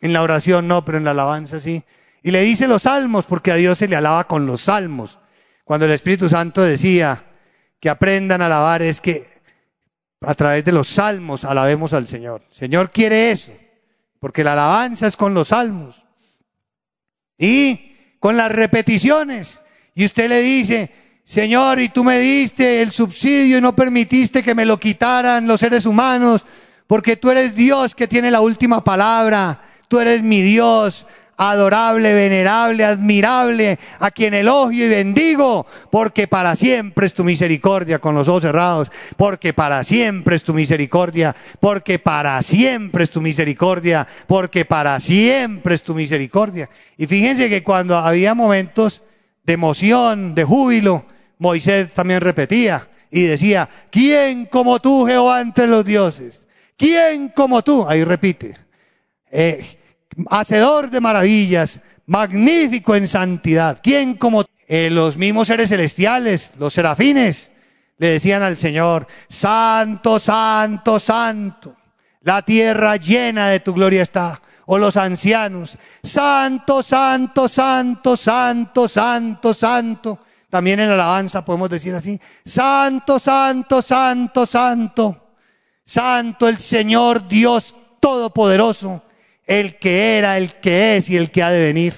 En 0.00 0.12
la 0.12 0.22
oración 0.22 0.68
no, 0.68 0.84
pero 0.84 0.98
en 0.98 1.04
la 1.04 1.12
alabanza 1.12 1.58
sí. 1.58 1.82
Y 2.22 2.30
le 2.30 2.40
dice 2.42 2.66
los 2.68 2.82
salmos, 2.82 3.24
porque 3.24 3.52
a 3.52 3.56
Dios 3.56 3.78
se 3.78 3.88
le 3.88 3.96
alaba 3.96 4.26
con 4.26 4.46
los 4.46 4.62
salmos. 4.62 5.18
Cuando 5.64 5.86
el 5.86 5.92
Espíritu 5.92 6.28
Santo 6.28 6.62
decía 6.62 7.24
que 7.80 7.90
aprendan 7.90 8.42
a 8.42 8.46
alabar, 8.46 8.82
es 8.82 9.00
que 9.00 9.36
a 10.20 10.34
través 10.34 10.64
de 10.64 10.72
los 10.72 10.88
salmos 10.88 11.44
alabemos 11.44 11.92
al 11.92 12.06
Señor. 12.06 12.42
Señor 12.50 12.90
quiere 12.90 13.30
eso, 13.30 13.52
porque 14.18 14.44
la 14.44 14.54
alabanza 14.54 15.06
es 15.06 15.16
con 15.16 15.34
los 15.34 15.48
salmos. 15.48 16.04
Y 17.38 17.92
con 18.18 18.36
las 18.36 18.50
repeticiones. 18.50 19.60
Y 19.94 20.04
usted 20.04 20.28
le 20.28 20.40
dice, 20.40 20.90
Señor, 21.24 21.80
y 21.80 21.88
tú 21.88 22.04
me 22.04 22.18
diste 22.18 22.82
el 22.82 22.92
subsidio 22.92 23.58
y 23.58 23.60
no 23.60 23.74
permitiste 23.74 24.42
que 24.42 24.54
me 24.54 24.64
lo 24.64 24.78
quitaran 24.78 25.46
los 25.46 25.60
seres 25.60 25.84
humanos, 25.86 26.46
porque 26.86 27.16
tú 27.16 27.30
eres 27.30 27.54
Dios 27.54 27.94
que 27.94 28.06
tiene 28.06 28.30
la 28.30 28.40
última 28.40 28.84
palabra, 28.84 29.60
tú 29.88 29.98
eres 29.98 30.22
mi 30.22 30.40
Dios, 30.40 31.06
adorable, 31.36 32.14
venerable, 32.14 32.84
admirable, 32.84 33.78
a 33.98 34.10
quien 34.10 34.34
elogio 34.34 34.86
y 34.86 34.88
bendigo, 34.88 35.66
porque 35.90 36.26
para 36.26 36.56
siempre 36.56 37.06
es 37.06 37.14
tu 37.14 37.24
misericordia 37.24 37.98
con 37.98 38.14
los 38.14 38.28
ojos 38.28 38.42
cerrados, 38.42 38.90
porque 39.16 39.52
para 39.52 39.84
siempre 39.84 40.36
es 40.36 40.42
tu 40.42 40.54
misericordia, 40.54 41.34
porque 41.60 41.98
para 41.98 42.42
siempre 42.42 43.04
es 43.04 43.10
tu 43.10 43.20
misericordia, 43.20 44.06
porque 44.26 44.64
para 44.64 44.98
siempre 45.00 45.74
es 45.74 45.82
tu 45.82 45.94
misericordia. 45.94 46.70
Y 46.96 47.06
fíjense 47.06 47.48
que 47.48 47.62
cuando 47.62 47.96
había 47.96 48.34
momentos 48.34 49.02
de 49.44 49.52
emoción, 49.52 50.34
de 50.34 50.44
júbilo, 50.44 51.04
Moisés 51.38 51.90
también 51.90 52.20
repetía 52.20 52.88
y 53.10 53.22
decía, 53.22 53.68
¿quién 53.90 54.46
como 54.46 54.80
tú, 54.80 55.06
Jehová, 55.06 55.40
entre 55.40 55.66
los 55.66 55.84
dioses? 55.84 56.46
¿Quién 56.76 57.28
como 57.28 57.62
tú? 57.62 57.86
Ahí 57.86 58.04
repite. 58.04 58.54
Eh, 59.30 59.64
hacedor 60.30 60.90
de 60.90 61.00
maravillas, 61.00 61.80
magnífico 62.06 62.94
en 62.94 63.06
santidad. 63.06 63.80
¿Quién 63.82 64.14
como 64.14 64.44
eh, 64.68 64.90
los 64.90 65.16
mismos 65.16 65.46
seres 65.46 65.68
celestiales, 65.68 66.52
los 66.58 66.74
serafines, 66.74 67.52
le 67.98 68.08
decían 68.08 68.42
al 68.42 68.56
Señor, 68.56 69.06
Santo, 69.28 70.18
Santo, 70.18 70.98
Santo, 70.98 71.76
la 72.22 72.42
tierra 72.42 72.96
llena 72.96 73.48
de 73.48 73.60
tu 73.60 73.72
gloria 73.72 74.02
está. 74.02 74.40
O 74.66 74.78
los 74.78 74.96
ancianos, 74.96 75.78
Santo, 76.02 76.82
Santo, 76.82 77.48
Santo, 77.48 78.16
Santo, 78.16 78.88
Santo, 78.88 79.54
Santo. 79.54 80.18
También 80.50 80.80
en 80.80 80.88
la 80.88 80.94
alabanza 80.94 81.44
podemos 81.44 81.70
decir 81.70 81.94
así, 81.94 82.20
Santo, 82.44 83.20
Santo, 83.20 83.80
Santo, 83.80 84.44
Santo, 84.44 85.36
Santo 85.84 86.48
el 86.48 86.56
Señor 86.58 87.28
Dios 87.28 87.76
Todopoderoso, 88.00 89.02
el 89.46 89.76
que 89.76 90.18
era, 90.18 90.36
el 90.38 90.54
que 90.54 90.96
es 90.96 91.08
y 91.10 91.16
el 91.16 91.30
que 91.30 91.42
ha 91.42 91.50
de 91.50 91.64
venir. 91.64 91.94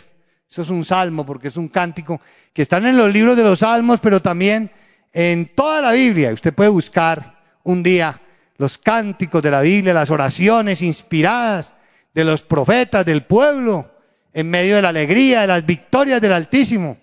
Eso 0.51 0.63
es 0.63 0.71
un 0.71 0.85
salmo 0.85 1.27
porque 1.27 1.49
es 1.49 1.57
un 1.57 1.69
cántico 1.69 2.21
que 2.53 2.63
están 2.63 2.87
en 2.87 2.97
los 2.97 3.13
libros 3.13 3.37
de 3.37 3.43
los 3.43 3.61
salmos, 3.61 4.01
pero 4.01 4.21
también 4.21 4.71
en 5.13 5.55
toda 5.55 5.81
la 5.81 5.93
Biblia. 5.93 6.33
Usted 6.33 6.55
puede 6.55 6.71
buscar 6.71 7.39
un 7.65 7.83
día 7.83 8.21
los 8.57 8.79
cánticos 8.79 9.43
de 9.43 9.51
la 9.51 9.61
Biblia, 9.61 9.95
las 9.95 10.11
oraciones 10.11 10.83
inspiradas 10.83 11.75
de 12.15 12.25
los 12.25 12.43
profetas 12.43 13.05
del 13.05 13.25
pueblo, 13.25 13.91
en 14.33 14.51
medio 14.51 14.77
de 14.77 14.83
la 14.83 14.89
alegría, 14.89 15.43
de 15.43 15.47
las 15.47 15.65
victorias 15.65 16.21
del 16.21 16.33
Altísimo 16.33 16.99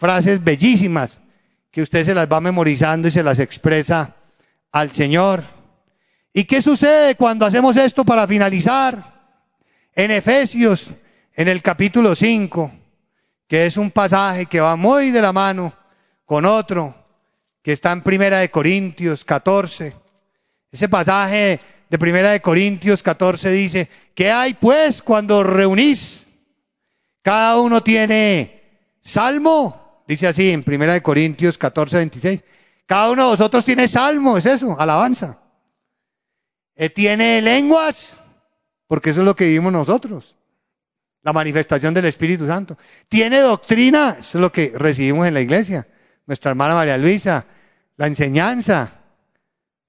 frases 0.00 0.42
bellísimas 0.42 1.20
que 1.70 1.82
usted 1.82 2.04
se 2.04 2.14
las 2.14 2.26
va 2.26 2.40
memorizando 2.40 3.06
y 3.06 3.10
se 3.10 3.22
las 3.22 3.38
expresa 3.38 4.16
al 4.72 4.90
Señor. 4.90 5.44
¿Y 6.32 6.44
qué 6.44 6.62
sucede 6.62 7.16
cuando 7.16 7.44
hacemos 7.44 7.76
esto 7.76 8.02
para 8.02 8.26
finalizar? 8.26 9.19
En 9.94 10.10
Efesios, 10.10 10.90
en 11.34 11.48
el 11.48 11.62
capítulo 11.62 12.14
5, 12.14 12.70
que 13.46 13.66
es 13.66 13.76
un 13.76 13.90
pasaje 13.90 14.46
que 14.46 14.60
va 14.60 14.76
muy 14.76 15.10
de 15.10 15.22
la 15.22 15.32
mano 15.32 15.72
con 16.24 16.44
otro, 16.44 16.94
que 17.62 17.72
está 17.72 17.92
en 17.92 18.02
Primera 18.02 18.38
de 18.38 18.50
Corintios 18.50 19.24
14. 19.24 19.94
Ese 20.70 20.88
pasaje 20.88 21.60
de 21.88 21.98
Primera 21.98 22.30
de 22.30 22.40
Corintios 22.40 23.02
14 23.02 23.50
dice, 23.50 23.88
¿qué 24.14 24.30
hay 24.30 24.54
pues 24.54 25.02
cuando 25.02 25.42
reunís? 25.42 26.26
Cada 27.22 27.60
uno 27.60 27.82
tiene 27.82 28.62
salmo, 29.02 29.80
Dice 30.10 30.26
así 30.26 30.50
en 30.50 30.64
1 30.66 31.02
Corintios 31.04 31.56
14, 31.56 31.98
26. 31.98 32.42
Cada 32.84 33.12
uno 33.12 33.22
de 33.22 33.28
vosotros 33.28 33.64
tiene 33.64 33.86
salmo, 33.86 34.36
es 34.36 34.44
eso, 34.44 34.74
alabanza. 34.76 35.38
Eh, 36.74 36.90
tiene 36.90 37.40
lenguas, 37.40 38.19
porque 38.90 39.10
eso 39.10 39.20
es 39.20 39.24
lo 39.24 39.36
que 39.36 39.44
vivimos 39.44 39.72
nosotros. 39.72 40.34
La 41.22 41.32
manifestación 41.32 41.94
del 41.94 42.06
Espíritu 42.06 42.44
Santo. 42.48 42.76
Tiene 43.08 43.38
doctrina, 43.38 44.16
eso 44.18 44.38
es 44.38 44.42
lo 44.42 44.50
que 44.50 44.72
recibimos 44.74 45.28
en 45.28 45.34
la 45.34 45.40
iglesia. 45.40 45.86
Nuestra 46.26 46.50
hermana 46.50 46.74
María 46.74 46.98
Luisa, 46.98 47.46
la 47.96 48.08
enseñanza, 48.08 48.92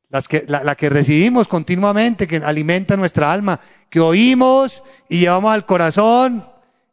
la, 0.09 0.63
la, 0.63 0.75
que 0.75 0.91
recibimos 0.91 1.47
continuamente, 1.47 2.27
que 2.27 2.37
alimenta 2.37 2.95
nuestra 2.95 3.33
alma, 3.33 3.59
que 3.89 3.99
oímos 3.99 4.83
y 5.09 5.21
llevamos 5.21 5.51
al 5.51 5.65
corazón 5.65 6.47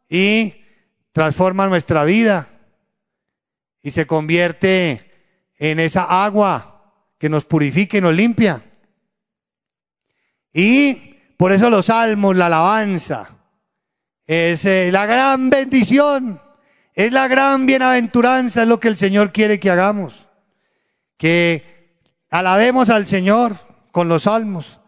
y 0.09 0.63
transforma 1.11 1.67
nuestra 1.67 2.05
vida 2.05 2.49
y 3.83 3.91
se 3.91 4.07
convierte 4.07 5.11
en 5.57 5.79
esa 5.79 6.25
agua 6.25 6.91
que 7.19 7.29
nos 7.29 7.45
purifica 7.45 7.99
y 7.99 8.01
nos 8.01 8.15
limpia. 8.15 8.63
Y 10.51 11.08
por 11.39 11.53
eso 11.53 11.69
los 11.69 11.85
salmos, 11.85 12.35
la 12.35 12.47
alabanza, 12.47 13.29
es 14.27 14.65
eh, 14.65 14.89
la 14.91 15.05
gran 15.05 15.49
bendición, 15.49 16.41
es 16.93 17.13
la 17.13 17.29
gran 17.29 17.65
bienaventuranza, 17.65 18.63
es 18.63 18.67
lo 18.67 18.77
que 18.81 18.89
el 18.89 18.97
Señor 18.97 19.31
quiere 19.31 19.57
que 19.57 19.69
hagamos. 19.69 20.27
Que 21.15 21.93
alabemos 22.29 22.89
al 22.89 23.05
Señor 23.05 23.55
con 23.93 24.09
los 24.09 24.23
salmos. 24.23 24.81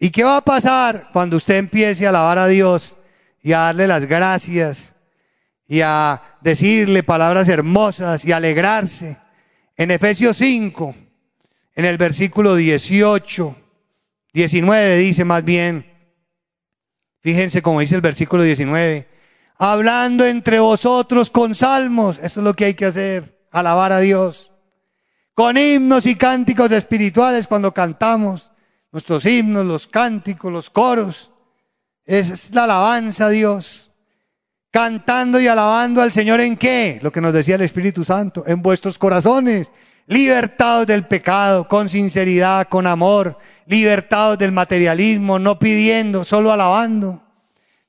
¿Y 0.00 0.10
qué 0.10 0.24
va 0.24 0.38
a 0.38 0.44
pasar 0.44 1.08
cuando 1.12 1.36
usted 1.36 1.54
empiece 1.58 2.04
a 2.04 2.08
alabar 2.08 2.38
a 2.38 2.48
Dios 2.48 2.96
y 3.40 3.52
a 3.52 3.58
darle 3.58 3.86
las 3.86 4.06
gracias 4.06 4.96
y 5.68 5.82
a 5.82 6.20
decirle 6.40 7.04
palabras 7.04 7.48
hermosas 7.48 8.24
y 8.24 8.32
alegrarse? 8.32 9.18
En 9.76 9.92
Efesios 9.92 10.36
5, 10.38 10.96
en 11.76 11.84
el 11.84 11.96
versículo 11.96 12.56
18, 12.56 13.56
19 14.32 14.96
dice 14.96 15.24
más 15.24 15.44
bien, 15.44 15.91
Fíjense 17.22 17.62
como 17.62 17.80
dice 17.80 17.94
el 17.94 18.00
versículo 18.00 18.42
19. 18.42 19.08
Hablando 19.56 20.26
entre 20.26 20.58
vosotros 20.58 21.30
con 21.30 21.54
salmos. 21.54 22.18
Eso 22.18 22.40
es 22.40 22.44
lo 22.44 22.54
que 22.54 22.66
hay 22.66 22.74
que 22.74 22.86
hacer. 22.86 23.46
Alabar 23.52 23.92
a 23.92 24.00
Dios. 24.00 24.50
Con 25.34 25.56
himnos 25.56 26.04
y 26.04 26.16
cánticos 26.16 26.72
espirituales 26.72 27.46
cuando 27.46 27.72
cantamos. 27.72 28.50
Nuestros 28.90 29.24
himnos, 29.24 29.64
los 29.64 29.86
cánticos, 29.86 30.52
los 30.52 30.68
coros. 30.68 31.30
Es 32.04 32.52
la 32.52 32.64
alabanza 32.64 33.26
a 33.26 33.30
Dios. 33.30 33.92
Cantando 34.72 35.40
y 35.40 35.46
alabando 35.46 36.02
al 36.02 36.12
Señor 36.12 36.40
en 36.40 36.56
qué? 36.56 36.98
Lo 37.02 37.12
que 37.12 37.20
nos 37.20 37.32
decía 37.32 37.54
el 37.54 37.60
Espíritu 37.62 38.04
Santo. 38.04 38.42
En 38.46 38.62
vuestros 38.62 38.98
corazones 38.98 39.70
libertados 40.12 40.86
del 40.86 41.06
pecado, 41.06 41.66
con 41.66 41.88
sinceridad, 41.88 42.68
con 42.68 42.86
amor, 42.86 43.38
libertados 43.66 44.38
del 44.38 44.52
materialismo, 44.52 45.38
no 45.38 45.58
pidiendo, 45.58 46.24
solo 46.24 46.52
alabando, 46.52 47.22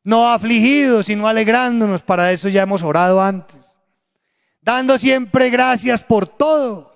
no 0.03 0.31
afligidos, 0.31 1.07
sino 1.07 1.27
alegrándonos, 1.27 2.01
para 2.01 2.31
eso 2.31 2.49
ya 2.49 2.63
hemos 2.63 2.83
orado 2.83 3.21
antes, 3.21 3.59
dando 4.61 4.97
siempre 4.97 5.49
gracias 5.49 6.01
por 6.01 6.27
todo 6.27 6.93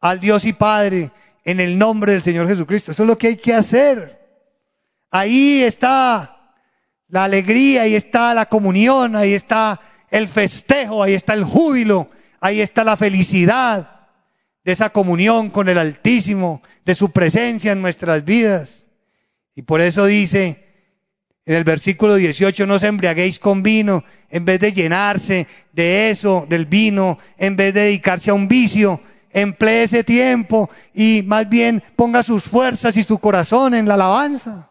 al 0.00 0.20
Dios 0.20 0.44
y 0.44 0.52
Padre 0.52 1.10
en 1.44 1.60
el 1.60 1.78
nombre 1.78 2.12
del 2.12 2.22
Señor 2.22 2.48
Jesucristo. 2.48 2.92
Eso 2.92 3.02
es 3.02 3.06
lo 3.06 3.18
que 3.18 3.28
hay 3.28 3.36
que 3.36 3.54
hacer. 3.54 4.20
Ahí 5.10 5.62
está 5.62 6.54
la 7.08 7.24
alegría, 7.24 7.82
ahí 7.82 7.94
está 7.94 8.32
la 8.32 8.46
comunión, 8.46 9.14
ahí 9.16 9.34
está 9.34 9.78
el 10.10 10.28
festejo, 10.28 11.02
ahí 11.02 11.14
está 11.14 11.34
el 11.34 11.44
júbilo, 11.44 12.08
ahí 12.40 12.60
está 12.60 12.84
la 12.84 12.96
felicidad 12.96 14.01
de 14.64 14.72
esa 14.72 14.90
comunión 14.90 15.50
con 15.50 15.68
el 15.68 15.78
Altísimo, 15.78 16.62
de 16.84 16.94
su 16.94 17.10
presencia 17.10 17.72
en 17.72 17.82
nuestras 17.82 18.24
vidas. 18.24 18.86
Y 19.54 19.62
por 19.62 19.80
eso 19.80 20.06
dice 20.06 20.62
en 21.44 21.56
el 21.56 21.64
versículo 21.64 22.14
18, 22.14 22.66
no 22.66 22.78
se 22.78 22.86
embriaguéis 22.86 23.40
con 23.40 23.62
vino, 23.62 24.04
en 24.30 24.44
vez 24.44 24.60
de 24.60 24.72
llenarse 24.72 25.48
de 25.72 26.10
eso, 26.10 26.46
del 26.48 26.66
vino, 26.66 27.18
en 27.36 27.56
vez 27.56 27.74
de 27.74 27.80
dedicarse 27.80 28.30
a 28.30 28.34
un 28.34 28.46
vicio, 28.46 29.00
emplee 29.30 29.84
ese 29.84 30.04
tiempo 30.04 30.70
y 30.94 31.22
más 31.26 31.48
bien 31.48 31.82
ponga 31.96 32.22
sus 32.22 32.44
fuerzas 32.44 32.96
y 32.96 33.02
su 33.02 33.18
corazón 33.18 33.74
en 33.74 33.88
la 33.88 33.94
alabanza. 33.94 34.68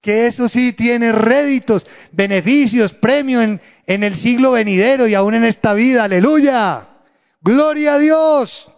Que 0.00 0.26
eso 0.26 0.48
sí 0.48 0.72
tiene 0.72 1.12
réditos, 1.12 1.86
beneficios, 2.12 2.92
premios 2.92 3.42
en, 3.42 3.60
en 3.86 4.04
el 4.04 4.14
siglo 4.14 4.52
venidero 4.52 5.08
y 5.08 5.14
aún 5.14 5.34
en 5.34 5.44
esta 5.44 5.74
vida. 5.74 6.04
Aleluya. 6.04 6.86
Gloria 7.42 7.94
a 7.94 7.98
Dios. 7.98 8.68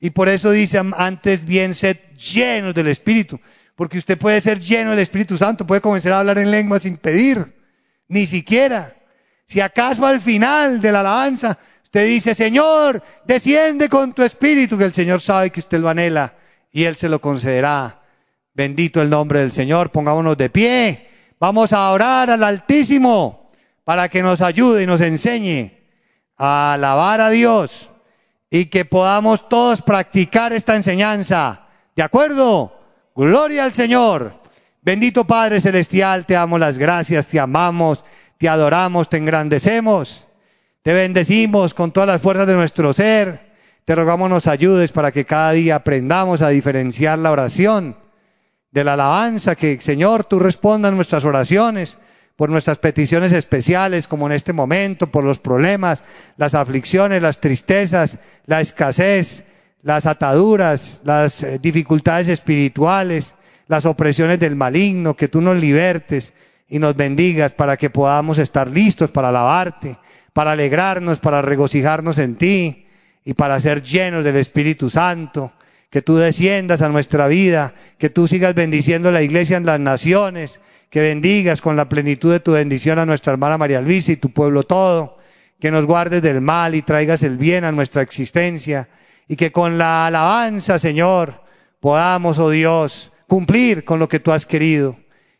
Y 0.00 0.10
por 0.10 0.30
eso 0.30 0.50
dice 0.50 0.80
antes 0.96 1.44
bien 1.44 1.74
sed 1.74 1.98
llenos 2.16 2.74
del 2.74 2.88
Espíritu. 2.88 3.38
Porque 3.76 3.98
usted 3.98 4.18
puede 4.18 4.40
ser 4.40 4.58
lleno 4.58 4.90
del 4.90 4.98
Espíritu 4.98 5.36
Santo, 5.36 5.66
puede 5.66 5.80
comenzar 5.82 6.12
a 6.12 6.20
hablar 6.20 6.38
en 6.38 6.50
lengua 6.50 6.78
sin 6.78 6.96
pedir, 6.96 7.54
ni 8.08 8.26
siquiera. 8.26 8.96
Si 9.46 9.60
acaso 9.60 10.06
al 10.06 10.20
final 10.20 10.80
de 10.80 10.92
la 10.92 11.00
alabanza 11.00 11.58
usted 11.82 12.06
dice, 12.06 12.34
Señor, 12.34 13.02
desciende 13.24 13.88
con 13.88 14.12
tu 14.12 14.22
Espíritu, 14.22 14.78
que 14.78 14.84
el 14.84 14.92
Señor 14.92 15.20
sabe 15.20 15.50
que 15.50 15.60
usted 15.60 15.80
lo 15.80 15.88
anhela 15.88 16.34
y 16.70 16.84
Él 16.84 16.96
se 16.96 17.08
lo 17.08 17.20
concederá. 17.20 18.00
Bendito 18.54 19.02
el 19.02 19.10
nombre 19.10 19.40
del 19.40 19.52
Señor, 19.52 19.90
pongámonos 19.90 20.36
de 20.36 20.50
pie. 20.50 21.08
Vamos 21.38 21.72
a 21.72 21.90
orar 21.90 22.30
al 22.30 22.44
Altísimo 22.44 23.50
para 23.82 24.08
que 24.08 24.22
nos 24.22 24.40
ayude 24.40 24.84
y 24.84 24.86
nos 24.86 25.00
enseñe 25.00 25.72
a 26.36 26.74
alabar 26.74 27.20
a 27.20 27.30
Dios 27.30 27.89
y 28.50 28.66
que 28.66 28.84
podamos 28.84 29.48
todos 29.48 29.80
practicar 29.80 30.52
esta 30.52 30.74
enseñanza. 30.74 31.68
¿De 31.94 32.02
acuerdo? 32.02 32.76
Gloria 33.14 33.64
al 33.64 33.72
Señor. 33.72 34.40
Bendito 34.82 35.26
Padre 35.26 35.60
Celestial, 35.60 36.26
te 36.26 36.34
damos 36.34 36.58
las 36.58 36.76
gracias, 36.76 37.28
te 37.28 37.38
amamos, 37.38 38.04
te 38.38 38.48
adoramos, 38.48 39.08
te 39.08 39.18
engrandecemos, 39.18 40.26
te 40.82 40.92
bendecimos 40.94 41.74
con 41.74 41.92
todas 41.92 42.08
las 42.08 42.22
fuerzas 42.22 42.46
de 42.46 42.54
nuestro 42.54 42.92
ser. 42.92 43.50
Te 43.84 43.94
rogamos 43.94 44.30
nos 44.30 44.46
ayudes 44.46 44.92
para 44.92 45.12
que 45.12 45.24
cada 45.24 45.52
día 45.52 45.76
aprendamos 45.76 46.42
a 46.42 46.48
diferenciar 46.48 47.18
la 47.18 47.30
oración 47.30 47.96
de 48.70 48.84
la 48.84 48.94
alabanza, 48.94 49.56
que 49.56 49.80
Señor 49.80 50.24
tú 50.24 50.38
respondas 50.38 50.92
nuestras 50.92 51.24
oraciones 51.24 51.98
por 52.40 52.48
nuestras 52.48 52.78
peticiones 52.78 53.32
especiales, 53.32 54.08
como 54.08 54.26
en 54.26 54.32
este 54.32 54.54
momento, 54.54 55.10
por 55.10 55.24
los 55.24 55.38
problemas, 55.38 56.04
las 56.38 56.54
aflicciones, 56.54 57.20
las 57.20 57.38
tristezas, 57.38 58.18
la 58.46 58.62
escasez, 58.62 59.44
las 59.82 60.06
ataduras, 60.06 61.02
las 61.04 61.42
eh, 61.42 61.58
dificultades 61.58 62.28
espirituales, 62.28 63.34
las 63.68 63.84
opresiones 63.84 64.38
del 64.38 64.56
maligno, 64.56 65.14
que 65.14 65.28
tú 65.28 65.42
nos 65.42 65.58
libertes 65.58 66.32
y 66.66 66.78
nos 66.78 66.96
bendigas 66.96 67.52
para 67.52 67.76
que 67.76 67.90
podamos 67.90 68.38
estar 68.38 68.70
listos 68.70 69.10
para 69.10 69.28
alabarte, 69.28 69.98
para 70.32 70.52
alegrarnos, 70.52 71.20
para 71.20 71.42
regocijarnos 71.42 72.16
en 72.16 72.36
ti 72.36 72.86
y 73.22 73.34
para 73.34 73.60
ser 73.60 73.82
llenos 73.82 74.24
del 74.24 74.36
Espíritu 74.36 74.88
Santo. 74.88 75.52
Que 75.90 76.00
tú 76.00 76.16
desciendas 76.16 76.80
a 76.80 76.88
nuestra 76.88 77.26
vida, 77.26 77.74
que 77.98 78.08
tú 78.08 78.26
sigas 78.26 78.54
bendiciendo 78.54 79.10
la 79.10 79.20
iglesia 79.20 79.58
en 79.58 79.66
las 79.66 79.78
naciones, 79.78 80.58
que 80.90 81.00
bendigas 81.00 81.60
con 81.60 81.76
la 81.76 81.88
plenitud 81.88 82.32
de 82.32 82.40
tu 82.40 82.52
bendición 82.52 82.98
a 82.98 83.06
nuestra 83.06 83.32
hermana 83.32 83.56
María 83.56 83.80
Luisa 83.80 84.12
y 84.12 84.16
tu 84.16 84.30
pueblo 84.30 84.64
todo, 84.64 85.18
que 85.60 85.70
nos 85.70 85.86
guardes 85.86 86.20
del 86.20 86.40
mal 86.40 86.74
y 86.74 86.82
traigas 86.82 87.22
el 87.22 87.38
bien 87.38 87.64
a 87.64 87.72
nuestra 87.72 88.02
existencia, 88.02 88.88
y 89.28 89.36
que 89.36 89.52
con 89.52 89.78
la 89.78 90.08
alabanza, 90.08 90.78
Señor, 90.80 91.42
podamos, 91.78 92.38
oh 92.38 92.50
Dios, 92.50 93.12
cumplir 93.28 93.84
con 93.84 94.00
lo 94.00 94.08
que 94.08 94.18
tú 94.18 94.32
has 94.32 94.44
querido, 94.44 94.96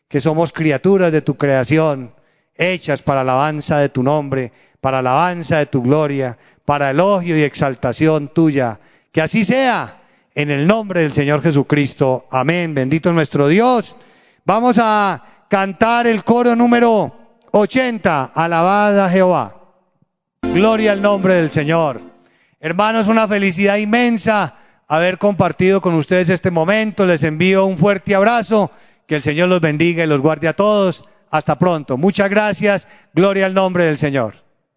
que 0.07 0.20
somos 0.20 0.53
criaturas 0.53 1.11
de 1.11 1.22
tu 1.22 1.36
creación, 1.36 2.14
hechas 2.55 3.03
para 3.03 3.22
alabanza 3.22 3.78
de 3.78 3.88
tu 3.88 4.05
nombre, 4.05 4.53
para 4.80 5.01
alabanza 5.01 5.59
de 5.59 5.66
tu 5.66 5.82
gloria, 5.82 6.38
para 6.64 6.90
elogio 6.90 7.36
y 7.36 7.42
exaltación 7.42 8.28
tuya. 8.28 8.78
Que 9.11 9.22
así 9.22 9.44
sea, 9.44 10.03
en 10.34 10.51
el 10.51 10.66
nombre 10.66 11.01
del 11.01 11.12
Señor 11.12 11.42
Jesucristo. 11.42 12.28
Amén. 12.30 12.74
Bendito 12.74 13.12
nuestro 13.12 13.48
Dios. 13.48 13.96
Vamos 14.44 14.78
a 14.78 15.22
cantar 15.51 16.07
el 16.07 16.22
coro 16.22 16.55
número 16.55 17.12
80, 17.51 18.30
alabada 18.32 19.11
Jehová. 19.11 19.57
Gloria 20.42 20.92
al 20.92 21.03
nombre 21.03 21.34
del 21.34 21.51
Señor. 21.51 22.01
Hermanos, 22.61 23.09
una 23.09 23.26
felicidad 23.26 23.76
inmensa 23.76 24.55
haber 24.86 25.18
compartido 25.18 25.80
con 25.80 25.94
ustedes 25.94 26.30
este 26.30 26.53
momento. 26.53 27.05
Les 27.05 27.24
envío 27.24 27.66
un 27.66 27.76
fuerte 27.76 28.14
abrazo. 28.14 28.70
Que 29.09 29.16
el 29.16 29.22
Señor 29.22 29.48
los 29.48 29.61
bendiga 29.61 30.05
y 30.05 30.07
los 30.07 30.20
guarde 30.20 30.46
a 30.46 30.53
todos. 30.53 31.05
Hasta 31.30 31.59
pronto. 31.59 31.96
Muchas 31.96 32.30
gracias. 32.30 32.86
Gloria 33.12 33.46
al 33.46 33.55
nombre 33.55 33.84
del 33.84 33.98
Señor. 33.98 34.34